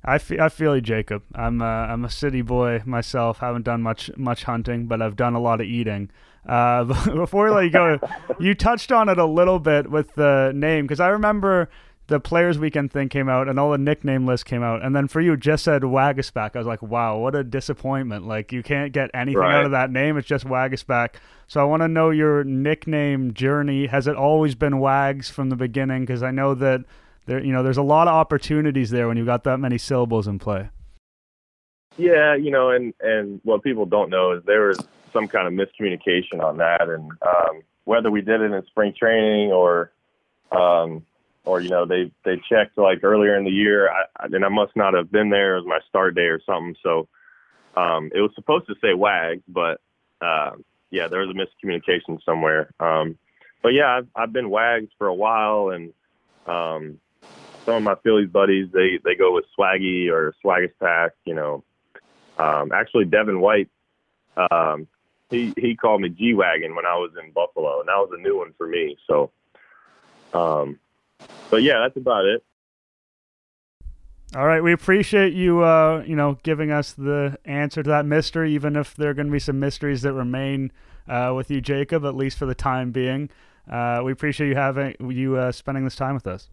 I 0.05 0.19
feel, 0.19 0.41
I 0.41 0.49
feel 0.49 0.75
you, 0.75 0.81
Jacob. 0.81 1.23
I'm 1.33 1.61
a, 1.61 1.65
I'm 1.65 2.05
a 2.05 2.09
city 2.09 2.41
boy 2.41 2.83
myself. 2.85 3.39
Haven't 3.39 3.63
done 3.63 3.81
much 3.81 4.11
much 4.15 4.43
hunting, 4.43 4.85
but 4.85 5.01
I've 5.01 5.15
done 5.15 5.33
a 5.33 5.41
lot 5.41 5.61
of 5.61 5.67
eating. 5.67 6.11
Uh, 6.47 6.83
before 7.15 7.45
we 7.45 7.51
let 7.51 7.63
you 7.65 7.71
go, 7.71 7.99
you 8.39 8.53
touched 8.53 8.91
on 8.91 9.09
it 9.09 9.17
a 9.17 9.25
little 9.25 9.59
bit 9.59 9.89
with 9.89 10.13
the 10.13 10.51
name 10.53 10.85
because 10.85 10.99
I 10.99 11.07
remember 11.07 11.69
the 12.07 12.19
Players 12.19 12.59
Weekend 12.59 12.91
thing 12.91 13.09
came 13.09 13.27
out 13.27 13.47
and 13.47 13.59
all 13.59 13.71
the 13.71 13.79
nickname 13.79 14.27
list 14.27 14.45
came 14.45 14.61
out, 14.61 14.83
and 14.83 14.95
then 14.95 15.07
for 15.07 15.21
you, 15.21 15.33
it 15.33 15.39
just 15.39 15.63
said 15.63 15.81
Waguespack. 15.81 16.55
I 16.55 16.59
was 16.59 16.67
like, 16.67 16.83
wow, 16.83 17.17
what 17.17 17.33
a 17.33 17.43
disappointment! 17.43 18.27
Like 18.27 18.51
you 18.51 18.61
can't 18.61 18.93
get 18.93 19.09
anything 19.15 19.39
right. 19.39 19.55
out 19.55 19.65
of 19.65 19.71
that 19.71 19.89
name. 19.89 20.17
It's 20.17 20.27
just 20.27 20.45
Waguespack. 20.45 21.15
So 21.47 21.61
I 21.61 21.63
want 21.63 21.81
to 21.81 21.87
know 21.87 22.11
your 22.11 22.43
nickname 22.43 23.33
journey. 23.33 23.87
Has 23.87 24.05
it 24.05 24.15
always 24.15 24.53
been 24.53 24.79
Wags 24.79 25.31
from 25.31 25.49
the 25.49 25.55
beginning? 25.55 26.01
Because 26.01 26.21
I 26.21 26.29
know 26.29 26.53
that 26.53 26.85
there 27.25 27.43
you 27.43 27.51
know 27.51 27.63
there's 27.63 27.77
a 27.77 27.83
lot 27.83 28.07
of 28.07 28.13
opportunities 28.13 28.89
there 28.89 29.07
when 29.07 29.17
you've 29.17 29.25
got 29.25 29.43
that 29.43 29.59
many 29.59 29.77
syllables 29.77 30.27
in 30.27 30.39
play. 30.39 30.69
Yeah 31.97 32.35
you 32.35 32.51
know 32.51 32.69
and 32.69 32.93
and 32.99 33.39
what 33.43 33.63
people 33.63 33.85
don't 33.85 34.09
know 34.09 34.33
is 34.33 34.43
there 34.45 34.67
was 34.67 34.79
some 35.13 35.27
kind 35.27 35.47
of 35.47 35.53
miscommunication 35.53 36.43
on 36.43 36.57
that. 36.57 36.89
And 36.89 37.11
um 37.21 37.61
whether 37.85 38.11
we 38.11 38.21
did 38.21 38.41
it 38.41 38.51
in 38.51 38.65
spring 38.67 38.93
training 38.97 39.51
or 39.51 39.91
um 40.51 41.05
or 41.45 41.61
you 41.61 41.69
know 41.69 41.85
they 41.85 42.11
they 42.23 42.41
checked 42.49 42.77
like 42.77 43.03
earlier 43.03 43.37
in 43.37 43.45
the 43.45 43.51
year 43.51 43.89
I, 43.89 44.25
and 44.25 44.43
i 44.43 44.49
must 44.49 44.75
not 44.75 44.93
have 44.93 45.11
been 45.11 45.29
there. 45.29 45.57
As 45.57 45.65
my 45.65 45.79
start 45.87 46.15
day 46.15 46.27
or 46.27 46.41
something. 46.45 46.75
So 46.83 47.07
um 47.75 48.11
it 48.13 48.21
was 48.21 48.31
supposed 48.35 48.67
to 48.67 48.75
say 48.81 48.93
wags 48.93 49.43
but 49.47 49.79
uh 50.21 50.51
yeah 50.91 51.07
there 51.07 51.25
was 51.25 51.29
a 51.29 51.33
miscommunication 51.33 52.19
somewhere. 52.23 52.71
Um 52.79 53.17
but 53.63 53.69
yeah 53.69 53.97
i've, 53.97 54.07
I've 54.15 54.33
been 54.33 54.49
wags 54.49 54.89
for 54.97 55.07
a 55.07 55.13
while 55.15 55.69
and 55.69 55.93
um 56.45 56.99
some 57.65 57.75
of 57.75 57.83
my 57.83 57.95
Phillies 58.03 58.29
buddies 58.29 58.69
they 58.71 58.99
they 59.03 59.15
go 59.15 59.33
with 59.33 59.45
Swaggy 59.57 60.09
or 60.09 60.33
Swaggus 60.43 60.71
Pack. 60.79 61.11
You 61.25 61.35
know, 61.35 61.63
um, 62.37 62.71
actually 62.71 63.05
Devin 63.05 63.41
White, 63.41 63.69
um, 64.51 64.87
he 65.29 65.53
he 65.57 65.75
called 65.75 66.01
me 66.01 66.09
G 66.09 66.33
Wagon 66.33 66.75
when 66.75 66.85
I 66.85 66.95
was 66.95 67.11
in 67.21 67.31
Buffalo, 67.31 67.79
and 67.79 67.87
that 67.87 67.95
was 67.95 68.11
a 68.17 68.21
new 68.21 68.37
one 68.37 68.53
for 68.57 68.67
me. 68.67 68.97
So, 69.07 69.31
um, 70.33 70.79
but 71.49 71.63
yeah, 71.63 71.79
that's 71.83 71.97
about 71.97 72.25
it. 72.25 72.43
All 74.35 74.45
right, 74.45 74.61
we 74.61 74.73
appreciate 74.73 75.33
you, 75.33 75.63
uh, 75.63 76.03
you 76.05 76.15
know, 76.15 76.37
giving 76.43 76.69
us 76.69 76.91
the 76.91 77.37
answer 77.45 77.81
to 77.83 77.89
that 77.89 78.05
mystery, 78.05 78.53
even 78.53 78.75
if 78.75 78.93
there 78.95 79.11
are 79.11 79.13
going 79.13 79.27
to 79.27 79.31
be 79.31 79.39
some 79.39 79.59
mysteries 79.59 80.01
that 80.01 80.11
remain 80.11 80.73
uh, 81.07 81.31
with 81.33 81.49
you, 81.49 81.61
Jacob, 81.61 82.03
at 82.03 82.15
least 82.15 82.37
for 82.37 82.45
the 82.45 82.55
time 82.55 82.91
being. 82.91 83.29
Uh, 83.71 84.01
we 84.03 84.11
appreciate 84.11 84.49
you 84.49 84.55
having 84.55 84.95
you 84.99 85.37
uh, 85.37 85.51
spending 85.53 85.85
this 85.85 85.95
time 85.95 86.15
with 86.15 86.27
us. 86.27 86.49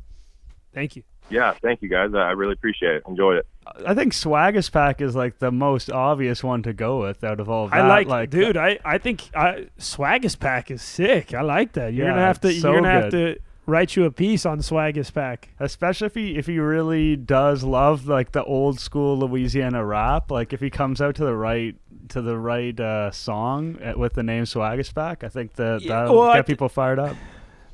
Thank 0.75 0.97
you. 0.97 1.03
Yeah, 1.31 1.55
thank 1.63 1.81
you 1.83 1.89
guys. 1.89 2.11
I 2.15 2.33
really 2.33 2.53
appreciate 2.53 2.97
it. 2.97 3.03
Enjoyed 3.09 3.39
it. 3.39 3.47
I 3.87 3.95
think 3.95 4.13
Swaggus 4.13 4.71
Pack 4.71 5.01
is 5.01 5.15
like 5.15 5.39
the 5.39 5.53
most 5.53 5.89
obvious 5.91 6.43
one 6.43 6.63
to 6.65 6.73
go 6.73 7.01
with 7.01 7.23
out 7.25 7.41
of 7.41 7.49
all 7.49 7.67
of 7.67 7.71
that. 7.71 7.81
I 7.81 7.89
like, 7.89 8.07
like 8.09 8.31
dude. 8.31 8.57
I 8.57 8.79
I 8.85 8.99
think 8.99 9.31
I, 9.35 9.67
Swaggus 9.79 10.39
Pack 10.39 10.71
is 10.71 10.83
sick. 10.83 11.33
I 11.33 11.41
like 11.43 11.73
that. 11.75 11.95
You're 11.95 12.07
Yeah, 12.07 12.13
gonna 12.13 12.27
have 12.27 12.41
to. 12.41 12.49
it's 12.49 12.61
so 12.61 12.73
you're 12.73 12.81
gonna 12.83 12.91
have 13.03 13.11
to 13.13 13.37
write 13.67 13.95
you 13.95 14.05
a 14.05 14.11
piece 14.11 14.45
on 14.45 14.59
Swaggus 14.59 15.15
Pack. 15.15 15.49
especially 15.61 16.07
if 16.09 16.15
he 16.15 16.37
if 16.37 16.47
he 16.49 16.59
really 16.59 17.15
does 17.17 17.63
love 17.63 18.07
like 18.09 18.33
the 18.33 18.43
old 18.45 18.81
school 18.81 19.17
Louisiana 19.21 19.85
rap. 19.85 20.31
Like 20.31 20.53
if 20.53 20.61
he 20.61 20.69
comes 20.71 21.01
out 21.01 21.15
to 21.15 21.25
the 21.25 21.37
right 21.37 21.77
to 22.09 22.21
the 22.21 22.37
right 22.37 22.79
uh, 22.79 23.11
song 23.13 23.79
uh, 23.81 23.95
with 23.97 24.15
the 24.15 24.25
name 24.25 24.43
Swaggus 24.45 24.93
Pack, 24.93 25.23
I 25.25 25.29
think 25.29 25.55
that 25.55 25.83
Yeah, 25.83 26.01
that'll 26.01 26.19
well, 26.19 26.35
get 26.35 26.47
th- 26.47 26.47
people 26.47 26.69
fired 26.69 26.99
up. 26.99 27.17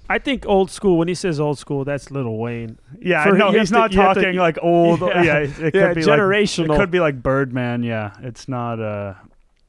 I 0.09 0.18
think 0.18 0.47
old 0.47 0.71
school. 0.71 0.97
When 0.99 1.09
he 1.09 1.14
says 1.14 1.38
old 1.38 1.59
school, 1.59 1.85
that's 1.85 2.11
Lil 2.11 2.37
Wayne. 2.37 2.79
Yeah, 3.01 3.25
For- 3.25 3.37
no, 3.37 3.51
he's 3.53 3.71
not 3.71 3.90
to- 3.92 3.97
you 3.97 4.03
to- 4.03 4.14
talking 4.14 4.37
like 4.37 4.59
old. 4.62 5.01
Yeah. 5.01 5.23
Yeah, 5.23 5.38
it, 5.40 5.59
it 5.59 5.75
Yeah, 5.75 5.88
could 5.88 5.97
be 5.97 6.03
generational. 6.03 6.68
Like, 6.68 6.77
it 6.79 6.81
could 6.83 6.90
be 6.90 7.01
like 7.01 7.23
Birdman. 7.23 7.83
Yeah, 7.83 8.12
it's 8.23 8.49
not. 8.49 8.81
Uh, 8.81 9.14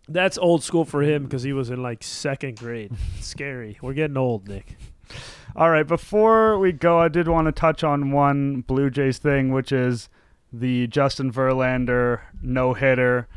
That's 0.07 0.37
old 0.37 0.63
school 0.63 0.85
for 0.85 1.01
him 1.03 1.23
because 1.23 1.43
he 1.43 1.53
was 1.53 1.69
in 1.69 1.81
like 1.83 2.03
second 2.03 2.57
grade. 2.57 2.91
Scary. 3.19 3.77
We're 3.81 3.93
getting 3.93 4.17
old, 4.17 4.47
Nick. 4.47 4.77
All 5.55 5.69
right, 5.71 5.85
before 5.87 6.57
we 6.59 6.71
go, 6.71 6.99
I 6.99 7.07
did 7.09 7.27
want 7.27 7.47
to 7.47 7.51
touch 7.51 7.83
on 7.83 8.11
one 8.11 8.61
Blue 8.61 8.89
Jays 8.89 9.17
thing, 9.17 9.51
which 9.51 9.71
is 9.71 10.07
the 10.53 10.87
Justin 10.87 11.31
Verlander 11.33 12.21
no 12.41 12.73
hitter. 12.73 13.27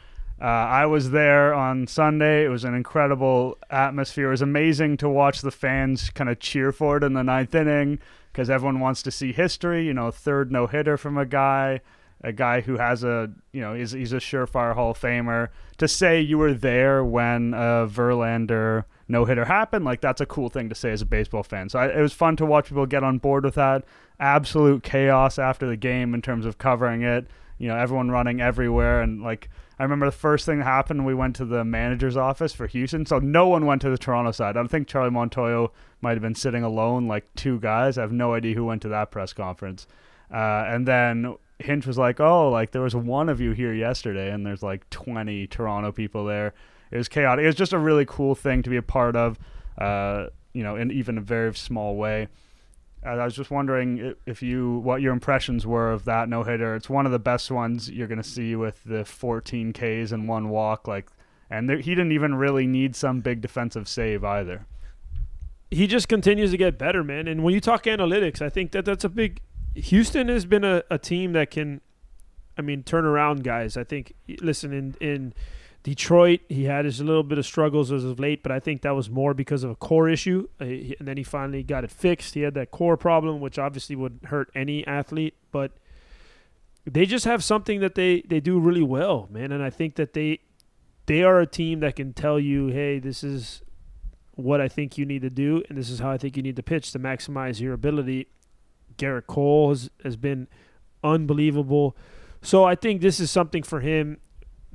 Uh, 0.43 0.47
I 0.47 0.87
was 0.87 1.13
there 1.13 1.55
on 1.55 1.87
Sunday. 1.87 2.45
It 2.45 2.49
was 2.49 2.65
an 2.65 2.75
incredible 2.75 3.59
atmosphere. 3.71 4.27
It 4.27 4.31
was 4.31 4.43
amazing 4.43 4.97
to 4.97 5.09
watch 5.09 5.41
the 5.41 5.53
fans 5.53 6.11
kind 6.11 6.29
of 6.29 6.41
cheer 6.41 6.73
for 6.73 6.97
it 6.97 7.05
in 7.05 7.13
the 7.13 7.23
ninth 7.23 7.55
inning 7.55 8.01
because 8.33 8.51
everyone 8.51 8.81
wants 8.81 9.03
to 9.05 9.13
see 9.13 9.33
history. 9.33 9.87
You 9.87 9.95
know, 9.95 10.11
third 10.11 10.51
no 10.51 10.67
hitter 10.67 10.97
from 10.97 11.17
a 11.17 11.25
guy, 11.25 11.81
a 12.23 12.33
guy 12.33 12.61
who 12.61 12.77
has 12.77 13.05
a, 13.05 13.31
you 13.53 13.61
know, 13.61 13.75
he's, 13.75 13.93
he's 13.93 14.13
a 14.13 14.17
surefire 14.17 14.75
Hall 14.75 14.91
of 14.91 14.99
Famer. 15.01 15.51
To 15.79 15.87
say 15.87 16.21
you 16.21 16.39
were 16.39 16.55
there 16.55 17.05
when 17.05 17.55
a 17.55 17.87
Verlander 17.87 18.87
no 19.07 19.25
hitter 19.27 19.45
happened, 19.45 19.85
like 19.85 20.01
that's 20.01 20.21
a 20.21 20.27
cool 20.27 20.49
thing 20.49 20.69
to 20.71 20.75
say 20.75 20.91
as 20.91 21.03
a 21.03 21.07
baseball 21.07 21.45
fan. 21.45 21.69
So 21.69 21.79
I, 21.79 21.87
it 21.87 22.03
was 22.03 22.13
fun 22.13 22.35
to 22.39 22.47
watch 22.47 22.67
people 22.67 22.87
get 22.87 23.05
on 23.05 23.19
board 23.19 23.45
with 23.45 23.55
that. 23.55 23.85
Absolute 24.19 24.83
chaos 24.83 25.39
after 25.39 25.69
the 25.69 25.77
game 25.77 26.15
in 26.15 26.21
terms 26.21 26.47
of 26.47 26.59
covering 26.59 27.03
it. 27.03 27.29
You 27.59 27.69
know, 27.69 27.77
everyone 27.77 28.11
running 28.11 28.41
everywhere 28.41 29.03
and 29.03 29.23
like 29.23 29.49
I 29.83 29.85
remember 29.85 30.07
the 30.07 30.13
first 30.13 30.47
thing 30.47 30.61
that 30.61 30.65
happened, 30.65 31.05
we 31.05 31.13
went 31.13 31.35
to 31.37 31.45
the 31.45 31.65
manager's 31.65 32.17
office 32.17 32.53
for 32.53 32.69
Houston. 32.69 33.05
So 33.05 33.19
no 33.19 33.49
one 33.49 33.67
went 33.67 33.83
to 33.83 33.91
the 33.91 33.99
Toronto 33.99 34.31
side. 34.31 34.57
I 34.57 34.63
think 34.69 34.87
Charlie 34.87 35.11
Montoyo 35.11 35.73
might 36.01 36.13
have 36.13 36.23
been 36.23 36.37
sitting 36.37 36.63
alone, 36.63 37.09
like 37.09 37.25
two 37.35 37.59
guys. 37.59 37.99
I 37.99 38.03
have 38.03 38.13
no 38.13 38.33
idea 38.33 38.55
who 38.55 38.65
went 38.65 38.83
to 38.83 38.89
that 38.91 39.11
press 39.11 39.33
conference. 39.33 39.89
Uh, 40.33 40.67
and 40.69 40.87
then 40.87 41.35
Hinch 41.59 41.85
was 41.85 41.99
like, 41.99 42.21
"Oh, 42.21 42.49
like 42.49 42.71
there 42.71 42.83
was 42.83 42.95
one 42.95 43.29
of 43.29 43.41
you 43.41 43.51
here 43.51 43.75
yesterday, 43.75 44.31
and 44.31 44.47
there's 44.47 44.63
like 44.63 44.89
20 44.91 45.49
Toronto 45.49 45.91
people 45.91 46.27
there." 46.27 46.55
It 46.93 46.99
was 46.99 47.09
chaotic. 47.09 47.43
It 47.43 47.47
was 47.47 47.57
just 47.57 47.73
a 47.73 47.79
really 47.79 48.05
cool 48.07 48.37
thing 48.37 48.63
to 48.63 48.71
be 48.71 48.77
a 48.77 48.83
part 48.83 49.17
of, 49.17 49.37
uh, 49.79 50.27
you 50.53 50.63
know, 50.63 50.77
in 50.77 50.93
even 50.93 51.19
a 51.19 51.23
very 51.23 51.53
small 51.57 51.97
way. 51.97 52.29
I 53.05 53.25
was 53.25 53.35
just 53.35 53.51
wondering 53.51 54.15
if 54.27 54.43
you 54.43 54.79
what 54.79 55.03
your 55.03 55.13
impressions 55.13 55.67
were 55.67 55.91
of 55.91 56.05
that 56.05 56.29
no 56.29 56.45
hitter. 56.45 56.77
It's 56.77 56.89
one 56.89 57.05
of 57.05 57.11
the 57.11 57.19
best 57.19 57.51
ones 57.51 57.91
you're 57.91 58.07
going 58.07 58.23
to 58.23 58.29
see 58.29 58.55
with 58.55 58.83
the 58.85 59.05
14 59.05 59.73
Ks 59.73 60.13
and 60.13 60.29
one 60.29 60.51
walk. 60.51 60.87
Like, 60.87 61.11
and 61.51 61.69
there, 61.69 61.79
he 61.79 61.97
didn't 61.97 62.13
even 62.13 62.37
really 62.37 62.67
need 62.67 62.95
some 62.95 63.21
big 63.21 63.41
defensive 63.41 63.89
save 63.89 64.23
either. 64.23 64.67
He 65.71 65.89
just 65.89 66.09
continues 66.09 66.53
to 66.53 66.57
get 66.57 66.79
better, 66.79 67.03
man. 67.03 67.27
And 67.27 67.43
when 67.43 67.55
you 67.55 67.61
talk 67.61 67.85
analytics, 67.85 68.41
I 68.41 68.49
think 68.49 68.71
that 68.73 68.85
that's 68.85 69.05
a 69.05 69.09
big. 69.09 69.41
Houston 69.75 70.29
has 70.29 70.45
been 70.45 70.65
a, 70.65 70.85
a 70.91 70.99
team 70.99 71.33
that 71.33 71.51
can, 71.51 71.81
I 72.57 72.63
mean, 72.63 72.85
turn 72.85 73.05
around 73.05 73.43
guys. 73.43 73.77
I 73.77 73.83
think. 73.83 74.13
Listen, 74.41 74.73
in 74.73 74.95
in 75.01 75.35
Detroit, 75.83 76.41
he 76.49 76.65
had 76.65 76.85
his 76.85 77.01
little 77.01 77.25
bit 77.25 77.39
of 77.39 77.47
struggles 77.47 77.91
as 77.91 78.05
of 78.05 78.21
late, 78.21 78.43
but 78.43 78.53
I 78.53 78.61
think 78.61 78.83
that 78.83 78.95
was 78.95 79.11
more 79.11 79.35
because 79.35 79.65
of 79.65 79.71
a 79.71 79.75
core 79.75 80.09
issue. 80.09 80.49
Uh, 80.61 80.65
and 80.65 81.09
then 81.09 81.17
he 81.17 81.25
finally 81.25 81.65
got 81.65 81.83
it 81.83 81.91
fixed. 81.91 82.35
He 82.35 82.43
had 82.43 82.55
that 82.55 82.71
core 82.71 82.97
problem, 82.97 83.41
which 83.41 83.59
obviously 83.59 83.97
would 83.97 84.21
hurt 84.25 84.51
any 84.55 84.87
athlete, 84.87 85.35
but 85.51 85.73
they 86.85 87.05
just 87.05 87.25
have 87.25 87.43
something 87.43 87.81
that 87.81 87.97
they, 87.97 88.23
they 88.23 88.39
do 88.39 88.61
really 88.61 88.83
well, 88.83 89.29
man. 89.31 89.51
And 89.51 89.63
I 89.63 89.71
think 89.71 89.97
that 89.97 90.15
they 90.15 90.41
they 91.07 91.25
are 91.25 91.41
a 91.41 91.47
team 91.47 91.81
that 91.81 91.97
can 91.97 92.13
tell 92.13 92.39
you, 92.39 92.69
hey, 92.69 93.01
this 93.01 93.25
is 93.25 93.63
what 94.37 94.61
I 94.61 94.69
think 94.69 94.97
you 94.97 95.05
need 95.05 95.23
to 95.23 95.31
do, 95.31 95.63
and 95.69 95.77
this 95.77 95.91
is 95.91 95.99
how 95.99 96.11
I 96.13 96.17
think 96.17 96.37
you 96.37 96.45
need 96.45 96.55
to 96.57 96.63
pitch 96.63 96.93
to 96.93 96.99
maximize 97.01 97.61
your 97.61 97.75
ability. 97.75 98.29
Gerrit 98.97 99.27
Cole 99.27 99.71
has, 99.71 99.91
has 100.05 100.17
been 100.17 100.47
unbelievable. 101.03 101.97
So 102.41 102.65
I 102.65 102.77
think 102.77 103.01
this 103.01 103.19
is 103.19 103.33
something 103.33 103.65
for 103.65 103.81
him 103.81 104.19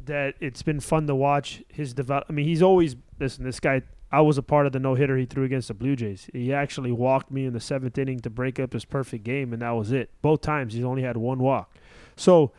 that 0.08 0.36
it's 0.40 0.62
been 0.62 0.80
fun 0.80 1.08
to 1.08 1.16
watch 1.16 1.64
his 1.70 1.94
develop. 1.94 2.26
I 2.30 2.34
mean, 2.34 2.46
he's 2.46 2.62
always 2.62 2.96
listen. 3.20 3.44
This 3.44 3.60
guy, 3.60 3.84
I 4.12 4.22
was 4.22 4.38
a 4.38 4.44
part 4.44 4.66
of 4.66 4.72
the 4.72 4.80
no 4.80 4.96
hitter 4.96 5.18
he 5.18 5.26
threw 5.26 5.44
against 5.44 5.68
the 5.68 5.74
Blue 5.74 5.96
Jays. 5.96 6.30
He 6.34 6.54
actually 6.54 6.92
walked 6.92 7.32
me 7.32 7.46
in 7.46 7.54
the 7.54 7.60
seventh 7.60 7.98
inning 7.98 8.20
to 8.22 8.30
break 8.30 8.60
up 8.60 8.74
his 8.74 8.86
perfect 8.86 9.24
game, 9.24 9.54
and 9.54 9.62
that 9.62 9.72
was 9.72 9.92
it. 9.92 10.10
Both 10.22 10.42
times 10.42 10.74
he's 10.74 10.84
only 10.84 11.04
had 11.04 11.18
one 11.18 11.40
walk. 11.40 11.74
So, 12.16 12.52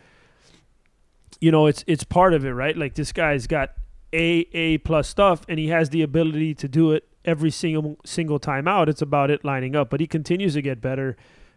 you 1.40 1.50
know, 1.50 1.66
it's 1.66 1.84
it's 1.86 2.04
part 2.04 2.34
of 2.34 2.44
it, 2.44 2.52
right? 2.52 2.76
Like 2.76 2.94
this 2.94 3.12
guy's 3.12 3.46
got 3.46 3.72
a 4.12 4.46
A 4.52 4.78
plus 4.78 5.08
stuff, 5.08 5.42
and 5.48 5.58
he 5.58 5.68
has 5.68 5.90
the 5.90 6.02
ability 6.02 6.54
to 6.54 6.68
do 6.68 6.92
it 6.92 7.08
every 7.24 7.50
single 7.50 7.98
single 8.04 8.38
time 8.38 8.68
out. 8.68 8.88
It's 8.88 9.02
about 9.02 9.30
it 9.30 9.44
lining 9.44 9.76
up, 9.76 9.90
but 9.90 10.00
he 10.00 10.06
continues 10.06 10.54
to 10.54 10.62
get 10.62 10.80
better. 10.80 11.16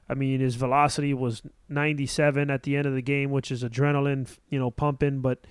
I 0.10 0.14
mean, 0.14 0.42
his 0.42 0.56
velocity 0.56 1.14
was 1.14 1.42
97 1.70 2.50
at 2.50 2.64
the 2.64 2.76
end 2.76 2.86
of 2.86 2.94
the 2.94 3.02
game, 3.02 3.32
which 3.32 3.50
is 3.50 3.64
adrenaline, 3.64 4.30
you 4.50 4.60
know, 4.60 4.70
pumping, 4.70 5.22
but 5.22 5.46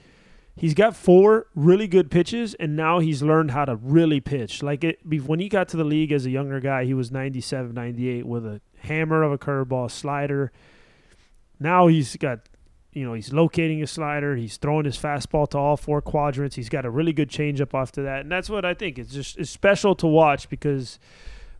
he's 0.57 0.75
got 0.75 0.97
four 0.97 1.47
really 1.55 1.87
good 1.87 2.11
pitches, 2.11 2.55
and 2.55 2.77
now 2.77 2.99
he's 2.99 3.23
learned 3.23 3.51
how 3.53 3.65
to 3.65 3.77
really 3.77 4.21
pitch. 4.21 4.63
Like 4.63 4.85
it 4.85 4.99
when 5.05 5.41
he 5.41 5.49
got 5.49 5.69
to 5.69 5.77
the 5.77 5.85
league 5.85 6.13
as 6.13 6.27
a 6.27 6.31
younger 6.31 6.61
guy, 6.61 6.85
he 6.85 6.95
was 6.95 7.11
97, 7.11 7.75
98 7.75 8.27
with 8.27 8.47
a 8.47 8.61
hammer 8.81 9.23
of 9.23 9.33
a 9.33 9.39
curveball, 9.39 9.91
slider. 9.91 10.53
Now 11.59 11.87
he's 11.89 12.17
got, 12.17 12.41
you 12.93 13.05
know, 13.05 13.13
he's 13.15 13.33
locating 13.33 13.79
his 13.79 13.91
slider. 13.91 14.37
He's 14.37 14.57
throwing 14.57 14.85
his 14.85 14.97
fastball 14.97 15.49
to 15.51 15.59
all 15.59 15.77
four 15.77 16.01
quadrants. 16.01 16.57
He's 16.57 16.69
got 16.69 16.85
a 16.85 16.91
really 16.91 17.13
good 17.13 17.29
changeup 17.29 17.79
after 17.79 18.03
that, 18.03 18.21
and 18.21 18.31
that's 18.31 18.49
what 18.49 18.65
I 18.65 18.75
think. 18.75 18.99
It's 18.99 19.13
just 19.13 19.39
it's 19.39 19.51
special 19.51 19.95
to 19.97 20.07
watch 20.07 20.49
because, 20.49 20.99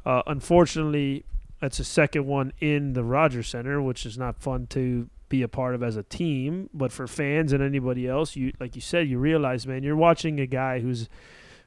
uh, 0.07 0.23
unfortunately, 0.27 1.25
that's 1.61 1.79
a 1.79 1.85
second 1.85 2.27
one 2.27 2.53
in 2.61 2.95
the 2.95 3.05
Rogers 3.05 3.49
Centre, 3.49 3.83
which 3.83 4.07
is 4.07 4.17
not 4.17 4.41
fun 4.41 4.67
to 4.69 5.11
be 5.31 5.41
a 5.41 5.49
part 5.49 5.75
of 5.75 5.83
as 5.83 5.97
a 5.97 6.03
team, 6.03 6.69
but 6.75 6.93
for 6.93 7.07
fans 7.07 7.55
and 7.55 7.63
anybody 7.63 8.07
else, 8.07 8.37
you 8.37 8.53
like 8.61 8.75
you 8.75 8.83
said, 8.83 9.09
you 9.09 9.19
realize, 9.19 9.67
man, 9.67 9.83
you're 9.83 9.97
watching 9.97 10.39
a 10.39 10.47
guy 10.47 10.81
who's 10.81 11.09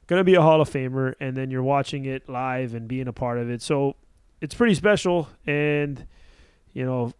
going 0.06 0.20
to 0.20 0.24
be 0.24 0.36
a 0.36 0.42
Hall 0.42 0.60
of 0.60 0.70
Famer, 0.70 1.14
and 1.18 1.36
then 1.36 1.50
you're 1.50 1.62
watching 1.62 2.04
it 2.04 2.28
live 2.28 2.74
and 2.74 2.86
being 2.86 3.08
a 3.08 3.12
part 3.12 3.38
of 3.38 3.50
it. 3.50 3.62
So 3.62 3.96
it's 4.40 4.54
pretty 4.54 4.74
special, 4.74 5.28
and 5.46 6.06
you 6.72 6.84
know, 6.84 7.12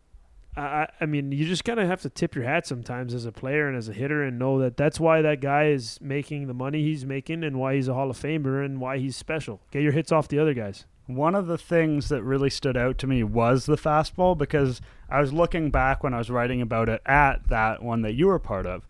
I 0.57 0.86
I 1.01 1.07
mean, 1.07 1.32
you 1.32 1.47
just 1.47 1.64
kind 1.64 1.80
of 1.80 1.88
have 1.88 2.03
to 2.03 2.11
tip 2.11 2.36
your 2.36 2.45
hat 2.45 2.66
sometimes 2.66 3.14
as 3.14 3.24
a 3.24 3.32
player 3.32 3.66
and 3.66 3.76
as 3.76 3.88
a 3.88 3.92
hitter, 3.92 4.22
and 4.22 4.38
know 4.38 4.61
that 4.61 4.76
that's 4.76 5.01
why 5.01 5.22
that 5.22 5.40
guy 5.40 5.68
is 5.68 5.99
making 6.01 6.47
the 6.47 6.55
money 6.55 6.82
he's 6.82 7.05
making, 7.05 7.42
and 7.42 7.59
why 7.59 7.74
he's 7.74 7.88
a 7.88 7.95
Hall 7.95 8.11
of 8.11 8.20
Famer, 8.20 8.64
and 8.64 8.80
why 8.80 8.99
he's 8.99 9.16
special. 9.16 9.62
Get 9.72 9.82
your 9.82 9.92
hits 9.92 10.12
off 10.12 10.28
the 10.28 10.38
other 10.38 10.55
guys. 10.55 10.84
One 11.07 11.34
of 11.34 11.46
the 11.46 11.59
things 11.59 12.09
that 12.09 12.22
really 12.22 12.50
stood 12.50 12.76
out 12.76 12.96
to 12.98 13.07
me 13.07 13.22
was 13.22 13.66
the 13.66 13.76
fastball 13.76 14.36
because 14.36 14.80
I 15.09 15.20
was 15.20 15.32
looking 15.32 15.70
back 15.70 16.02
when 16.02 16.14
I 16.14 16.18
was 16.18 16.30
writing 16.30 16.62
about 16.62 16.88
it 16.88 17.02
at 17.05 17.48
that 17.48 17.82
one 17.82 18.02
that 18.02 18.14
you 18.14 18.28
were 18.28 18.38
part 18.38 18.66
of. 18.66 18.86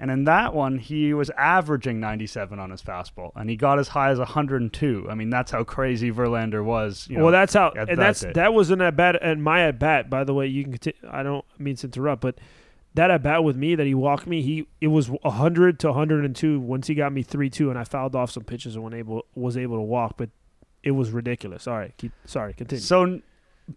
And 0.00 0.10
in 0.12 0.24
that 0.24 0.54
one, 0.54 0.78
he 0.78 1.12
was 1.12 1.28
averaging 1.30 1.98
97 1.98 2.58
on 2.60 2.70
his 2.70 2.80
fastball, 2.80 3.32
and 3.34 3.50
he 3.50 3.56
got 3.56 3.80
as 3.80 3.88
high 3.88 4.10
as 4.10 4.18
102. 4.18 5.08
I 5.10 5.14
mean, 5.14 5.28
that's 5.28 5.50
how 5.50 5.64
crazy 5.64 6.12
Verlander 6.12 6.64
was. 6.64 7.08
You 7.10 7.18
know, 7.18 7.24
well, 7.24 7.32
that's 7.32 7.54
how, 7.54 7.70
and 7.70 7.88
that 7.88 7.96
that's 7.96 8.20
day. 8.20 8.32
that 8.34 8.54
wasn't 8.54 8.80
at 8.80 8.94
bat. 8.94 9.18
And 9.20 9.42
my 9.42 9.62
at 9.66 9.80
bat, 9.80 10.08
by 10.08 10.22
the 10.22 10.32
way, 10.34 10.46
you 10.46 10.62
can. 10.62 10.72
Continue, 10.72 11.10
I 11.10 11.24
don't 11.24 11.44
mean 11.58 11.74
to 11.76 11.88
interrupt, 11.88 12.22
but 12.22 12.38
that 12.94 13.10
at 13.10 13.24
bat 13.24 13.42
with 13.42 13.56
me 13.56 13.74
that 13.74 13.86
he 13.86 13.94
walked 13.94 14.28
me, 14.28 14.40
he 14.40 14.68
it 14.80 14.88
was 14.88 15.10
100 15.10 15.80
to 15.80 15.88
102 15.88 16.60
once 16.60 16.86
he 16.86 16.94
got 16.94 17.12
me 17.12 17.24
three 17.24 17.50
two, 17.50 17.68
and 17.68 17.78
I 17.78 17.82
fouled 17.82 18.14
off 18.14 18.30
some 18.30 18.44
pitches 18.44 18.76
and 18.76 18.84
was 18.84 18.94
able 18.94 19.26
was 19.34 19.56
able 19.56 19.78
to 19.78 19.82
walk. 19.82 20.14
But 20.16 20.30
it 20.82 20.92
was 20.92 21.10
ridiculous. 21.10 21.66
Right, 21.66 21.94
keep 21.96 22.12
sorry, 22.24 22.54
continue. 22.54 22.80
So, 22.80 23.20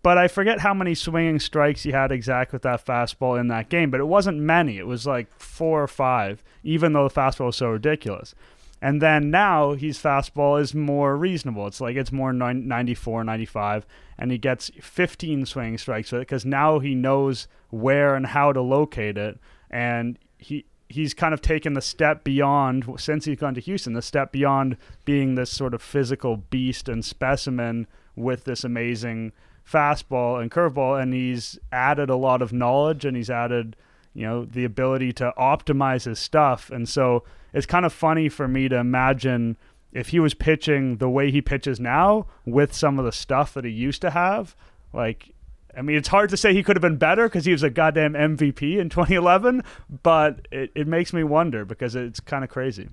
but 0.04 0.18
I 0.18 0.28
forget 0.28 0.60
how 0.60 0.74
many 0.74 0.96
swinging 0.96 1.40
strikes 1.40 1.84
he 1.84 1.92
had 1.92 2.12
exact 2.12 2.54
with 2.54 2.62
that 2.62 2.86
fastball 2.86 3.40
in 3.40 3.48
that 3.50 3.70
game, 3.70 3.92
but 3.92 4.00
it 4.00 4.08
wasn't 4.08 4.38
many. 4.38 4.78
It 4.78 4.88
was 4.88 5.06
like 5.06 5.28
four 5.40 5.84
or 5.84 5.88
five, 5.88 6.44
even 6.64 6.94
though 6.94 7.08
the 7.08 7.14
fastball 7.14 7.48
was 7.48 7.58
so 7.58 7.70
ridiculous. 7.70 8.34
And 8.82 9.00
then 9.02 9.30
now 9.30 9.74
his 9.74 10.00
fastball 10.00 10.60
is 10.60 10.74
more 10.74 11.16
reasonable. 11.16 11.68
It's 11.68 11.82
like 11.82 11.96
it's 11.96 12.12
more 12.12 12.34
94, 12.34 13.24
95, 13.24 13.86
and 14.18 14.32
he 14.32 14.40
gets 14.40 14.72
15 14.82 15.46
swinging 15.46 15.78
strikes 15.78 16.12
with 16.12 16.22
it 16.22 16.28
because 16.28 16.46
now 16.46 16.80
he 16.80 16.96
knows 16.96 17.48
where 17.70 18.16
and 18.16 18.26
how 18.26 18.52
to 18.54 18.62
locate 18.62 19.18
it. 19.18 19.40
And 19.70 20.18
he 20.40 20.66
he's 20.94 21.14
kind 21.14 21.34
of 21.34 21.42
taken 21.42 21.74
the 21.74 21.82
step 21.82 22.24
beyond 22.24 22.86
since 22.98 23.26
he's 23.26 23.38
gone 23.38 23.54
to 23.56 23.62
Houston, 23.62 23.94
the 23.94 24.02
step 24.02 24.32
beyond 24.32 24.78
being 25.06 25.36
this 25.36 25.52
sort 25.52 25.74
of 25.74 25.82
physical 25.82 26.38
beast 26.38 26.88
and 26.88 27.04
specimen 27.04 27.88
with 28.16 28.44
this 28.44 28.64
amazing 28.64 29.32
fastball 29.66 30.42
and 30.42 30.52
curveball, 30.52 31.02
and 31.02 31.14
he's 31.14 31.58
added 31.72 32.10
a 32.10 32.16
lot 32.16 32.42
of 32.42 32.52
knowledge 32.52 33.06
and 33.06 33.16
he's 33.16 33.30
added, 33.30 33.76
you 34.14 34.26
know, 34.26 34.46
the 34.46 34.66
ability 34.66 35.14
to 35.14 35.34
optimize 35.38 36.06
his 36.06 36.20
stuff. 36.20 36.70
And 36.70 36.88
so 36.88 37.24
it's 37.54 37.66
kind 37.66 37.86
of 37.86 37.94
funny 37.94 38.30
for 38.30 38.48
me 38.48 38.68
to 38.70 38.78
imagine 38.78 39.58
if 39.92 40.10
he 40.10 40.20
was 40.20 40.34
pitching 40.34 40.98
the 40.98 41.10
way 41.10 41.32
he 41.32 41.42
pitches 41.42 41.80
now 41.80 42.28
with 42.46 42.74
some 42.74 42.98
of 42.98 43.06
the 43.06 43.12
stuff 43.12 43.54
that 43.54 43.66
he 43.66 43.72
used 43.72 44.02
to 44.02 44.12
have, 44.12 44.56
like 44.94 45.34
I 45.76 45.82
mean, 45.82 45.96
it's 45.96 46.10
hard 46.10 46.30
to 46.32 46.38
say 46.38 46.54
he 46.54 46.64
could 46.64 46.76
have 46.76 46.82
been 46.82 46.98
better 46.98 47.28
because 47.28 47.46
he 47.46 47.52
was 47.52 47.64
a 47.64 47.70
goddamn 47.70 48.14
MVP 48.14 48.78
in 48.78 48.90
2011, 48.90 49.64
but 50.04 50.48
it, 50.52 50.72
it 50.76 50.88
makes 50.88 51.14
me 51.14 51.24
wonder 51.24 51.66
because 51.66 51.96
it's 51.96 52.20
kind 52.20 52.44
of 52.44 52.50
crazy. 52.50 52.90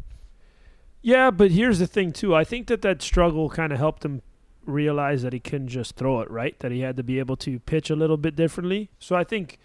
Yeah, 1.03 1.31
but 1.31 1.51
here's 1.51 1.79
the 1.79 1.87
thing, 1.87 2.13
too. 2.13 2.35
I 2.35 2.45
think 2.45 2.67
that 2.69 2.83
that 2.83 3.03
struggle 3.03 3.51
kind 3.51 3.73
of 3.73 3.79
helped 3.79 4.05
him 4.05 4.23
realize 4.65 5.23
that 5.23 5.33
he 5.33 5.41
couldn't 5.41 5.69
just 5.69 5.97
throw 5.97 6.21
it, 6.21 6.31
right? 6.31 6.59
That 6.61 6.73
he 6.73 6.81
had 6.81 6.97
to 6.97 7.03
be 7.03 7.19
able 7.19 7.37
to 7.39 7.59
pitch 7.61 7.91
a 7.91 7.97
little 7.97 8.17
bit 8.17 8.37
differently. 8.37 8.91
So 8.99 9.17
I 9.17 9.25
think 9.25 9.59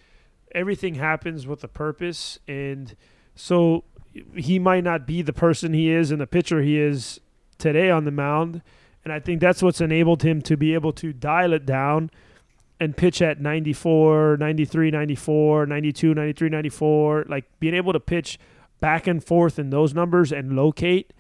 everything 0.53 0.95
happens 0.95 1.45
with 1.45 1.63
a 1.63 1.67
purpose. 1.67 2.39
And 2.47 2.95
so 3.35 3.83
he 4.35 4.59
might 4.59 4.83
not 4.83 5.05
be 5.05 5.21
the 5.21 5.33
person 5.33 5.73
he 5.73 5.91
is 5.91 6.11
and 6.11 6.21
the 6.21 6.27
pitcher 6.27 6.61
he 6.61 6.79
is 6.79 7.19
today 7.57 7.89
on 7.89 8.05
the 8.05 8.11
mound. 8.11 8.61
And 9.03 9.11
I 9.11 9.19
think 9.19 9.41
that's 9.41 9.61
what's 9.61 9.81
enabled 9.81 10.23
him 10.23 10.41
to 10.43 10.55
be 10.55 10.73
able 10.73 10.93
to 10.93 11.13
dial 11.13 11.53
it 11.53 11.65
down– 11.65 12.09
and 12.79 12.97
pitch 12.97 13.21
at 13.21 13.39
94, 13.39 14.37
93, 14.37 14.91
94, 14.91 15.65
92, 15.65 16.13
93, 16.13 16.49
94, 16.49 17.25
like 17.29 17.45
being 17.59 17.73
able 17.73 17.93
to 17.93 17.99
pitch 17.99 18.39
back 18.79 19.07
and 19.07 19.23
forth 19.23 19.57
in 19.57 19.69
those 19.69 19.93
numbers 19.93 20.31
and 20.31 20.55
locate 20.55 21.13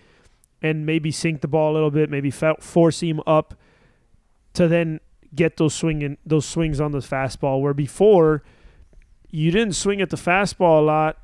and 0.61 0.85
maybe 0.85 1.11
sink 1.11 1.41
the 1.41 1.47
ball 1.47 1.71
a 1.71 1.75
little 1.75 1.91
bit, 1.91 2.09
maybe 2.09 2.31
force 2.31 3.01
him 3.01 3.21
up 3.25 3.55
to 4.53 4.67
then 4.67 4.99
get 5.35 5.57
those 5.57 5.73
swinging 5.73 6.17
those 6.25 6.45
swings 6.45 6.79
on 6.79 6.91
the 6.91 6.99
fastball 6.99 7.59
where 7.59 7.73
before 7.73 8.43
you 9.31 9.49
didn't 9.49 9.73
swing 9.73 9.99
at 9.99 10.11
the 10.11 10.17
fastball 10.17 10.79
a 10.79 10.83
lot 10.83 11.17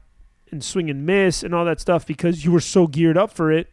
and 0.51 0.63
swing 0.63 0.89
and 0.89 1.05
miss 1.05 1.43
and 1.43 1.53
all 1.53 1.63
that 1.63 1.79
stuff 1.79 2.07
because 2.07 2.43
you 2.43 2.51
were 2.51 2.59
so 2.59 2.87
geared 2.87 3.17
up 3.17 3.31
for 3.31 3.51
it 3.51 3.69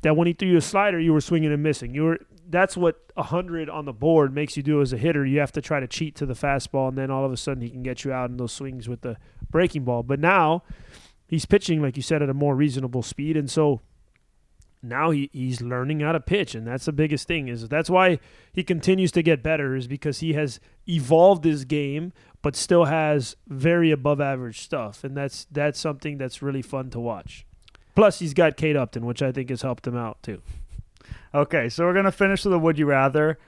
that 0.00 0.16
when 0.16 0.26
he 0.26 0.32
threw 0.32 0.48
you 0.48 0.56
a 0.56 0.62
slider 0.62 0.98
you 0.98 1.12
were 1.12 1.20
swinging 1.20 1.52
and 1.52 1.62
missing. 1.62 1.94
You 1.94 2.04
were 2.04 2.18
that's 2.48 2.76
what 2.76 3.00
a 3.16 3.24
hundred 3.24 3.70
on 3.70 3.84
the 3.84 3.92
board 3.92 4.34
makes 4.34 4.56
you 4.56 4.62
do 4.62 4.80
as 4.80 4.92
a 4.92 4.96
hitter. 4.96 5.24
You 5.24 5.40
have 5.40 5.52
to 5.52 5.60
try 5.60 5.80
to 5.80 5.86
cheat 5.86 6.14
to 6.16 6.26
the 6.26 6.34
fastball, 6.34 6.88
and 6.88 6.98
then 6.98 7.10
all 7.10 7.24
of 7.24 7.32
a 7.32 7.36
sudden 7.36 7.62
he 7.62 7.70
can 7.70 7.82
get 7.82 8.04
you 8.04 8.12
out 8.12 8.30
in 8.30 8.36
those 8.36 8.52
swings 8.52 8.88
with 8.88 9.02
the 9.02 9.16
breaking 9.50 9.84
ball. 9.84 10.02
But 10.02 10.20
now 10.20 10.62
he's 11.26 11.46
pitching, 11.46 11.82
like 11.82 11.96
you 11.96 12.02
said, 12.02 12.22
at 12.22 12.30
a 12.30 12.34
more 12.34 12.54
reasonable 12.54 13.02
speed, 13.02 13.36
and 13.36 13.50
so 13.50 13.80
now 14.82 15.10
he, 15.10 15.30
he's 15.32 15.62
learning 15.62 16.00
how 16.00 16.12
to 16.12 16.20
pitch, 16.20 16.54
and 16.54 16.66
that's 16.66 16.84
the 16.84 16.92
biggest 16.92 17.26
thing. 17.26 17.48
Is 17.48 17.68
that's 17.68 17.90
why 17.90 18.18
he 18.52 18.62
continues 18.62 19.12
to 19.12 19.22
get 19.22 19.42
better, 19.42 19.74
is 19.74 19.86
because 19.86 20.20
he 20.20 20.34
has 20.34 20.60
evolved 20.86 21.44
his 21.44 21.64
game, 21.64 22.12
but 22.42 22.54
still 22.54 22.84
has 22.84 23.36
very 23.48 23.90
above 23.90 24.20
average 24.20 24.60
stuff, 24.60 25.02
and 25.02 25.16
that's 25.16 25.46
that's 25.50 25.80
something 25.80 26.18
that's 26.18 26.42
really 26.42 26.62
fun 26.62 26.90
to 26.90 27.00
watch. 27.00 27.46
Plus, 27.94 28.18
he's 28.18 28.34
got 28.34 28.56
Kate 28.56 28.76
Upton, 28.76 29.06
which 29.06 29.22
I 29.22 29.32
think 29.32 29.50
has 29.50 29.62
helped 29.62 29.86
him 29.86 29.96
out 29.96 30.22
too. 30.22 30.42
Okay, 31.34 31.68
so 31.68 31.84
we're 31.84 31.94
gonna 31.94 32.12
finish 32.12 32.44
with 32.44 32.54
a 32.54 32.58
would 32.58 32.78
you 32.78 32.86
rather. 32.86 33.38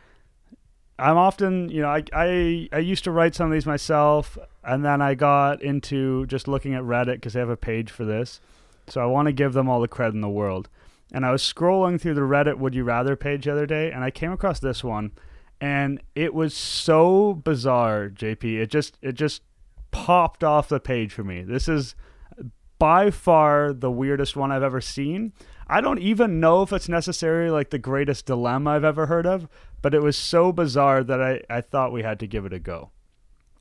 I'm 0.99 1.17
often, 1.17 1.69
you 1.69 1.83
know, 1.83 1.89
I, 1.89 2.03
I 2.13 2.69
I 2.73 2.79
used 2.79 3.05
to 3.05 3.13
write 3.13 3.35
some 3.35 3.47
of 3.47 3.53
these 3.53 3.67
myself, 3.67 4.37
and 4.65 4.85
then 4.85 5.01
I 5.01 5.15
got 5.15 5.63
into 5.63 6.27
just 6.27 6.49
looking 6.49 6.75
at 6.75 6.83
Reddit 6.83 7.15
because 7.15 7.35
they 7.35 7.41
have 7.41 7.49
a 7.49 7.57
page 7.57 7.91
for 7.93 8.05
this. 8.05 8.41
So 8.89 9.01
I 9.01 9.07
want 9.07 9.27
to 9.27 9.33
give 9.33 9.53
them 9.53 9.69
all 9.69 9.81
the 9.81 9.89
credit 9.89 10.15
in 10.15 10.21
the 10.21 10.29
world. 10.29 10.69
And 11.13 11.25
I 11.25 11.31
was 11.31 11.43
scrolling 11.43 12.01
through 12.01 12.15
the 12.15 12.23
Reddit 12.23 12.59
Would 12.59 12.75
You 12.75 12.83
Rather 12.83 13.15
page 13.15 13.45
the 13.45 13.53
other 13.53 13.67
day, 13.67 13.93
and 13.93 14.03
I 14.03 14.11
came 14.11 14.33
across 14.33 14.59
this 14.59 14.83
one, 14.83 15.13
and 15.61 16.03
it 16.17 16.35
was 16.35 16.55
so 16.55 17.35
bizarre, 17.35 18.09
JP. 18.09 18.59
It 18.63 18.71
just 18.71 18.99
it 19.01 19.13
just 19.13 19.43
popped 19.93 20.43
off 20.43 20.69
the 20.69 20.81
page 20.81 21.13
for 21.13 21.23
me. 21.23 21.43
This 21.43 21.69
is 21.69 21.95
by 22.81 23.11
far 23.13 23.73
the 23.73 23.91
weirdest 23.93 24.35
one 24.35 24.51
I've 24.51 24.65
ever 24.65 24.81
seen. 24.81 25.33
I 25.69 25.81
don't 25.81 25.99
even 25.99 26.39
know 26.39 26.63
if 26.63 26.73
it's 26.73 26.89
necessarily 26.89 27.51
like 27.51 27.71
the 27.71 27.79
greatest 27.79 28.27
dilemma 28.27 28.71
I've 28.71 28.85
ever 28.85 29.07
heard 29.07 29.27
of, 29.27 29.49
but 29.83 29.95
it 29.95 30.03
was 30.03 30.17
so 30.17 30.53
bizarre 30.53 31.03
that 31.03 31.21
I, 31.21 31.41
I 31.51 31.61
thought 31.61 31.93
we 31.93 32.03
had 32.03 32.21
to 32.21 32.27
give 32.27 32.47
it 32.47 32.53
a 32.53 32.59
go. 32.59 32.91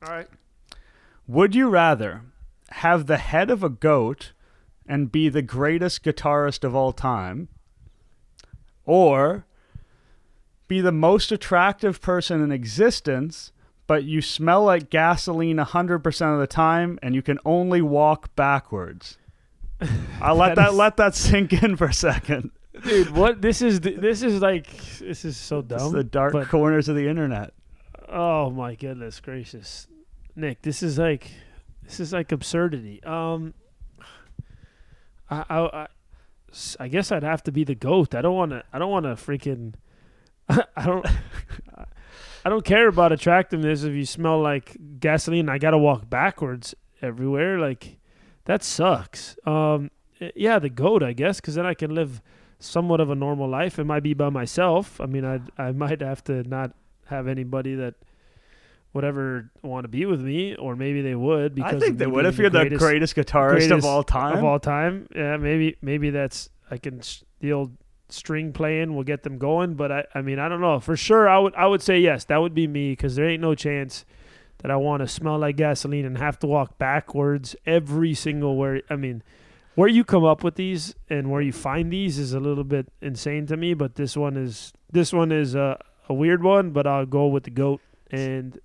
All 0.04 0.14
right. 0.14 0.28
Would 1.28 1.56
you 1.56 1.70
rather 1.70 2.22
have 2.70 3.08
the 3.08 3.18
head 3.18 3.50
of 3.50 3.64
a 3.64 3.70
goat 3.70 4.34
and 4.88 5.12
be 5.12 5.30
the 5.30 5.42
greatest 5.42 6.04
guitarist 6.04 6.64
of 6.64 6.76
all 6.76 6.94
time, 6.94 7.48
or 8.86 9.46
be 10.68 10.82
the 10.82 10.92
most 10.92 11.32
attractive 11.32 12.02
person 12.02 12.42
in 12.42 12.52
existence, 12.52 13.52
but 13.88 14.04
you 14.04 14.22
smell 14.22 14.64
like 14.64 14.92
gasoline 14.92 15.58
100% 15.58 16.34
of 16.34 16.40
the 16.40 16.48
time 16.48 17.00
and 17.02 17.16
you 17.16 17.24
can 17.24 17.40
only 17.46 17.82
walk 17.82 18.36
backwards? 18.36 19.18
I'll 20.22 20.36
let 20.36 20.50
That 20.50 20.56
that 20.56 20.70
is- 20.72 20.76
let 20.76 20.98
that 20.98 21.16
sink 21.16 21.54
in 21.64 21.76
for 21.76 21.86
a 21.88 21.94
second. 21.94 22.52
Dude, 22.84 23.12
what 23.12 23.42
this 23.42 23.62
is 23.62 23.80
this 23.82 24.22
is 24.22 24.42
like 24.42 24.68
this 25.00 25.24
is 25.26 25.38
so 25.38 25.60
It's 25.60 25.68
dumb. 25.70 25.94
the 25.94 26.04
dark 26.04 26.34
but- 26.34 26.48
corners 26.50 26.90
of 26.90 26.96
the 26.96 27.08
internet. 27.08 27.54
Oh 28.10 28.50
my 28.52 28.76
goodness 28.76 29.20
gracious, 29.20 29.88
Nick, 30.36 30.62
this 30.62 30.84
is 30.84 30.98
like 31.00 31.32
this 31.84 32.00
is 32.00 32.14
like 32.14 32.32
absurdity. 32.32 33.04
Um, 33.04 33.54
I 35.30 35.44
I, 35.50 35.60
I, 35.84 35.88
I 36.80 36.88
guess 36.88 37.12
I'd 37.12 37.24
have 37.24 37.44
to 37.44 37.52
be 37.52 37.64
the 37.64 37.76
goat. 37.76 38.14
I 38.16 38.22
don't 38.22 38.36
want 38.36 38.52
to. 38.52 38.64
I 38.72 38.80
don't 38.80 38.92
want 38.92 39.06
to 39.06 39.14
freaking. 39.14 39.74
I 40.50 40.86
don't. 40.86 41.06
I 42.46 42.50
don't 42.50 42.64
care 42.64 42.88
about 42.88 43.12
attractiveness 43.12 43.84
if 43.84 43.94
you 43.96 44.06
smell 44.06 44.40
like 44.42 44.78
gasoline. 45.00 45.50
I 45.50 45.58
gotta 45.58 45.78
walk 45.80 46.10
backwards 46.10 46.76
everywhere. 47.02 47.58
Like 47.60 47.98
that 48.46 48.64
sucks. 48.64 49.38
Um, 49.46 49.92
eh, 50.22 50.32
yeah, 50.36 50.60
the 50.60 50.70
goat, 50.70 51.04
I 51.04 51.14
guess, 51.14 51.42
because 51.42 51.56
then 51.56 51.66
I 51.66 51.74
can 51.74 51.94
live 51.94 52.22
somewhat 52.60 53.02
of 53.02 53.10
a 53.10 53.16
normal 53.16 53.50
life. 53.50 53.78
It 53.78 53.84
might 53.84 54.04
be 54.04 54.14
by 54.14 54.30
myself. 54.30 55.00
I 55.02 55.06
mean, 55.06 55.26
I 55.26 55.42
I 55.58 55.72
might 55.72 56.02
have 56.02 56.24
to 56.26 56.44
not 56.44 56.72
have 57.08 57.28
anybody 57.28 57.76
that 57.76 57.96
would 58.94 59.04
ever 59.04 59.52
want 59.62 59.84
to 59.84 59.88
be 59.90 60.06
with 60.06 60.22
me, 60.22 60.56
or 60.56 60.76
maybe 60.76 61.02
they 61.02 61.16
would. 61.16 61.54
Because 61.54 61.84
I 61.84 61.86
think 61.86 61.98
they 61.98 62.08
would 62.08 62.26
if 62.26 62.38
you're 62.38 62.50
the 62.50 62.70
greatest 62.70 63.16
guitarist 63.16 63.50
greatest 63.50 63.72
of 63.72 63.86
all 63.86 64.04
time. 64.04 64.38
of 64.38 64.44
all 64.44 64.60
time. 64.60 65.08
Yeah, 65.14 65.38
maybe 65.38 65.76
maybe 65.82 66.10
that's 66.10 66.50
I 66.72 66.78
can 66.78 67.02
the 67.42 67.52
old 67.52 67.76
string 68.08 68.54
playing 68.54 68.96
will 68.96 69.04
get 69.04 69.24
them 69.24 69.38
going. 69.38 69.74
But 69.74 69.92
I 69.92 70.06
I 70.16 70.22
mean 70.22 70.40
I 70.40 70.48
don't 70.48 70.62
know 70.62 70.80
for 70.80 70.96
sure. 70.96 71.28
I 71.28 71.38
would 71.38 71.54
I 71.56 71.68
would 71.68 71.82
say 71.82 72.00
yes. 72.00 72.26
That 72.26 72.38
would 72.38 72.56
be 72.56 72.68
me 72.68 72.94
because 72.94 73.16
there 73.16 73.28
ain't 73.28 73.42
no 73.42 73.54
chance 73.54 74.06
that 74.60 74.72
I 74.72 74.76
want 74.76 75.02
to 75.02 75.08
smell 75.08 75.40
like 75.40 75.58
gasoline 75.58 76.06
and 76.06 76.18
have 76.18 76.40
to 76.40 76.48
walk 76.48 76.78
backwards 76.78 77.56
every 77.66 78.14
single 78.14 78.56
where. 78.56 78.82
I 78.90 78.96
mean. 78.96 79.24
Where 79.76 79.90
you 79.90 80.06
come 80.06 80.24
up 80.24 80.42
with 80.42 80.56
these 80.56 80.96
and 81.10 81.30
where 81.30 81.42
you 81.42 81.52
find 81.52 81.92
these 81.92 82.18
is 82.18 82.32
a 82.32 82.40
little 82.40 82.64
bit 82.64 82.88
insane 83.02 83.46
to 83.48 83.58
me, 83.58 83.74
but 83.74 83.96
this 83.96 84.16
one 84.16 84.38
is 84.38 84.72
this 84.90 85.12
one 85.12 85.34
is 85.34 85.54
a, 85.54 85.78
a 86.08 86.14
weird 86.14 86.42
one. 86.44 86.70
But 86.70 86.88
I'll 86.88 87.06
go 87.06 87.28
with 87.28 87.44
the 87.44 87.50
goat, 87.52 87.82
and 88.10 88.58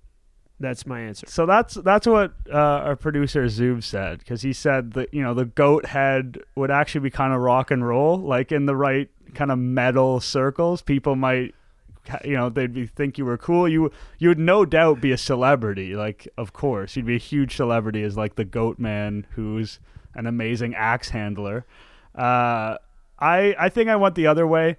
that's 0.61 0.85
my 0.85 1.01
answer. 1.01 1.25
So 1.27 1.45
that's 1.45 1.73
that's 1.73 2.07
what 2.07 2.33
uh, 2.49 2.55
our 2.55 2.95
producer 2.95 3.43
Zoob 3.45 3.83
said 3.83 4.19
because 4.19 4.41
he 4.41 4.53
said 4.53 4.93
that 4.93 5.13
you 5.13 5.21
know 5.21 5.33
the 5.33 5.45
goat 5.45 5.85
head 5.87 6.39
would 6.55 6.71
actually 6.71 7.01
be 7.01 7.09
kind 7.09 7.33
of 7.33 7.41
rock 7.41 7.71
and 7.71 7.85
roll, 7.85 8.17
like 8.17 8.51
in 8.51 8.65
the 8.65 8.75
right 8.75 9.09
kind 9.33 9.51
of 9.51 9.57
metal 9.57 10.19
circles. 10.19 10.81
People 10.81 11.15
might, 11.15 11.55
you 12.23 12.33
know, 12.33 12.49
they'd 12.49 12.73
be 12.73 12.87
think 12.87 13.17
you 13.17 13.25
were 13.25 13.37
cool. 13.37 13.67
You 13.67 13.91
you 14.17 14.29
would 14.29 14.39
no 14.39 14.65
doubt 14.65 15.01
be 15.01 15.11
a 15.11 15.17
celebrity. 15.17 15.95
Like 15.95 16.27
of 16.37 16.53
course 16.53 16.95
you'd 16.95 17.05
be 17.05 17.15
a 17.15 17.19
huge 17.19 17.55
celebrity 17.55 18.03
as 18.03 18.17
like 18.17 18.35
the 18.35 18.45
goat 18.45 18.79
man 18.79 19.25
who's 19.31 19.79
an 20.15 20.27
amazing 20.27 20.75
axe 20.75 21.09
handler. 21.09 21.65
Uh, 22.15 22.77
I 23.19 23.55
I 23.57 23.69
think 23.69 23.89
I 23.89 23.95
went 23.95 24.15
the 24.15 24.27
other 24.27 24.47
way. 24.47 24.77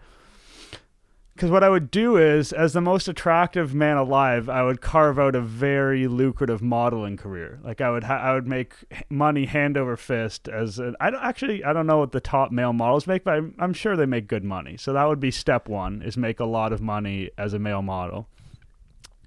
Because 1.35 1.51
what 1.51 1.65
I 1.65 1.71
would 1.71 1.91
do 1.91 2.17
is, 2.17 2.53
as 2.53 2.75
the 2.75 2.83
most 2.83 3.09
attractive 3.09 3.75
man 3.75 3.97
alive, 3.97 4.51
I 4.51 4.63
would 4.63 4.83
carve 4.83 5.19
out 5.19 5.35
a 5.35 5.41
very 5.41 6.07
lucrative 6.07 6.61
modeling 6.61 7.17
career. 7.17 7.59
Like 7.65 7.81
I 7.81 7.91
would, 7.91 8.05
ha- 8.05 8.21
I 8.21 8.35
would 8.35 8.47
make 8.47 8.75
money 9.09 9.47
hand 9.47 9.79
over 9.79 9.97
fist. 9.97 10.47
As 10.47 10.79
an, 10.79 10.95
I 11.01 11.11
don't 11.11 11.23
actually, 11.23 11.65
I 11.65 11.73
don't 11.73 11.87
know 11.87 11.99
what 11.99 12.13
the 12.13 12.21
top 12.21 12.53
male 12.53 12.75
models 12.75 13.07
make, 13.07 13.25
but 13.25 13.35
I'm, 13.35 13.55
I'm 13.59 13.73
sure 13.73 13.97
they 13.97 14.07
make 14.07 14.29
good 14.29 14.45
money. 14.45 14.77
So 14.77 14.93
that 14.93 15.09
would 15.09 15.21
be 15.21 15.31
step 15.31 15.69
one: 15.69 16.03
is 16.03 16.19
make 16.19 16.39
a 16.39 16.45
lot 16.45 16.73
of 16.73 16.83
money 16.83 17.31
as 17.39 17.55
a 17.55 17.59
male 17.59 17.83
model. 17.83 18.29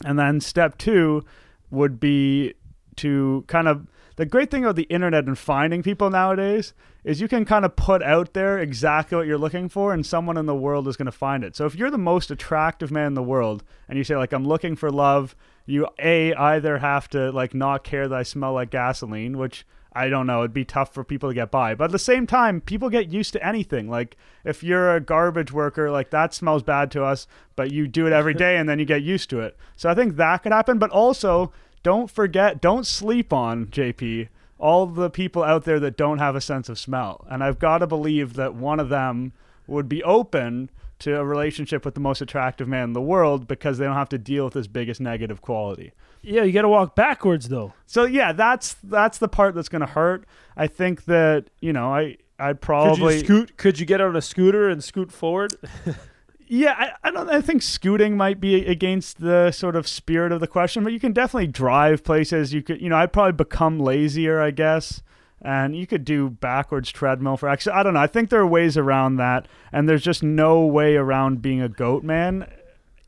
And 0.05 0.19
then 0.19 0.39
step 0.41 0.77
two 0.77 1.25
would 1.71 1.99
be 1.99 2.53
to 2.97 3.43
kind 3.47 3.67
of 3.67 3.87
the 4.15 4.25
great 4.25 4.49
thing 4.49 4.63
about 4.63 4.75
the 4.75 4.83
internet 4.83 5.25
and 5.25 5.37
finding 5.37 5.83
people 5.83 6.09
nowadays 6.09 6.73
is 7.03 7.21
you 7.21 7.27
can 7.27 7.45
kind 7.45 7.65
of 7.65 7.75
put 7.75 8.01
out 8.01 8.33
there 8.33 8.57
exactly 8.57 9.17
what 9.17 9.27
you're 9.27 9.37
looking 9.37 9.69
for 9.69 9.93
and 9.93 10.05
someone 10.05 10.37
in 10.37 10.45
the 10.45 10.55
world 10.55 10.87
is 10.87 10.97
going 10.97 11.05
to 11.05 11.11
find 11.11 11.43
it. 11.43 11.55
So 11.55 11.65
if 11.65 11.75
you're 11.75 11.91
the 11.91 11.97
most 11.97 12.31
attractive 12.31 12.91
man 12.91 13.07
in 13.07 13.13
the 13.13 13.23
world 13.23 13.63
and 13.89 13.97
you 13.97 14.03
say 14.03 14.15
like 14.15 14.33
I'm 14.33 14.47
looking 14.47 14.75
for 14.75 14.89
love, 14.89 15.35
you 15.65 15.87
a 15.99 16.33
either 16.33 16.77
have 16.77 17.09
to 17.09 17.31
like 17.31 17.53
not 17.53 17.83
care 17.83 18.07
that 18.07 18.17
I 18.17 18.23
smell 18.23 18.53
like 18.53 18.69
gasoline, 18.69 19.37
which 19.37 19.65
I 19.97 20.09
don't 20.09 20.27
know, 20.27 20.39
it'd 20.39 20.53
be 20.53 20.65
tough 20.65 20.93
for 20.93 21.05
people 21.05 21.29
to 21.29 21.35
get 21.35 21.51
by. 21.51 21.73
But 21.73 21.85
at 21.85 21.91
the 21.91 21.99
same 21.99 22.27
time, 22.27 22.59
people 22.59 22.89
get 22.89 23.09
used 23.09 23.31
to 23.33 23.45
anything. 23.45 23.89
Like 23.89 24.17
if 24.43 24.63
you're 24.63 24.93
a 24.93 24.99
garbage 24.99 25.53
worker, 25.53 25.89
like 25.89 26.09
that 26.09 26.33
smells 26.33 26.63
bad 26.63 26.91
to 26.91 27.03
us, 27.03 27.27
but 27.55 27.71
you 27.71 27.87
do 27.87 28.05
it 28.05 28.13
every 28.13 28.33
day 28.45 28.57
and 28.57 28.67
then 28.67 28.77
you 28.79 28.85
get 28.85 29.03
used 29.03 29.29
to 29.29 29.39
it. 29.39 29.57
So 29.75 29.89
I 29.89 29.95
think 29.95 30.17
that 30.17 30.43
could 30.43 30.51
happen, 30.51 30.79
but 30.79 30.91
also 30.91 31.53
don't 31.85 32.09
forget, 32.09 32.59
don't 32.61 32.87
sleep 32.87 33.31
on 33.31 33.67
JP 33.67 34.29
all 34.57 34.87
the 34.87 35.07
people 35.07 35.43
out 35.43 35.65
there 35.65 35.79
that 35.79 35.95
don't 35.95 36.17
have 36.17 36.35
a 36.35 36.41
sense 36.41 36.67
of 36.67 36.79
smell. 36.79 37.23
And 37.29 37.43
I've 37.43 37.59
got 37.59 37.77
to 37.77 37.87
believe 37.87 38.33
that 38.33 38.55
one 38.55 38.79
of 38.79 38.89
them 38.89 39.33
would 39.67 39.87
be 39.87 40.03
open 40.03 40.71
to 40.97 41.19
a 41.19 41.23
relationship 41.23 41.85
with 41.85 41.93
the 41.93 41.99
most 41.99 42.21
attractive 42.21 42.67
man 42.67 42.85
in 42.85 42.93
the 42.93 43.01
world 43.01 43.47
because 43.47 43.77
they 43.77 43.85
don't 43.85 43.93
have 43.93 44.09
to 44.09 44.17
deal 44.17 44.45
with 44.45 44.55
his 44.55 44.67
biggest 44.67 44.99
negative 44.99 45.43
quality. 45.43 45.91
Yeah, 46.23 46.41
you 46.41 46.53
got 46.53 46.63
to 46.63 46.69
walk 46.69 46.95
backwards 46.95 47.49
though. 47.49 47.73
So 47.85 48.05
yeah, 48.05 48.31
that's 48.31 48.73
that's 48.81 49.19
the 49.19 49.27
part 49.27 49.53
that's 49.53 49.69
going 49.69 49.81
to 49.81 49.85
hurt. 49.85 50.25
I 50.57 50.65
think 50.65 51.05
that, 51.05 51.51
you 51.59 51.71
know, 51.71 51.93
I 51.93 52.17
I'd 52.39 52.53
Could 52.53 52.61
probably 52.61 53.13
you 53.17 53.19
scoot? 53.19 53.57
Could 53.57 53.79
you 53.79 53.85
get 53.85 54.01
on 54.01 54.15
a 54.15 54.23
scooter 54.23 54.69
and 54.69 54.83
scoot 54.83 55.11
forward? 55.11 55.53
Yeah, 56.47 56.75
I, 56.77 57.07
I 57.07 57.11
don't. 57.11 57.29
I 57.29 57.41
think 57.41 57.61
scooting 57.63 58.15
might 58.15 58.39
be 58.39 58.65
against 58.65 59.19
the 59.19 59.51
sort 59.51 59.75
of 59.75 59.87
spirit 59.87 60.31
of 60.31 60.39
the 60.39 60.47
question, 60.47 60.83
but 60.83 60.93
you 60.93 60.99
can 60.99 61.11
definitely 61.11 61.47
drive 61.47 62.03
places. 62.03 62.53
You 62.53 62.61
could, 62.61 62.81
you 62.81 62.89
know, 62.89 62.97
I'd 62.97 63.13
probably 63.13 63.31
become 63.31 63.79
lazier, 63.79 64.39
I 64.39 64.51
guess, 64.51 65.01
and 65.41 65.75
you 65.75 65.87
could 65.87 66.05
do 66.05 66.29
backwards 66.29 66.91
treadmill 66.91 67.37
for 67.37 67.49
actually. 67.49 67.73
I 67.73 67.83
don't 67.83 67.95
know. 67.95 67.99
I 67.99 68.07
think 68.07 68.29
there 68.29 68.41
are 68.41 68.47
ways 68.47 68.77
around 68.77 69.15
that, 69.15 69.47
and 69.71 69.89
there's 69.89 70.03
just 70.03 70.21
no 70.21 70.65
way 70.65 70.95
around 70.95 71.41
being 71.41 71.61
a 71.61 71.69
goat 71.69 72.03
man. 72.03 72.47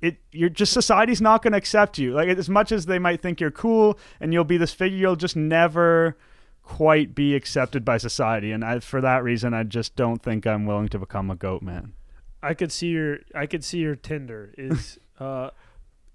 It 0.01 0.17
you're 0.31 0.49
just 0.49 0.73
society's 0.73 1.21
not 1.21 1.43
going 1.43 1.53
to 1.53 1.57
accept 1.57 1.99
you. 1.99 2.13
Like 2.13 2.29
as 2.29 2.49
much 2.49 2.71
as 2.71 2.87
they 2.87 2.99
might 2.99 3.21
think 3.21 3.39
you're 3.39 3.51
cool 3.51 3.99
and 4.19 4.33
you'll 4.33 4.45
be 4.45 4.57
this 4.57 4.73
figure, 4.73 4.97
you'll 4.97 5.15
just 5.15 5.35
never 5.35 6.17
quite 6.63 7.15
be 7.15 7.35
accepted 7.35 7.85
by 7.85 7.97
society. 7.97 8.51
And 8.51 8.63
I, 8.63 8.79
for 8.79 8.99
that 9.01 9.23
reason, 9.23 9.53
I 9.53 9.63
just 9.63 9.95
don't 9.95 10.21
think 10.21 10.45
I'm 10.45 10.65
willing 10.65 10.89
to 10.89 10.99
become 10.99 11.31
a 11.31 11.35
goat 11.35 11.61
man. 11.61 11.93
I 12.41 12.53
could 12.53 12.71
see 12.71 12.87
your 12.87 13.19
I 13.33 13.45
could 13.45 13.63
see 13.63 13.79
your 13.79 13.95
Tinder 13.95 14.53
is 14.57 14.99
uh, 15.19 15.49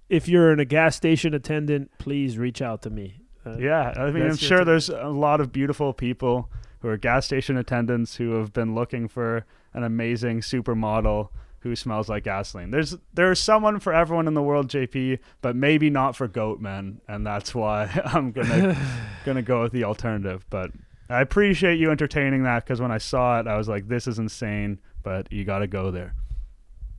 if 0.08 0.28
you're 0.28 0.52
in 0.52 0.60
a 0.60 0.64
gas 0.64 0.96
station 0.96 1.34
attendant, 1.34 1.90
please 1.98 2.38
reach 2.38 2.60
out 2.62 2.82
to 2.82 2.90
me. 2.90 3.20
Uh, 3.44 3.56
Yeah, 3.58 3.92
I 3.96 4.10
mean, 4.10 4.24
I'm 4.24 4.36
sure 4.36 4.64
there's 4.64 4.88
a 4.88 5.08
lot 5.08 5.40
of 5.40 5.52
beautiful 5.52 5.92
people 5.92 6.50
who 6.80 6.88
are 6.88 6.96
gas 6.96 7.26
station 7.26 7.56
attendants 7.56 8.16
who 8.16 8.32
have 8.32 8.52
been 8.52 8.74
looking 8.74 9.08
for 9.08 9.46
an 9.72 9.84
amazing 9.84 10.40
supermodel 10.40 11.28
who 11.60 11.76
smells 11.76 12.08
like 12.08 12.24
gasoline. 12.24 12.70
There's 12.70 12.96
there's 13.14 13.40
someone 13.40 13.78
for 13.80 13.92
everyone 13.92 14.26
in 14.26 14.34
the 14.34 14.42
world, 14.42 14.68
JP, 14.68 15.18
but 15.40 15.56
maybe 15.56 15.90
not 15.90 16.16
for 16.16 16.28
goat 16.28 16.60
men, 16.60 17.00
and 17.08 17.24
that's 17.26 17.54
why 17.54 17.84
I'm 18.04 18.32
gonna 18.32 18.76
gonna 19.24 19.42
go 19.42 19.62
with 19.62 19.72
the 19.72 19.84
alternative. 19.84 20.44
But 20.50 20.72
I 21.08 21.20
appreciate 21.20 21.78
you 21.78 21.90
entertaining 21.90 22.42
that 22.44 22.64
because 22.64 22.80
when 22.80 22.90
I 22.90 22.98
saw 22.98 23.38
it, 23.40 23.46
I 23.46 23.56
was 23.56 23.68
like, 23.68 23.88
this 23.88 24.06
is 24.06 24.18
insane, 24.18 24.80
but 25.02 25.32
you 25.32 25.44
got 25.44 25.58
to 25.60 25.66
go 25.66 25.90
there. 25.90 26.14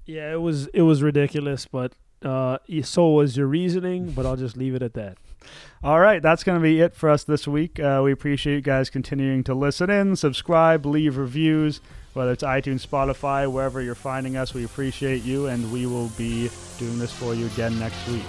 Yeah, 0.05 0.33
it 0.33 0.41
was 0.41 0.67
it 0.67 0.81
was 0.81 1.01
ridiculous, 1.01 1.65
but 1.65 1.93
uh, 2.23 2.57
so 2.83 3.09
was 3.11 3.37
your 3.37 3.47
reasoning. 3.47 4.11
But 4.11 4.25
I'll 4.25 4.35
just 4.35 4.57
leave 4.57 4.75
it 4.75 4.81
at 4.81 4.93
that. 4.95 5.17
All 5.83 5.99
right, 5.99 6.21
that's 6.21 6.43
going 6.43 6.57
to 6.57 6.63
be 6.63 6.79
it 6.79 6.95
for 6.95 7.09
us 7.09 7.23
this 7.25 7.47
week. 7.47 7.79
Uh, 7.79 8.01
we 8.03 8.11
appreciate 8.11 8.55
you 8.55 8.61
guys 8.61 8.89
continuing 8.89 9.43
to 9.45 9.53
listen 9.53 9.89
in, 9.89 10.15
subscribe, 10.15 10.85
leave 10.85 11.17
reviews. 11.17 11.81
whether 12.13 12.31
it's 12.31 12.43
iTunes, 12.43 12.87
Spotify, 12.87 13.51
wherever 13.51 13.81
you're 13.81 13.95
finding 13.95 14.37
us. 14.37 14.53
We 14.53 14.63
appreciate 14.63 15.23
you, 15.23 15.47
and 15.47 15.71
we 15.71 15.85
will 15.85 16.09
be 16.17 16.49
doing 16.77 16.99
this 16.99 17.11
for 17.11 17.33
you 17.33 17.47
again 17.47 17.77
next 17.79 18.07
week. 18.07 18.23